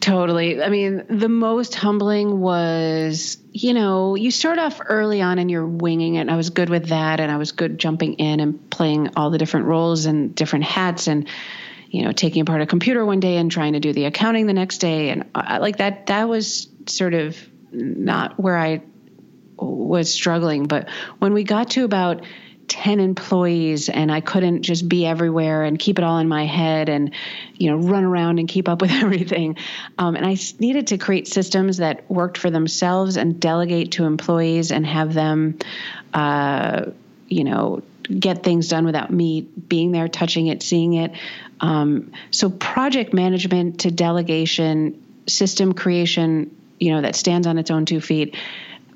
Totally. 0.00 0.62
I 0.62 0.68
mean, 0.68 1.04
the 1.08 1.30
most 1.30 1.74
humbling 1.74 2.38
was, 2.38 3.38
you 3.52 3.72
know, 3.72 4.16
you 4.16 4.30
start 4.30 4.58
off 4.58 4.78
early 4.84 5.22
on 5.22 5.38
and 5.38 5.50
you're 5.50 5.66
winging 5.66 6.16
it. 6.16 6.20
And 6.20 6.30
I 6.30 6.36
was 6.36 6.50
good 6.50 6.68
with 6.68 6.88
that. 6.88 7.20
And 7.20 7.32
I 7.32 7.38
was 7.38 7.52
good 7.52 7.78
jumping 7.78 8.14
in 8.14 8.40
and 8.40 8.70
playing 8.70 9.12
all 9.16 9.30
the 9.30 9.38
different 9.38 9.64
roles 9.64 10.04
and 10.04 10.34
different 10.34 10.66
hats 10.66 11.06
and, 11.06 11.26
you 11.88 12.02
know, 12.02 12.12
taking 12.12 12.42
apart 12.42 12.60
a 12.60 12.66
computer 12.66 13.02
one 13.02 13.20
day 13.20 13.38
and 13.38 13.50
trying 13.50 13.72
to 13.72 13.80
do 13.80 13.94
the 13.94 14.04
accounting 14.04 14.46
the 14.46 14.52
next 14.52 14.78
day. 14.78 15.08
And 15.08 15.24
I, 15.34 15.56
like 15.56 15.78
that, 15.78 16.06
that 16.08 16.28
was 16.28 16.68
sort 16.84 17.14
of 17.14 17.38
not 17.72 18.38
where 18.38 18.58
I 18.58 18.82
was 19.56 20.12
struggling. 20.12 20.66
But 20.66 20.90
when 21.18 21.32
we 21.32 21.44
got 21.44 21.70
to 21.70 21.84
about 21.84 22.26
10 22.68 23.00
employees 23.00 23.88
and 23.88 24.10
I 24.10 24.20
couldn't 24.20 24.62
just 24.62 24.88
be 24.88 25.06
everywhere 25.06 25.64
and 25.64 25.78
keep 25.78 25.98
it 25.98 26.04
all 26.04 26.18
in 26.18 26.28
my 26.28 26.46
head 26.46 26.88
and, 26.88 27.14
you 27.56 27.70
know, 27.70 27.76
run 27.76 28.04
around 28.04 28.38
and 28.38 28.48
keep 28.48 28.68
up 28.68 28.80
with 28.80 28.90
everything. 28.92 29.56
Um, 29.98 30.16
and 30.16 30.26
I 30.26 30.36
needed 30.58 30.88
to 30.88 30.98
create 30.98 31.28
systems 31.28 31.78
that 31.78 32.10
worked 32.10 32.38
for 32.38 32.50
themselves 32.50 33.16
and 33.16 33.38
delegate 33.40 33.92
to 33.92 34.04
employees 34.04 34.70
and 34.70 34.86
have 34.86 35.14
them, 35.14 35.58
uh, 36.12 36.86
you 37.28 37.44
know, 37.44 37.82
get 38.04 38.42
things 38.42 38.68
done 38.68 38.84
without 38.84 39.10
me 39.10 39.40
being 39.40 39.92
there, 39.92 40.08
touching 40.08 40.48
it, 40.48 40.62
seeing 40.62 40.94
it. 40.94 41.12
Um, 41.60 42.12
so 42.30 42.50
project 42.50 43.14
management 43.14 43.80
to 43.80 43.90
delegation, 43.90 45.02
system 45.26 45.72
creation, 45.72 46.54
you 46.78 46.92
know, 46.92 47.02
that 47.02 47.16
stands 47.16 47.46
on 47.46 47.58
its 47.58 47.70
own 47.70 47.86
two 47.86 48.00
feet 48.00 48.36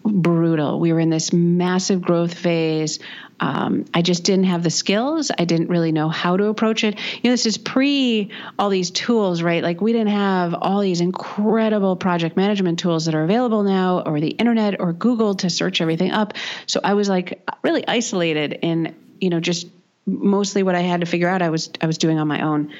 brutal. 0.05 0.79
We 0.79 0.93
were 0.93 1.01
in 1.01 1.11
this 1.11 1.33
massive 1.33 2.03
growth 2.03 2.35
phase. 2.35 2.99
Um, 3.41 3.85
I 3.95 4.03
just 4.03 4.25
didn't 4.25 4.45
have 4.45 4.63
the 4.63 4.71
skills. 4.71 5.31
I 5.37 5.45
didn't 5.45 5.69
really 5.69 5.93
know 5.93 6.09
how 6.09 6.37
to 6.37 6.47
approach 6.47 6.85
it. 6.85 6.99
You 7.23 7.31
know, 7.31 7.31
this 7.31 7.47
is 7.47 7.59
pre 7.59 8.31
all 8.59 8.69
these 8.69 8.91
tools, 8.91 9.43
right? 9.43 9.63
Like 9.63 9.81
we 9.81 9.93
didn't 9.93 10.09
have 10.09 10.55
all 10.55 10.81
these 10.81 11.01
incredible 11.01 11.97
project 11.97 12.37
management 12.37 12.79
tools 12.81 13.05
that 13.07 13.15
are 13.15 13.25
available 13.25 13.63
now, 13.63 14.01
or 14.01 14.21
the 14.21 14.29
internet, 14.31 14.81
or 14.81 14.93
Google 14.93 15.35
to 15.37 15.51
search 15.51 15.81
everything 15.81 16.11
up. 16.11 16.35
So 16.67 16.81
I 16.83 16.95
was 16.95 17.09
like 17.09 17.47
really 17.63 17.87
isolated 17.87 18.59
in, 18.63 18.97
you 19.21 19.31
know, 19.31 19.41
just 19.41 19.69
mostly 20.07 20.63
what 20.63 20.75
I 20.75 20.81
had 20.81 21.01
to 21.01 21.07
figure 21.07 21.29
out. 21.29 21.43
I 21.43 21.51
was 21.51 21.71
I 21.81 21.87
was 21.87 21.99
doing 21.99 22.19
on 22.19 22.27
my 22.27 22.43
own. 22.43 22.73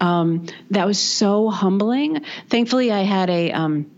Um, 0.00 0.46
that 0.70 0.86
was 0.86 0.98
so 0.98 1.48
humbling. 1.48 2.24
Thankfully, 2.48 2.92
I 2.92 3.02
had 3.02 3.30
a 3.30 3.52
um, 3.52 3.90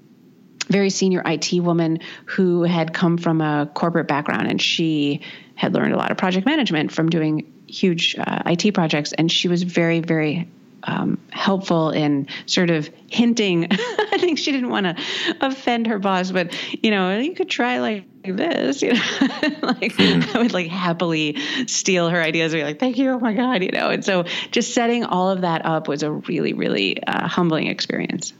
very 0.69 0.91
senior 0.91 1.23
IT 1.25 1.53
woman 1.61 2.01
who 2.27 2.63
had 2.63 2.93
come 2.93 3.19
from 3.19 3.41
a 3.41 3.71
corporate 3.75 4.09
background 4.09 4.49
and 4.49 4.61
she 4.61 5.21
had 5.55 5.75
learned 5.75 5.93
a 5.93 5.97
lot 5.97 6.11
of 6.11 6.17
project 6.17 6.47
management 6.47 6.93
from 6.93 7.09
doing 7.09 7.53
huge 7.67 8.17
uh, 8.19 8.43
IT 8.47 8.73
projects. 8.75 9.13
And 9.13 9.31
she 9.31 9.49
was 9.49 9.63
very, 9.63 10.01
very 10.01 10.49
um, 10.85 11.19
helpful 11.31 11.91
in 11.91 12.29
sort 12.47 12.71
of 12.71 12.91
hinting. 13.09 13.69
I 13.71 14.19
think 14.19 14.39
she 14.39 14.53
didn't 14.53 14.71
want 14.71 14.87
to 14.87 14.97
offend 15.41 15.87
her 15.87 15.99
boss, 15.99 16.31
but 16.31 16.55
you 16.83 16.91
know, 16.91 17.19
you 17.19 17.35
could 17.35 17.49
try 17.49 17.81
like 17.81 18.05
this. 18.23 18.83
You 18.83 18.95
know, 18.95 19.01
like 19.63 19.93
mm. 19.95 20.35
I 20.35 20.39
would 20.39 20.53
like 20.53 20.69
happily 20.69 21.37
steal 21.67 22.09
her 22.09 22.23
ideas. 22.23 22.53
And 22.53 22.61
be 22.61 22.65
like, 22.65 22.79
"Thank 22.79 22.99
you, 22.99 23.11
oh 23.11 23.19
my 23.19 23.33
god," 23.33 23.63
you 23.63 23.71
know. 23.71 23.91
And 23.91 24.05
so, 24.05 24.25
just 24.51 24.75
setting 24.75 25.05
all 25.05 25.31
of 25.31 25.43
that 25.43 25.65
up 25.65 25.89
was 25.89 26.03
a 26.03 26.11
really, 26.11 26.53
really 26.53 27.03
uh, 27.03 27.27
humbling 27.29 27.67
experience. 27.67 28.33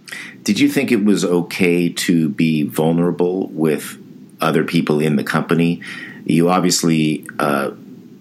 Did 0.43 0.61
you 0.61 0.69
think 0.69 0.93
it 0.93 1.05
was 1.05 1.25
okay 1.25 1.89
to 1.89 2.29
be 2.29 2.63
vulnerable 2.63 3.49
with 3.49 3.99
other 4.41 4.65
people 4.65 5.01
in 5.01 5.17
the 5.17 5.25
company? 5.25 5.83
You 6.25 6.51
obviously. 6.51 7.27
Uh, 7.39 7.73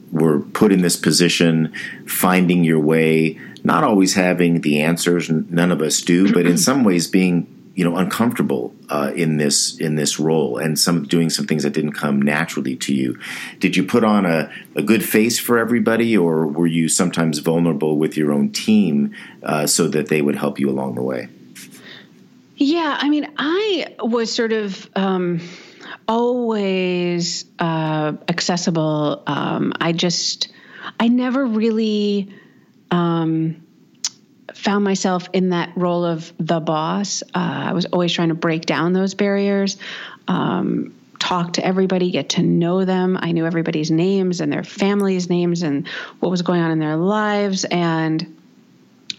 were 0.10 0.40
put 0.40 0.72
in 0.72 0.82
this 0.82 0.96
position, 0.96 1.74
finding 2.06 2.64
your 2.64 2.80
way 2.80 3.38
not 3.68 3.84
always 3.84 4.14
having 4.16 4.62
the 4.62 4.82
answers, 4.82 5.30
none 5.30 5.72
of 5.72 5.82
us 5.82 6.02
do, 6.02 6.34
but 6.34 6.46
in 6.46 6.58
some 6.70 6.84
ways 6.84 7.08
being 7.08 7.54
you 7.76 7.84
know 7.84 7.96
uncomfortable 7.98 8.74
uh, 8.90 9.12
in 9.16 9.38
this 9.38 9.78
in 9.78 9.96
this 9.96 10.20
role 10.20 10.58
and 10.58 10.80
some 10.80 11.04
doing 11.04 11.30
some 11.30 11.46
things 11.46 11.62
that 11.62 11.74
didn't 11.74 11.92
come 11.92 12.20
naturally 12.20 12.76
to 12.78 12.94
you. 12.96 13.20
Did 13.60 13.76
you 13.76 13.84
put 13.84 14.04
on 14.04 14.26
a, 14.26 14.50
a 14.76 14.82
good 14.82 15.04
face 15.04 15.38
for 15.38 15.60
everybody, 15.60 16.18
or 16.18 16.48
were 16.48 16.66
you 16.66 16.88
sometimes 16.88 17.40
vulnerable 17.40 17.98
with 17.98 18.18
your 18.18 18.32
own 18.32 18.52
team 18.52 19.14
uh, 19.44 19.68
so 19.68 19.88
that 19.90 20.08
they 20.08 20.22
would 20.24 20.38
help 20.38 20.60
you 20.60 20.70
along 20.70 20.96
the 20.96 21.04
way? 21.04 21.28
Yeah, 22.56 22.98
I 23.00 23.10
mean, 23.10 23.32
I 23.38 23.96
was 24.00 24.34
sort 24.34 24.54
of. 24.54 24.90
Um, 24.96 25.42
always 26.08 27.44
uh, 27.60 28.14
accessible. 28.30 29.24
Um, 29.28 29.74
I 29.80 29.92
just, 29.92 30.48
I 31.00 31.10
never 31.10 31.46
really 31.46 32.34
um, 32.92 33.64
found 34.54 34.84
myself 34.84 35.30
in 35.34 35.50
that 35.50 35.72
role 35.76 36.06
of 36.06 36.34
the 36.40 36.60
boss. 36.60 37.24
Uh, 37.24 37.66
I 37.70 37.74
was 37.74 37.86
always 37.86 38.12
trying 38.14 38.30
to 38.30 38.36
break 38.36 38.66
down 38.66 38.94
those 38.94 39.14
barriers, 39.14 39.78
um, 40.28 40.96
talk 41.20 41.54
to 41.54 41.66
everybody, 41.66 42.12
get 42.12 42.30
to 42.30 42.44
know 42.44 42.86
them. 42.86 43.18
I 43.20 43.32
knew 43.32 43.46
everybody's 43.46 43.92
names 43.92 44.42
and 44.42 44.52
their 44.52 44.64
families' 44.64 45.30
names 45.30 45.64
and 45.64 45.88
what 46.20 46.30
was 46.30 46.42
going 46.42 46.62
on 46.62 46.72
in 46.72 46.80
their 46.80 46.96
lives. 46.96 47.66
And 47.66 48.38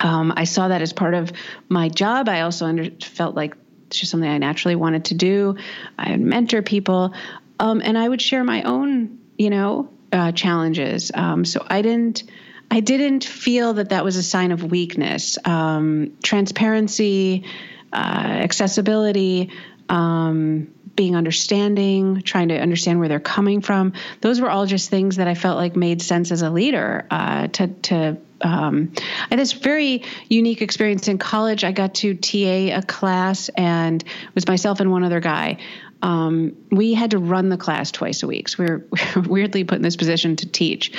um, 0.00 0.32
I 0.36 0.44
saw 0.44 0.68
that 0.68 0.82
as 0.82 0.92
part 0.92 1.14
of 1.14 1.32
my 1.68 1.88
job. 1.88 2.28
I 2.28 2.42
also 2.42 2.66
under, 2.66 2.90
felt 3.00 3.34
like 3.34 3.54
it's 3.86 3.98
just 3.98 4.10
something 4.10 4.28
I 4.28 4.38
naturally 4.38 4.76
wanted 4.76 5.06
to 5.06 5.14
do. 5.14 5.56
I 5.98 6.12
would 6.12 6.20
mentor 6.20 6.62
people, 6.62 7.14
um, 7.58 7.80
and 7.82 7.96
I 7.98 8.08
would 8.08 8.22
share 8.22 8.44
my 8.44 8.62
own, 8.62 9.18
you 9.36 9.50
know, 9.50 9.90
uh, 10.12 10.32
challenges. 10.32 11.10
Um, 11.14 11.44
so 11.44 11.66
I 11.68 11.82
didn't 11.82 12.24
I 12.70 12.80
didn't 12.80 13.24
feel 13.24 13.74
that 13.74 13.90
that 13.90 14.04
was 14.04 14.16
a 14.16 14.22
sign 14.22 14.52
of 14.52 14.62
weakness. 14.62 15.38
Um, 15.44 16.16
transparency, 16.22 17.44
uh, 17.92 17.96
accessibility, 17.96 19.50
um, 19.88 20.74
being 20.94 21.14
understanding, 21.14 22.22
trying 22.22 22.48
to 22.48 22.58
understand 22.58 22.98
where 22.98 23.08
they're 23.08 23.20
coming 23.20 23.60
from. 23.60 23.92
Those 24.20 24.40
were 24.40 24.50
all 24.50 24.66
just 24.66 24.90
things 24.90 25.16
that 25.16 25.28
I 25.28 25.34
felt 25.34 25.56
like 25.56 25.76
made 25.76 26.02
sense 26.02 26.32
as 26.32 26.42
a 26.42 26.50
leader 26.50 27.06
uh, 27.10 27.46
to 27.48 27.68
to. 27.68 28.16
Um, 28.40 28.92
I 28.96 29.26
had 29.30 29.38
this 29.38 29.52
very 29.52 30.04
unique 30.28 30.62
experience 30.62 31.08
in 31.08 31.18
college. 31.18 31.64
I 31.64 31.72
got 31.72 31.94
to 31.96 32.14
TA 32.14 32.76
a 32.78 32.82
class, 32.82 33.48
and 33.48 34.02
it 34.02 34.34
was 34.34 34.46
myself 34.46 34.78
and 34.80 34.92
one 34.92 35.02
other 35.02 35.18
guy 35.18 35.58
um, 36.02 36.56
we 36.70 36.94
had 36.94 37.10
to 37.10 37.18
run 37.18 37.48
the 37.48 37.56
class 37.56 37.90
twice 37.90 38.22
a 38.22 38.26
week. 38.26 38.48
So 38.48 38.62
we 38.62 38.70
were, 38.70 38.86
weirdly 39.28 39.64
put 39.64 39.76
in 39.76 39.82
this 39.82 39.96
position 39.96 40.36
to 40.36 40.46
teach. 40.46 40.92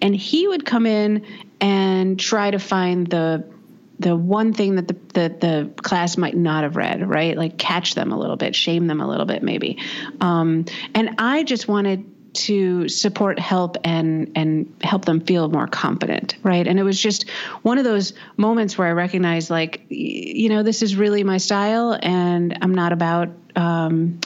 And 0.00 0.14
he 0.14 0.46
would 0.46 0.64
come 0.64 0.86
in 0.86 1.26
and 1.60 2.18
try 2.18 2.50
to 2.50 2.58
find 2.58 3.06
the 3.06 3.52
the 4.00 4.16
one 4.16 4.52
thing 4.52 4.74
that 4.74 4.88
the, 4.88 4.96
the, 5.14 5.36
the 5.40 5.82
class 5.82 6.16
might 6.16 6.36
not 6.36 6.64
have 6.64 6.74
read, 6.74 7.08
right? 7.08 7.36
Like 7.36 7.58
catch 7.58 7.94
them 7.94 8.10
a 8.10 8.18
little 8.18 8.34
bit, 8.34 8.56
shame 8.56 8.88
them 8.88 9.00
a 9.00 9.06
little 9.06 9.24
bit, 9.24 9.44
maybe. 9.44 9.78
Um, 10.20 10.64
and 10.96 11.14
I 11.18 11.44
just 11.44 11.68
wanted 11.68 12.04
to 12.34 12.88
support 12.88 13.38
help 13.38 13.76
and 13.84 14.32
and 14.34 14.74
help 14.82 15.04
them 15.04 15.20
feel 15.20 15.48
more 15.48 15.68
confident 15.68 16.34
right 16.42 16.66
and 16.66 16.80
it 16.80 16.82
was 16.82 17.00
just 17.00 17.30
one 17.62 17.78
of 17.78 17.84
those 17.84 18.12
moments 18.36 18.76
where 18.76 18.88
i 18.88 18.90
recognized 18.90 19.50
like 19.50 19.82
you 19.88 20.48
know 20.48 20.64
this 20.64 20.82
is 20.82 20.96
really 20.96 21.22
my 21.22 21.36
style 21.36 21.96
and 22.02 22.58
i'm 22.60 22.74
not 22.74 22.92
about 22.92 23.28
um, 23.54 24.18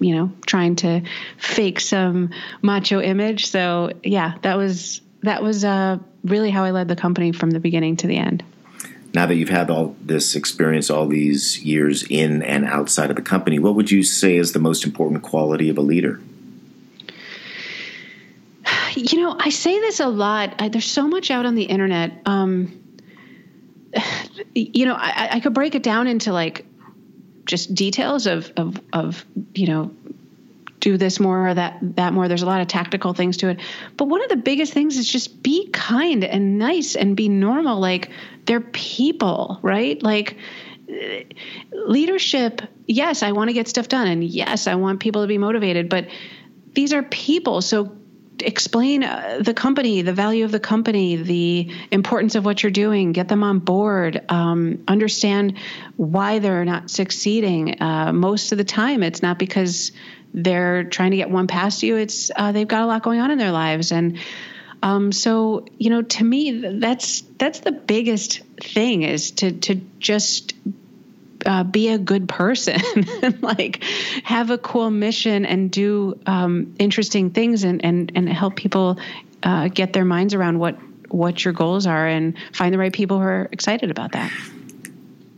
you 0.00 0.16
know, 0.16 0.32
trying 0.46 0.76
to 0.76 1.02
fake 1.36 1.78
some 1.78 2.30
macho 2.62 3.00
image. 3.00 3.46
So 3.46 3.92
yeah, 4.02 4.38
that 4.42 4.56
was 4.56 5.00
that 5.22 5.42
was 5.42 5.64
uh, 5.64 5.98
really 6.24 6.50
how 6.50 6.64
I 6.64 6.70
led 6.70 6.88
the 6.88 6.96
company 6.96 7.32
from 7.32 7.50
the 7.50 7.60
beginning 7.60 7.96
to 7.98 8.06
the 8.06 8.16
end. 8.16 8.42
Now 9.12 9.26
that 9.26 9.34
you've 9.34 9.48
had 9.48 9.70
all 9.70 9.96
this 10.00 10.36
experience, 10.36 10.88
all 10.88 11.06
these 11.06 11.62
years 11.62 12.04
in 12.08 12.42
and 12.42 12.64
outside 12.64 13.10
of 13.10 13.16
the 13.16 13.22
company, 13.22 13.58
what 13.58 13.74
would 13.74 13.90
you 13.90 14.02
say 14.02 14.36
is 14.36 14.52
the 14.52 14.60
most 14.60 14.84
important 14.84 15.22
quality 15.22 15.68
of 15.68 15.78
a 15.78 15.80
leader? 15.80 16.20
You 18.94 19.22
know, 19.22 19.36
I 19.38 19.50
say 19.50 19.78
this 19.80 20.00
a 20.00 20.08
lot. 20.08 20.54
I, 20.58 20.68
there's 20.68 20.90
so 20.90 21.08
much 21.08 21.30
out 21.30 21.46
on 21.46 21.54
the 21.54 21.64
internet. 21.64 22.22
Um, 22.24 22.80
you 24.54 24.86
know, 24.86 24.94
I, 24.94 25.28
I 25.32 25.40
could 25.40 25.54
break 25.54 25.74
it 25.74 25.82
down 25.82 26.06
into 26.06 26.32
like 26.32 26.64
just 27.50 27.74
details 27.74 28.26
of 28.26 28.52
of 28.56 28.80
of 28.92 29.24
you 29.54 29.66
know 29.66 29.90
do 30.78 30.96
this 30.96 31.20
more 31.20 31.48
or 31.48 31.54
that 31.54 31.78
that 31.96 32.14
more. 32.14 32.28
There's 32.28 32.42
a 32.42 32.46
lot 32.46 32.60
of 32.62 32.68
tactical 32.68 33.12
things 33.12 33.36
to 33.38 33.48
it. 33.48 33.60
But 33.96 34.06
one 34.06 34.22
of 34.22 34.30
the 34.30 34.36
biggest 34.36 34.72
things 34.72 34.96
is 34.96 35.06
just 35.06 35.42
be 35.42 35.68
kind 35.68 36.24
and 36.24 36.58
nice 36.58 36.94
and 36.94 37.16
be 37.16 37.28
normal. 37.28 37.80
Like 37.80 38.10
they're 38.46 38.60
people 38.60 39.58
right? 39.62 40.02
Like 40.02 40.36
leadership 41.72 42.62
yes 42.88 43.22
i 43.22 43.30
want 43.30 43.48
to 43.48 43.54
get 43.54 43.68
stuff 43.68 43.86
done. 43.86 44.08
And 44.08 44.24
yes 44.24 44.66
i 44.66 44.74
want 44.74 45.00
people 45.00 45.22
to 45.22 45.28
be 45.28 45.38
motivated. 45.38 45.88
But 45.88 46.08
these 46.74 46.92
are 46.92 47.02
people. 47.02 47.62
So 47.62 47.96
explain 48.42 49.04
uh, 49.04 49.40
the 49.42 49.54
company, 49.54 50.02
the 50.02 50.12
value 50.12 50.44
of 50.44 50.52
the 50.52 50.60
company, 50.60 51.16
the 51.16 51.72
importance 51.90 52.34
of 52.34 52.44
what 52.44 52.62
you're 52.62 52.72
doing, 52.72 53.12
get 53.12 53.28
them 53.28 53.42
on 53.42 53.58
board, 53.58 54.22
um, 54.28 54.84
understand 54.88 55.58
why 55.96 56.38
they're 56.38 56.64
not 56.64 56.90
succeeding. 56.90 57.80
Uh, 57.80 58.12
most 58.12 58.52
of 58.52 58.58
the 58.58 58.64
time, 58.64 59.02
it's 59.02 59.22
not 59.22 59.38
because 59.38 59.92
they're 60.32 60.84
trying 60.84 61.10
to 61.10 61.16
get 61.16 61.30
one 61.30 61.46
past 61.46 61.82
you. 61.82 61.96
It's 61.96 62.30
uh, 62.34 62.52
they've 62.52 62.68
got 62.68 62.82
a 62.82 62.86
lot 62.86 63.02
going 63.02 63.20
on 63.20 63.30
in 63.30 63.38
their 63.38 63.52
lives, 63.52 63.92
and 63.92 64.18
um, 64.82 65.12
so 65.12 65.66
you 65.78 65.90
know, 65.90 66.02
to 66.02 66.24
me, 66.24 66.78
that's 66.78 67.22
that's 67.38 67.60
the 67.60 67.72
biggest 67.72 68.40
thing 68.62 69.02
is 69.02 69.32
to 69.32 69.52
to 69.52 69.74
just 69.98 70.54
uh, 71.46 71.64
be 71.64 71.88
a 71.88 71.98
good 71.98 72.28
person 72.28 72.80
and 73.22 73.42
like 73.42 73.82
have 74.24 74.50
a 74.50 74.58
cool 74.58 74.90
mission 74.90 75.44
and 75.44 75.70
do 75.70 76.18
um, 76.26 76.74
interesting 76.78 77.30
things 77.30 77.64
and, 77.64 77.84
and, 77.84 78.12
and 78.14 78.28
help 78.28 78.56
people 78.56 78.98
uh, 79.42 79.68
get 79.68 79.92
their 79.92 80.04
minds 80.04 80.34
around 80.34 80.58
what, 80.58 80.76
what 81.08 81.44
your 81.44 81.54
goals 81.54 81.86
are 81.86 82.06
and 82.06 82.36
find 82.52 82.72
the 82.74 82.78
right 82.78 82.92
people 82.92 83.18
who 83.18 83.24
are 83.24 83.48
excited 83.52 83.90
about 83.90 84.12
that. 84.12 84.30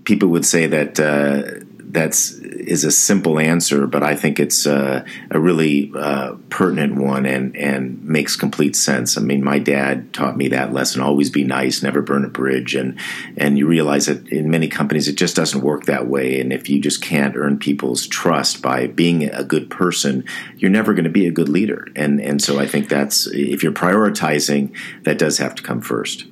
People 0.04 0.28
would 0.30 0.44
say 0.44 0.66
that 0.66 0.98
uh, 0.98 1.64
that's 1.92 2.32
is 2.32 2.84
a 2.84 2.90
simple 2.90 3.38
answer, 3.38 3.86
but 3.86 4.02
I 4.02 4.16
think 4.16 4.40
it's 4.40 4.66
uh, 4.66 5.04
a 5.30 5.38
really 5.38 5.92
uh, 5.94 6.36
pertinent 6.48 6.94
one 6.94 7.26
and 7.26 7.54
and 7.54 8.02
makes 8.02 8.34
complete 8.34 8.74
sense. 8.74 9.18
I 9.18 9.20
mean, 9.20 9.44
my 9.44 9.58
dad 9.58 10.12
taught 10.14 10.36
me 10.36 10.48
that 10.48 10.72
lesson: 10.72 11.02
always 11.02 11.28
be 11.28 11.44
nice, 11.44 11.82
never 11.82 12.00
burn 12.00 12.24
a 12.24 12.28
bridge, 12.28 12.74
and 12.74 12.98
and 13.36 13.58
you 13.58 13.66
realize 13.66 14.06
that 14.06 14.26
in 14.28 14.50
many 14.50 14.68
companies 14.68 15.06
it 15.06 15.16
just 15.16 15.36
doesn't 15.36 15.60
work 15.60 15.84
that 15.84 16.06
way. 16.06 16.40
And 16.40 16.50
if 16.50 16.70
you 16.70 16.80
just 16.80 17.02
can't 17.02 17.36
earn 17.36 17.58
people's 17.58 18.06
trust 18.06 18.62
by 18.62 18.86
being 18.86 19.24
a 19.24 19.44
good 19.44 19.68
person, 19.68 20.24
you're 20.56 20.70
never 20.70 20.94
going 20.94 21.04
to 21.04 21.10
be 21.10 21.26
a 21.26 21.30
good 21.30 21.50
leader. 21.50 21.88
And 21.94 22.20
and 22.22 22.40
so 22.40 22.58
I 22.58 22.66
think 22.66 22.88
that's 22.88 23.26
if 23.26 23.62
you're 23.62 23.70
prioritizing, 23.70 24.74
that 25.02 25.18
does 25.18 25.36
have 25.38 25.54
to 25.56 25.62
come 25.62 25.82
first. 25.82 26.24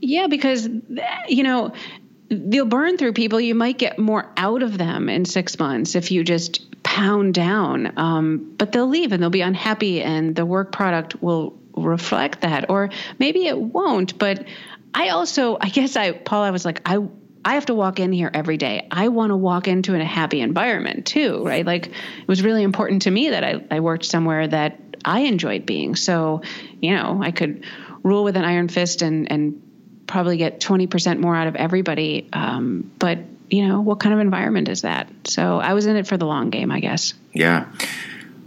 Yeah, 0.00 0.26
because 0.26 0.68
you 1.28 1.42
know 1.42 1.72
you'll 2.28 2.66
burn 2.66 2.96
through 2.96 3.12
people. 3.12 3.40
You 3.40 3.54
might 3.54 3.78
get 3.78 3.98
more 3.98 4.30
out 4.36 4.62
of 4.62 4.78
them 4.78 5.08
in 5.08 5.24
six 5.24 5.58
months 5.58 5.94
if 5.94 6.10
you 6.10 6.24
just 6.24 6.82
pound 6.82 7.34
down. 7.34 7.92
Um, 7.96 8.54
but 8.58 8.72
they'll 8.72 8.88
leave 8.88 9.12
and 9.12 9.22
they'll 9.22 9.30
be 9.30 9.40
unhappy, 9.40 10.02
and 10.02 10.34
the 10.34 10.46
work 10.46 10.72
product 10.72 11.22
will 11.22 11.58
reflect 11.76 12.42
that. 12.42 12.70
Or 12.70 12.90
maybe 13.18 13.46
it 13.46 13.58
won't. 13.58 14.18
But 14.18 14.46
I 14.94 15.10
also, 15.10 15.58
I 15.60 15.68
guess, 15.68 15.96
I 15.96 16.12
Paul, 16.12 16.42
I 16.42 16.50
was 16.50 16.64
like, 16.64 16.82
I. 16.84 16.98
I 17.44 17.54
have 17.54 17.66
to 17.66 17.74
walk 17.74 17.98
in 17.98 18.12
here 18.12 18.30
every 18.34 18.56
day. 18.58 18.88
I 18.90 19.08
want 19.08 19.30
to 19.30 19.36
walk 19.36 19.68
into 19.68 19.94
a 19.94 20.04
happy 20.04 20.40
environment 20.40 21.06
too, 21.06 21.42
right? 21.46 21.64
Like 21.64 21.86
it 21.86 22.28
was 22.28 22.42
really 22.42 22.62
important 22.62 23.02
to 23.02 23.10
me 23.10 23.30
that 23.30 23.44
I, 23.44 23.64
I 23.70 23.80
worked 23.80 24.04
somewhere 24.04 24.48
that 24.48 24.78
I 25.04 25.20
enjoyed 25.20 25.64
being. 25.64 25.94
So, 25.94 26.42
you 26.82 26.94
know, 26.94 27.20
I 27.22 27.30
could 27.30 27.64
rule 28.02 28.24
with 28.24 28.36
an 28.36 28.44
iron 28.44 28.68
fist 28.68 29.02
and 29.02 29.30
and 29.30 29.62
probably 30.08 30.36
get 30.36 30.60
20% 30.60 31.20
more 31.20 31.36
out 31.36 31.46
of 31.46 31.54
everybody. 31.54 32.28
Um, 32.32 32.90
but, 32.98 33.18
you 33.48 33.68
know, 33.68 33.80
what 33.80 34.00
kind 34.00 34.12
of 34.12 34.20
environment 34.20 34.68
is 34.68 34.82
that? 34.82 35.08
So 35.24 35.58
I 35.60 35.74
was 35.74 35.86
in 35.86 35.96
it 35.96 36.08
for 36.08 36.16
the 36.16 36.26
long 36.26 36.50
game, 36.50 36.72
I 36.72 36.80
guess. 36.80 37.14
Yeah. 37.32 37.66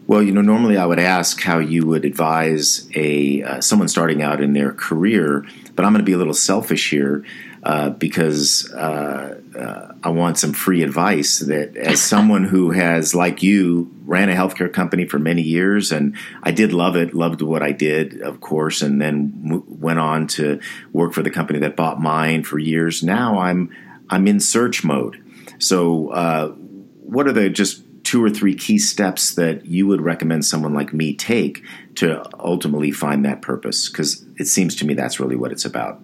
Well, 0.08 0.22
you 0.22 0.34
know, 0.34 0.42
normally 0.42 0.78
I 0.78 0.86
would 0.86 1.00
ask 1.00 1.42
how 1.42 1.60
you 1.60 1.86
would 1.86 2.04
advise 2.04 2.90
a 2.96 3.44
uh, 3.44 3.62
someone 3.62 3.88
starting 3.88 4.22
out 4.22 4.42
in 4.42 4.52
their 4.52 4.74
career, 4.74 5.46
but 5.76 5.86
I'm 5.86 5.94
going 5.94 6.04
to 6.04 6.06
be 6.06 6.12
a 6.12 6.18
little 6.18 6.34
selfish 6.34 6.90
here 6.90 7.24
uh, 7.64 7.92
because 7.92 8.72
uh, 8.74 9.40
uh, 9.56 9.94
I 10.04 10.10
want 10.10 10.40
some 10.40 10.54
free 10.54 10.82
advice. 10.84 11.40
That 11.40 11.78
as 11.78 12.02
someone 12.14 12.44
who 12.44 12.72
has, 12.72 13.14
like 13.14 13.44
you, 13.44 13.92
ran 14.06 14.30
a 14.30 14.36
healthcare 14.36 14.72
company 14.72 15.06
for 15.06 15.20
many 15.20 15.42
years, 15.42 15.92
and 15.92 16.16
I 16.44 16.52
did 16.52 16.74
love 16.74 16.96
it, 16.96 17.14
loved 17.14 17.42
what 17.42 17.62
I 17.62 17.72
did, 17.72 18.22
of 18.22 18.42
course, 18.42 18.82
and 18.82 19.02
then 19.02 19.44
w- 19.44 19.66
went 19.68 20.00
on 20.00 20.28
to 20.28 20.60
work 20.92 21.14
for 21.14 21.22
the 21.22 21.30
company 21.30 21.60
that 21.60 21.76
bought 21.76 22.02
mine 22.02 22.44
for 22.44 22.58
years. 22.58 23.04
Now 23.04 23.40
I'm 23.40 23.70
I'm 24.10 24.28
in 24.28 24.40
search 24.40 24.84
mode. 24.84 25.24
So, 25.60 26.10
uh, 26.10 26.50
what 26.50 27.28
are 27.28 27.32
the 27.32 27.50
just 27.50 27.84
two 28.04 28.24
or 28.24 28.30
three 28.30 28.56
key 28.56 28.80
steps 28.80 29.36
that 29.36 29.66
you 29.66 29.86
would 29.86 30.02
recommend 30.02 30.44
someone 30.44 30.74
like 30.74 30.94
me 30.94 31.14
take 31.14 31.64
to 31.96 32.24
ultimately 32.40 32.92
find 32.92 33.24
that 33.26 33.42
purpose? 33.42 33.88
Because 33.88 34.26
it 34.38 34.48
seems 34.48 34.76
to 34.78 34.86
me 34.86 34.96
that's 34.96 35.20
really 35.20 35.36
what 35.36 35.52
it's 35.52 35.66
about. 35.66 36.02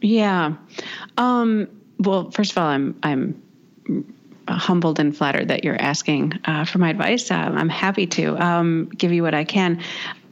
Yeah. 0.00 0.54
Um, 1.16 1.68
well, 1.98 2.30
first 2.30 2.52
of 2.52 2.58
all, 2.58 2.66
I'm 2.66 2.98
I'm 3.02 3.42
humbled 4.48 4.98
and 4.98 5.16
flattered 5.16 5.48
that 5.48 5.64
you're 5.64 5.80
asking 5.80 6.40
uh, 6.44 6.64
for 6.64 6.78
my 6.78 6.90
advice. 6.90 7.30
Um, 7.30 7.56
I'm 7.56 7.68
happy 7.68 8.06
to 8.06 8.36
um, 8.42 8.86
give 8.86 9.12
you 9.12 9.22
what 9.22 9.34
I 9.34 9.44
can. 9.44 9.82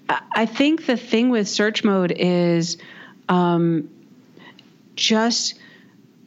I 0.08 0.46
think 0.46 0.86
the 0.86 0.96
thing 0.96 1.30
with 1.30 1.48
search 1.48 1.82
mode 1.82 2.12
is 2.12 2.78
um, 3.28 3.90
just 4.94 5.58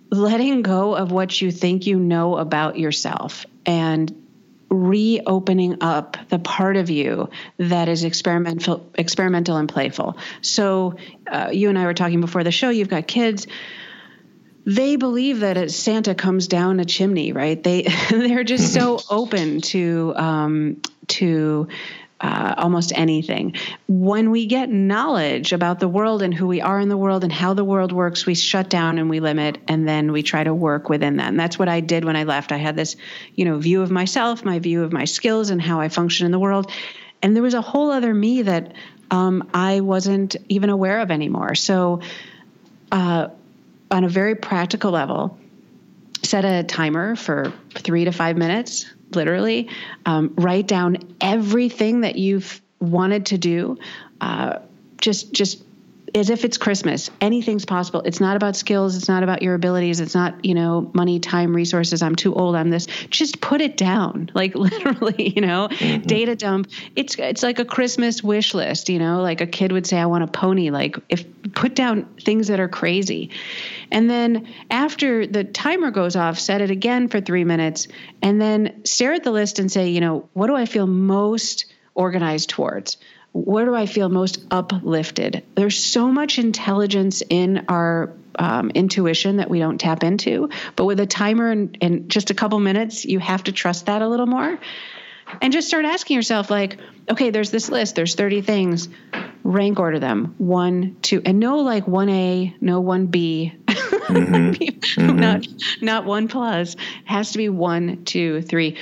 letting 0.10 0.62
go 0.62 0.96
of 0.96 1.12
what 1.12 1.42
you 1.42 1.52
think 1.52 1.88
you 1.88 2.00
know 2.00 2.38
about 2.38 2.78
yourself 2.78 3.46
and 3.66 4.29
reopening 4.70 5.82
up 5.82 6.17
the 6.30 6.39
part 6.39 6.78
of 6.78 6.89
you 6.89 7.30
that 7.57 7.89
is 7.89 8.03
experimental 8.03 8.89
experimental 8.95 9.57
and 9.57 9.67
playful. 9.67 10.17
So 10.41 10.95
uh, 11.30 11.49
you 11.51 11.70
and 11.70 11.78
i 11.78 11.86
were 11.86 11.93
talking 11.93 12.22
before 12.22 12.43
the 12.43 12.51
show 12.51 12.70
you've 12.70 12.89
got 12.89 13.07
kids. 13.07 13.47
They 14.65 14.97
believe 14.97 15.39
that 15.39 15.72
santa 15.72 16.13
comes 16.13 16.47
down 16.47 16.80
a 16.80 16.86
chimney 16.86 17.32
right? 17.32 17.61
They 17.61 17.84
they're 18.09 18.43
just 18.43 18.74
so 18.74 18.99
open 19.09 19.61
to 19.61 20.13
um, 20.15 20.82
to 21.07 21.67
uh, 22.22 22.55
almost 22.57 22.91
anything. 22.95 23.55
When 23.88 24.32
we 24.32 24.45
get 24.45 24.70
knowledge 24.70 25.53
about 25.53 25.80
the 25.80 25.88
world 25.88 26.22
and 26.22 26.34
who 26.34 26.47
we 26.47 26.61
are 26.61 26.80
in 26.80 26.89
the 26.89 26.97
world 26.97 27.24
and 27.24 27.32
how 27.32 27.53
the 27.53 27.63
world 27.63 27.91
works, 27.91 28.26
we 28.26 28.36
shut 28.36 28.70
down 28.70 28.97
and 28.97 29.09
we 29.09 29.20
limit, 29.20 29.57
and 29.67 29.88
then 29.88 30.11
we 30.11 30.22
try 30.22 30.43
to 30.43 30.53
work 30.53 30.89
within 30.89 31.17
that. 31.17 31.30
And 31.30 31.39
that's 31.39 31.57
what 31.57 31.70
I 31.70 31.80
did 31.80 32.03
when 32.03 32.15
I 32.15 32.24
left. 32.24 32.51
I 32.51 32.57
had 32.57 32.76
this, 32.76 32.95
you 33.36 33.45
know, 33.45 33.57
view 33.57 33.82
of 33.82 33.91
myself, 33.91 34.43
my 34.43 34.59
view 34.59 34.84
of 34.84 34.91
my 34.91 35.05
skills, 35.05 35.49
and 35.49 35.61
how 35.61 35.80
I 35.80 35.89
function 35.89 36.26
in 36.26 36.32
the 36.32 36.39
world. 36.39 36.72
And 37.22 37.36
there 37.36 37.43
was 37.43 37.53
a 37.53 37.61
whole 37.61 37.91
other 37.91 38.13
me 38.13 38.41
that 38.43 38.74
um, 39.11 39.49
I 39.53 39.80
wasn't 39.80 40.36
even 40.49 40.70
aware 40.70 40.99
of 40.99 41.11
anymore. 41.11 41.55
So, 41.55 42.01
uh, 42.91 43.30
on 43.91 44.03
a 44.03 44.09
very 44.09 44.36
practical 44.36 44.91
level, 44.91 45.38
set 46.22 46.45
a 46.45 46.63
timer 46.63 47.15
for 47.15 47.51
three 47.74 48.05
to 48.05 48.11
five 48.11 48.38
minutes 48.38 48.86
literally. 49.16 49.70
Um, 50.05 50.34
write 50.38 50.68
down 50.68 50.97
everything 51.22 52.01
that 52.01 52.16
you've 52.16 52.62
wanted 52.80 53.28
to 53.28 53.38
do. 53.38 53.78
Uh, 54.22 54.60
just, 54.99 55.32
just 55.34 55.64
as 56.16 56.30
if 56.30 56.45
it's 56.45 56.57
Christmas. 56.57 57.10
Anything's 57.22 57.66
possible. 57.66 58.01
It's 58.01 58.20
not 58.20 58.36
about 58.36 58.55
skills. 58.55 58.95
It's 58.95 59.07
not 59.07 59.24
about 59.24 59.41
your 59.41 59.55
abilities. 59.55 59.99
It's 59.99 60.16
not, 60.16 60.43
you 60.43 60.53
know, 60.53 60.89
money, 60.93 61.20
time, 61.20 61.55
resources. 61.55 62.01
I'm 62.01 62.16
too 62.16 62.34
old. 62.34 62.55
I'm 62.55 62.70
this. 62.70 62.88
Just 63.10 63.41
put 63.41 63.62
it 63.62 63.78
down. 63.78 64.32
Like 64.39 64.55
literally, 64.55 65.34
you 65.36 65.41
know, 65.41 65.68
mm-hmm. 65.68 66.03
data 66.03 66.34
dump. 66.34 66.70
It's 66.95 67.20
it's 67.20 67.43
like 67.43 67.60
a 67.60 67.66
Christmas 67.66 68.24
wish 68.24 68.53
list, 68.53 68.88
you 68.88 68.97
know, 68.97 69.22
like 69.22 69.41
a 69.41 69.47
kid 69.47 69.74
would 69.74 69.86
say, 69.86 69.97
I 69.97 70.05
want 70.05 70.24
a 70.24 70.28
pony. 70.28 70.70
Like 70.70 70.97
if 71.10 71.26
put 71.53 71.76
down 71.76 72.05
things 72.22 72.47
that 72.47 72.62
are 72.62 72.70
crazy. 72.70 73.32
And 73.91 74.10
then 74.10 74.47
after 74.70 75.28
the 75.28 75.43
timer 75.43 75.91
goes 75.91 76.16
off, 76.16 76.39
set 76.39 76.62
it 76.62 76.72
again 76.72 77.10
for 77.10 77.20
three 77.20 77.43
minutes 77.43 77.88
and 78.22 78.39
then 78.39 78.82
stare 78.86 79.14
at 79.14 79.24
the 79.24 79.32
list 79.32 79.60
and 79.60 79.70
say, 79.70 79.89
you 79.89 79.99
know, 79.99 80.30
what 80.34 80.47
do 80.47 80.55
I 80.55 80.66
feel 80.66 80.88
most 80.88 81.66
organized 81.95 82.49
towards? 82.49 82.97
Where 83.32 83.66
do 83.66 83.76
I 83.76 83.86
feel 83.86 84.10
most 84.10 84.44
uplifted? 84.52 85.44
There's 85.56 85.78
so 85.78 86.12
much 86.12 86.40
intelligence 86.40 87.22
in 87.28 87.66
our 87.68 88.12
um, 88.36 88.72
intuition 88.72 89.38
that 89.38 89.50
we 89.50 89.60
don't 89.60 89.80
tap 89.80 90.04
into, 90.04 90.50
but 90.76 90.86
with 90.86 91.00
a 91.00 91.06
timer 91.06 91.52
and, 91.52 91.78
and 91.82 92.10
just 92.10 92.32
a 92.32 92.34
couple 92.34 92.60
minutes, 92.60 93.06
you 93.06 93.20
have 93.20 93.44
to 93.46 93.52
trust 93.52 93.86
that 93.88 94.02
a 94.02 94.08
little 94.08 94.26
more. 94.26 94.58
And 95.42 95.54
just 95.54 95.68
start 95.68 95.86
asking 95.86 96.16
yourself, 96.16 96.50
like, 96.50 96.80
okay, 97.08 97.30
there's 97.30 97.52
this 97.52 97.70
list, 97.70 97.96
there's 97.96 98.16
30 98.16 98.42
things, 98.42 98.90
rank 99.44 99.80
order 99.80 100.00
them 100.00 100.34
one, 100.40 100.98
two, 101.02 101.22
and 101.24 101.40
no 101.40 101.60
like 101.60 101.86
1A, 101.86 102.56
no 102.62 102.82
1B, 102.82 103.64
mm-hmm. 103.66 104.52
mm-hmm. 104.52 105.16
not 105.20 105.46
not 105.82 106.06
one 106.06 106.28
plus. 106.28 106.74
It 106.74 106.80
has 107.06 107.34
to 107.34 107.38
be 107.38 107.50
one, 107.50 108.06
two, 108.06 108.42
three. 108.42 108.78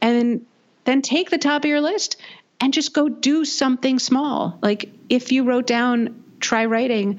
And 0.00 0.18
then 0.18 0.46
then 0.84 1.02
take 1.02 1.30
the 1.30 1.38
top 1.38 1.64
of 1.64 1.68
your 1.68 1.80
list 1.80 2.16
and 2.62 2.72
just 2.72 2.94
go 2.94 3.08
do 3.08 3.44
something 3.44 3.98
small. 3.98 4.56
Like 4.62 4.88
if 5.08 5.32
you 5.32 5.42
wrote 5.42 5.66
down, 5.66 6.22
try 6.38 6.64
writing, 6.66 7.18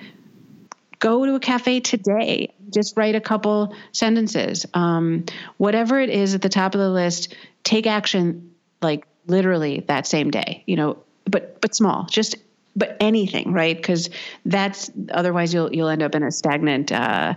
go 1.00 1.26
to 1.26 1.36
a 1.36 1.40
cafe 1.40 1.82
today, 1.82 2.54
just 2.70 2.96
write 2.96 3.16
a 3.16 3.20
couple 3.20 3.76
sentences. 3.92 4.66
Um, 4.74 5.26
whatever 5.58 6.00
it 6.00 6.10
is 6.10 6.34
at 6.34 6.42
the 6.42 6.48
top 6.48 6.76
of 6.76 6.80
the 6.80 6.90
list, 6.90 7.36
take 7.66 7.86
action 7.88 8.56
like 8.82 9.06
literally 9.28 9.84
that 9.90 10.08
same 10.08 10.32
day, 10.32 10.64
you 10.66 10.78
know, 10.78 10.98
but, 11.26 11.60
but 11.60 11.76
small, 11.76 12.06
just, 12.10 12.38
but 12.74 12.96
anything, 13.02 13.52
right? 13.52 13.76
Because 13.76 14.10
that's 14.46 14.92
otherwise 15.12 15.54
you'll, 15.54 15.74
you'll 15.74 15.90
end 15.90 16.04
up 16.04 16.16
in 16.16 16.24
a 16.24 16.32
stagnant, 16.32 16.94
uh, 16.94 17.34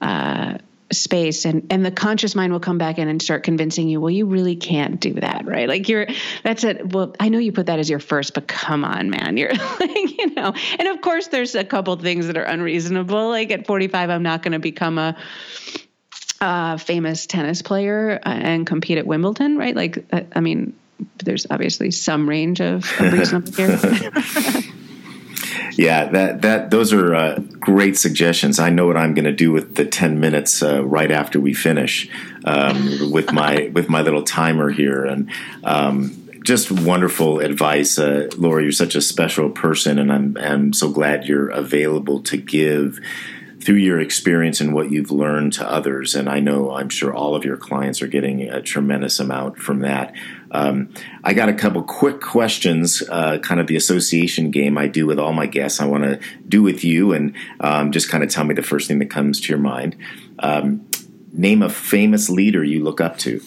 uh, 0.00 0.56
space 0.92 1.44
and 1.44 1.66
and 1.70 1.86
the 1.86 1.90
conscious 1.90 2.34
mind 2.34 2.52
will 2.52 2.60
come 2.60 2.78
back 2.78 2.98
in 2.98 3.08
and 3.08 3.22
start 3.22 3.44
convincing 3.44 3.88
you 3.88 4.00
well 4.00 4.10
you 4.10 4.26
really 4.26 4.56
can't 4.56 4.98
do 4.98 5.12
that 5.14 5.46
right 5.46 5.68
like 5.68 5.88
you're 5.88 6.06
that's 6.42 6.64
it 6.64 6.92
well 6.92 7.14
i 7.20 7.28
know 7.28 7.38
you 7.38 7.52
put 7.52 7.66
that 7.66 7.78
as 7.78 7.88
your 7.88 8.00
first 8.00 8.34
but 8.34 8.48
come 8.48 8.84
on 8.84 9.08
man 9.08 9.36
you're 9.36 9.54
like 9.80 10.18
you 10.18 10.34
know 10.34 10.52
and 10.78 10.88
of 10.88 11.00
course 11.00 11.28
there's 11.28 11.54
a 11.54 11.64
couple 11.64 11.94
things 11.96 12.26
that 12.26 12.36
are 12.36 12.42
unreasonable 12.42 13.28
like 13.28 13.52
at 13.52 13.66
45 13.66 14.10
i'm 14.10 14.24
not 14.24 14.42
going 14.42 14.52
to 14.52 14.58
become 14.58 14.98
a 14.98 15.16
uh, 16.40 16.76
famous 16.78 17.26
tennis 17.26 17.62
player 17.62 18.18
and 18.22 18.66
compete 18.66 18.98
at 18.98 19.06
Wimbledon, 19.06 19.58
right? 19.58 19.76
Like, 19.76 20.04
I 20.34 20.40
mean, 20.40 20.74
there's 21.22 21.46
obviously 21.50 21.90
some 21.90 22.28
range 22.28 22.60
of, 22.60 22.84
of 22.98 23.12
reasonable 23.12 23.52
here. 23.56 23.78
Yeah, 25.72 26.06
that 26.06 26.42
that 26.42 26.70
those 26.70 26.92
are 26.92 27.14
uh, 27.14 27.38
great 27.58 27.96
suggestions. 27.96 28.58
I 28.58 28.70
know 28.70 28.86
what 28.86 28.96
I'm 28.96 29.14
going 29.14 29.24
to 29.24 29.32
do 29.32 29.52
with 29.52 29.76
the 29.76 29.84
10 29.84 30.20
minutes 30.20 30.62
uh, 30.62 30.84
right 30.84 31.10
after 31.10 31.40
we 31.40 31.54
finish 31.54 32.08
um, 32.44 33.10
with 33.12 33.32
my 33.32 33.70
with 33.72 33.88
my 33.88 34.02
little 34.02 34.22
timer 34.22 34.70
here, 34.70 35.04
and 35.04 35.30
um, 35.64 36.28
just 36.42 36.70
wonderful 36.70 37.40
advice, 37.40 37.98
uh, 37.98 38.28
Laura. 38.36 38.62
You're 38.62 38.72
such 38.72 38.94
a 38.94 39.00
special 39.00 39.50
person, 39.50 39.98
and 39.98 40.12
I'm 40.12 40.36
I'm 40.38 40.72
so 40.72 40.90
glad 40.90 41.24
you're 41.26 41.50
available 41.50 42.22
to 42.24 42.36
give 42.36 43.00
through 43.60 43.76
your 43.76 44.00
experience 44.00 44.60
and 44.60 44.72
what 44.72 44.90
you've 44.90 45.10
learned 45.10 45.52
to 45.54 45.70
others, 45.70 46.14
and 46.14 46.28
I 46.28 46.40
know 46.40 46.72
I'm 46.72 46.88
sure 46.88 47.12
all 47.12 47.34
of 47.34 47.44
your 47.44 47.56
clients 47.56 48.00
are 48.00 48.06
getting 48.06 48.42
a 48.42 48.62
tremendous 48.62 49.20
amount 49.20 49.58
from 49.58 49.80
that. 49.80 50.14
Um, 50.50 50.94
I 51.22 51.34
got 51.34 51.48
a 51.48 51.52
couple 51.52 51.82
quick 51.82 52.20
questions, 52.20 53.02
uh, 53.08 53.38
kind 53.38 53.60
of 53.60 53.66
the 53.66 53.76
association 53.76 54.50
game 54.50 54.78
I 54.78 54.88
do 54.88 55.06
with 55.06 55.18
all 55.18 55.32
my 55.32 55.46
guests. 55.46 55.80
I 55.80 55.86
want 55.86 56.04
to 56.04 56.20
do 56.48 56.62
with 56.62 56.84
you, 56.84 57.12
and 57.12 57.34
um, 57.60 57.92
just 57.92 58.08
kind 58.08 58.24
of 58.24 58.30
tell 58.30 58.44
me 58.44 58.54
the 58.54 58.62
first 58.62 58.88
thing 58.88 58.98
that 59.00 59.10
comes 59.10 59.40
to 59.42 59.48
your 59.48 59.58
mind. 59.58 59.96
Um, 60.38 60.88
name 61.32 61.62
a 61.62 61.68
famous 61.68 62.30
leader 62.30 62.64
you 62.64 62.82
look 62.82 63.00
up 63.00 63.18
to. 63.18 63.42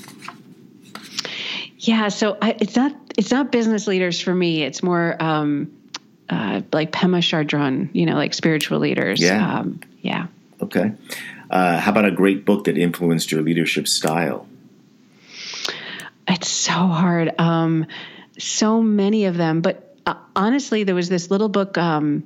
Yeah, 1.79 2.07
so 2.09 2.37
I, 2.41 2.55
it's 2.61 2.75
not 2.75 2.95
it's 3.17 3.31
not 3.31 3.51
business 3.51 3.87
leaders 3.87 4.21
for 4.21 4.33
me. 4.33 4.63
It's 4.63 4.81
more 4.81 5.21
um, 5.21 5.71
uh, 6.33 6.61
like 6.71 6.91
Pema 6.91 7.19
Chödrön, 7.19 7.89
you 7.93 8.05
know, 8.05 8.15
like 8.15 8.33
spiritual 8.33 8.79
leaders. 8.79 9.21
Yeah. 9.21 9.59
Um, 9.59 9.79
yeah. 10.01 10.27
Okay. 10.61 10.93
Uh, 11.49 11.79
how 11.79 11.91
about 11.91 12.05
a 12.05 12.11
great 12.11 12.43
book 12.45 12.63
that 12.63 12.77
influenced 12.77 13.31
your 13.31 13.41
leadership 13.41 13.87
style? 13.87 14.47
It's 16.27 16.49
so 16.49 16.73
hard. 16.73 17.39
Um, 17.39 17.85
so 18.39 18.81
many 18.81 19.25
of 19.25 19.37
them, 19.37 19.61
but 19.61 19.95
uh, 20.05 20.15
honestly, 20.35 20.83
there 20.83 20.95
was 20.95 21.09
this 21.09 21.29
little 21.29 21.49
book. 21.49 21.77
Um, 21.77 22.23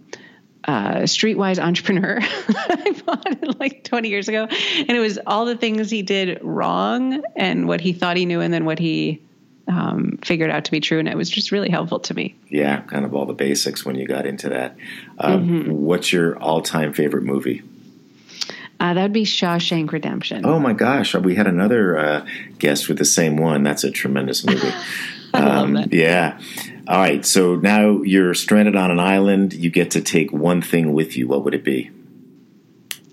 uh, 0.64 1.04
Streetwise 1.04 1.60
Entrepreneur 1.60 2.20
I 2.22 3.02
bought 3.06 3.26
it 3.26 3.58
like 3.58 3.86
20 3.86 4.10
years 4.10 4.28
ago. 4.28 4.48
And 4.50 4.90
it 4.90 5.00
was 5.00 5.18
all 5.26 5.46
the 5.46 5.56
things 5.56 5.90
he 5.90 6.02
did 6.02 6.40
wrong 6.42 7.24
and 7.38 7.70
what 7.70 7.80
he 7.80 7.94
thought 7.94 8.18
he 8.18 8.26
knew 8.26 8.42
and 8.42 8.54
then 8.54 8.66
what 8.66 8.78
he 8.78 9.22
um, 9.68 10.18
figured 10.24 10.50
out 10.50 10.66
to 10.66 10.72
be 10.72 10.80
true. 10.80 11.00
And 11.00 11.08
it 11.08 11.18
was 11.18 11.30
just 11.30 11.52
really 11.52 11.70
helpful 11.70 12.00
to 12.00 12.14
me. 12.14 12.36
Yeah, 12.50 12.82
kind 12.82 13.06
of 13.06 13.14
all 13.14 13.26
the 13.26 13.34
basics 13.34 13.86
when 13.86 13.96
you 13.96 14.08
got 14.08 14.26
into 14.26 14.50
that. 14.50 14.76
Um, 15.20 15.48
mm-hmm. 15.48 15.72
What's 15.72 16.12
your 16.12 16.38
all 16.38 16.62
time 16.62 16.94
favorite 16.94 17.24
movie? 17.24 17.64
Uh, 18.80 18.94
that 18.94 19.02
would 19.02 19.14
be 19.14 19.24
Shawshank 19.24 19.92
Redemption. 19.92 20.46
Oh 20.46 20.60
my 20.60 20.74
gosh, 20.74 21.16
we 21.16 21.34
had 21.34 21.48
another 21.48 21.98
uh, 21.98 22.28
guest 22.60 22.88
with 22.88 23.00
the 23.00 23.06
same 23.06 23.38
one. 23.38 23.64
That's 23.64 23.84
a 23.84 23.90
tremendous 23.90 24.46
movie. 24.46 24.72
um, 25.34 25.86
yeah. 25.92 26.40
All 26.88 27.00
right. 27.00 27.26
So 27.26 27.56
now 27.56 28.04
you're 28.04 28.34
stranded 28.36 28.76
on 28.76 28.92
an 28.92 29.00
island. 29.00 29.54
You 29.54 29.72
get 29.72 29.92
to 29.92 30.02
take 30.02 30.32
one 30.32 30.62
thing 30.62 30.94
with 30.94 31.18
you. 31.18 31.28
What 31.28 31.44
would 31.44 31.56
it 31.56 31.64
be? 31.64 31.90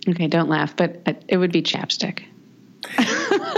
Okay, 0.06 0.26
don't 0.26 0.50
laugh, 0.50 0.76
but 0.76 1.02
it 1.28 1.38
would 1.38 1.52
be 1.52 1.62
chapstick. 1.62 2.24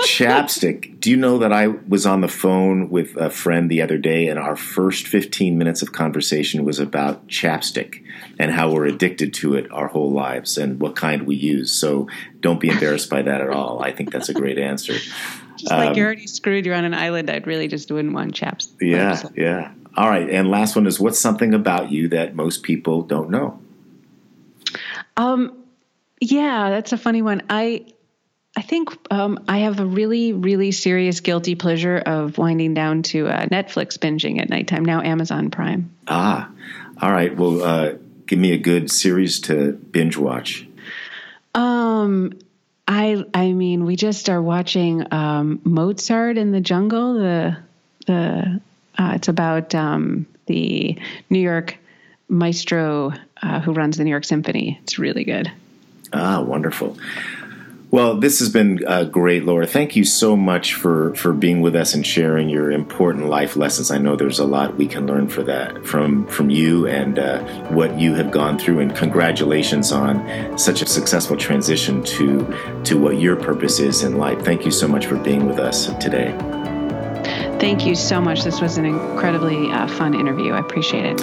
chapstick. 0.07 1.01
Do 1.01 1.11
you 1.11 1.16
know 1.16 1.39
that 1.39 1.53
I 1.53 1.68
was 1.68 2.07
on 2.07 2.20
the 2.20 2.29
phone 2.29 2.91
with 2.91 3.16
a 3.16 3.31
friend 3.31 3.70
the 3.70 3.83
other 3.83 3.99
day, 3.99 4.29
and 4.29 4.39
our 4.39 4.57
first 4.57 5.07
15 5.07 5.59
minutes 5.59 5.83
of 5.83 5.93
conversation 5.93 6.64
was 6.64 6.79
about 6.79 7.27
chapstick 7.29 8.03
and 8.39 8.51
how 8.51 8.70
we're 8.70 8.87
addicted 8.87 9.35
to 9.35 9.55
it 9.55 9.70
our 9.72 9.89
whole 9.89 10.11
lives 10.11 10.59
and 10.59 10.81
what 10.81 10.97
kind 10.97 11.27
we 11.27 11.37
use. 11.37 11.72
So 11.72 12.09
don't 12.41 12.61
be 12.61 12.68
embarrassed 12.68 13.11
by 13.11 13.22
that 13.22 13.41
at 13.41 13.51
all. 13.51 13.83
I 13.83 13.93
think 13.93 14.12
that's 14.12 14.29
a 14.29 14.35
great 14.35 14.59
answer. 14.59 14.95
Just 15.57 15.70
like 15.70 15.91
um, 15.91 15.95
you're 15.95 16.07
already 16.07 16.27
screwed, 16.27 16.66
you're 16.66 16.74
on 16.74 16.85
an 16.85 16.95
island. 16.95 17.31
I'd 17.31 17.47
really 17.47 17.68
just 17.68 17.91
wouldn't 17.91 18.14
want 18.14 18.35
chaps. 18.35 18.74
Yeah, 18.81 19.22
yeah. 19.35 19.72
All 19.97 20.09
right. 20.09 20.29
And 20.29 20.51
last 20.51 20.77
one 20.77 20.87
is 20.87 21.01
what's 21.01 21.18
something 21.18 21.55
about 21.55 21.91
you 21.91 22.09
that 22.09 22.35
most 22.35 22.62
people 22.62 23.03
don't 23.03 23.31
know? 23.31 23.59
Um, 25.16 25.64
yeah, 26.20 26.70
that's 26.70 26.93
a 26.93 26.99
funny 26.99 27.22
one. 27.22 27.43
I 27.49 27.87
I 28.57 28.63
think 28.63 28.91
um, 29.11 29.45
I 29.47 29.59
have 29.59 29.81
a 29.81 29.85
really, 29.85 30.33
really 30.33 30.73
serious 30.73 31.21
guilty 31.21 31.55
pleasure 31.55 31.99
of 31.99 32.39
winding 32.39 32.73
down 32.73 33.03
to 33.03 33.29
uh, 33.29 33.47
Netflix 33.47 33.99
binging 33.99 34.41
at 34.41 34.49
nighttime. 34.49 34.83
Now 34.85 35.03
Amazon 35.03 35.51
Prime. 35.51 35.91
Ah, 36.09 36.51
all 37.03 37.13
right. 37.13 37.37
Well, 37.37 37.63
uh, 37.63 37.93
give 38.27 38.39
me 38.39 38.53
a 38.53 38.59
good 38.59 38.91
series 38.91 39.41
to 39.43 39.73
binge 39.73 40.17
watch. 40.17 40.67
Um, 41.55 42.33
I 42.89 43.25
I 43.35 43.53
mean, 43.53 43.85
we 43.85 43.95
just 43.95 44.31
are 44.31 44.41
watching 44.41 45.13
um, 45.13 45.61
Mozart 45.63 46.39
in 46.39 46.53
the 46.53 46.61
Jungle. 46.61 47.15
The 47.15 47.59
the 48.07 48.61
uh, 48.99 49.13
it's 49.17 49.29
about 49.29 49.75
um, 49.75 50.27
the 50.47 50.99
New 51.29 51.41
York 51.41 51.77
maestro 52.29 53.13
uh, 53.43 53.61
who 53.61 53.75
runs 53.75 53.99
the 53.99 54.05
New 54.05 54.11
York 54.11 54.25
Symphony. 54.25 54.79
It's 54.83 54.99
really 54.99 55.25
good. 55.25 55.53
Ah, 56.13 56.41
wonderful. 56.41 56.97
Well, 57.97 58.14
this 58.14 58.40
has 58.40 58.51
been 58.51 58.84
uh, 58.86 59.05
great, 59.05 59.44
Laura. 59.47 59.66
Thank 59.66 59.97
you 59.97 60.05
so 60.05 60.36
much 60.36 60.74
for, 60.74 61.14
for 61.14 61.32
being 61.32 61.62
with 61.62 61.74
us 61.74 61.94
and 61.94 62.07
sharing 62.07 62.51
your 62.51 62.70
important 62.70 63.30
life 63.30 63.57
lessons. 63.57 63.90
I 63.90 63.97
know 63.97 64.16
there's 64.16 64.38
a 64.38 64.44
lot 64.44 64.76
we 64.76 64.86
can 64.86 65.07
learn 65.07 65.30
for 65.30 65.42
that 65.44 65.86
from 65.86 66.26
from 66.26 66.51
you 66.51 66.86
and 66.86 67.18
uh, 67.18 67.42
what 67.68 67.99
you 67.99 68.12
have 68.12 68.30
gone 68.30 68.59
through. 68.59 68.80
And 68.80 68.94
congratulations 68.94 69.92
on 69.92 70.59
such 70.59 70.82
a 70.82 70.86
successful 70.86 71.38
transition 71.38 72.05
to 72.05 72.82
to 72.84 72.99
what 72.99 73.18
your 73.18 73.34
purpose 73.34 73.78
is 73.78 74.03
in 74.03 74.18
life. 74.18 74.44
Thank 74.44 74.66
you 74.66 74.70
so 74.70 74.86
much 74.86 75.07
for 75.07 75.16
being 75.16 75.47
with 75.47 75.59
us 75.59 75.86
today. 75.94 76.36
Thank 77.59 77.86
you 77.86 77.94
so 77.94 78.20
much. 78.20 78.44
This 78.44 78.61
was 78.61 78.76
an 78.76 78.84
incredibly 78.84 79.72
uh, 79.72 79.86
fun 79.88 80.12
interview. 80.12 80.53
I 80.53 80.59
appreciate 80.59 81.07
it. 81.07 81.20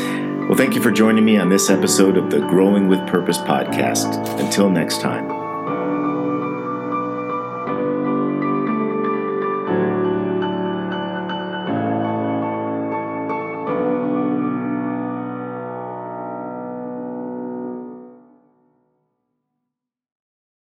Well, 0.48 0.58
thank 0.58 0.74
you 0.74 0.82
for 0.82 0.92
joining 0.92 1.24
me 1.24 1.38
on 1.38 1.50
this 1.50 1.70
episode 1.70 2.18
of 2.18 2.32
the 2.32 2.40
Growing 2.40 2.88
with 2.88 3.08
Purpose 3.08 3.38
podcast. 3.38 4.28
Until 4.40 4.72
next 4.72 5.02
time. 5.02 5.43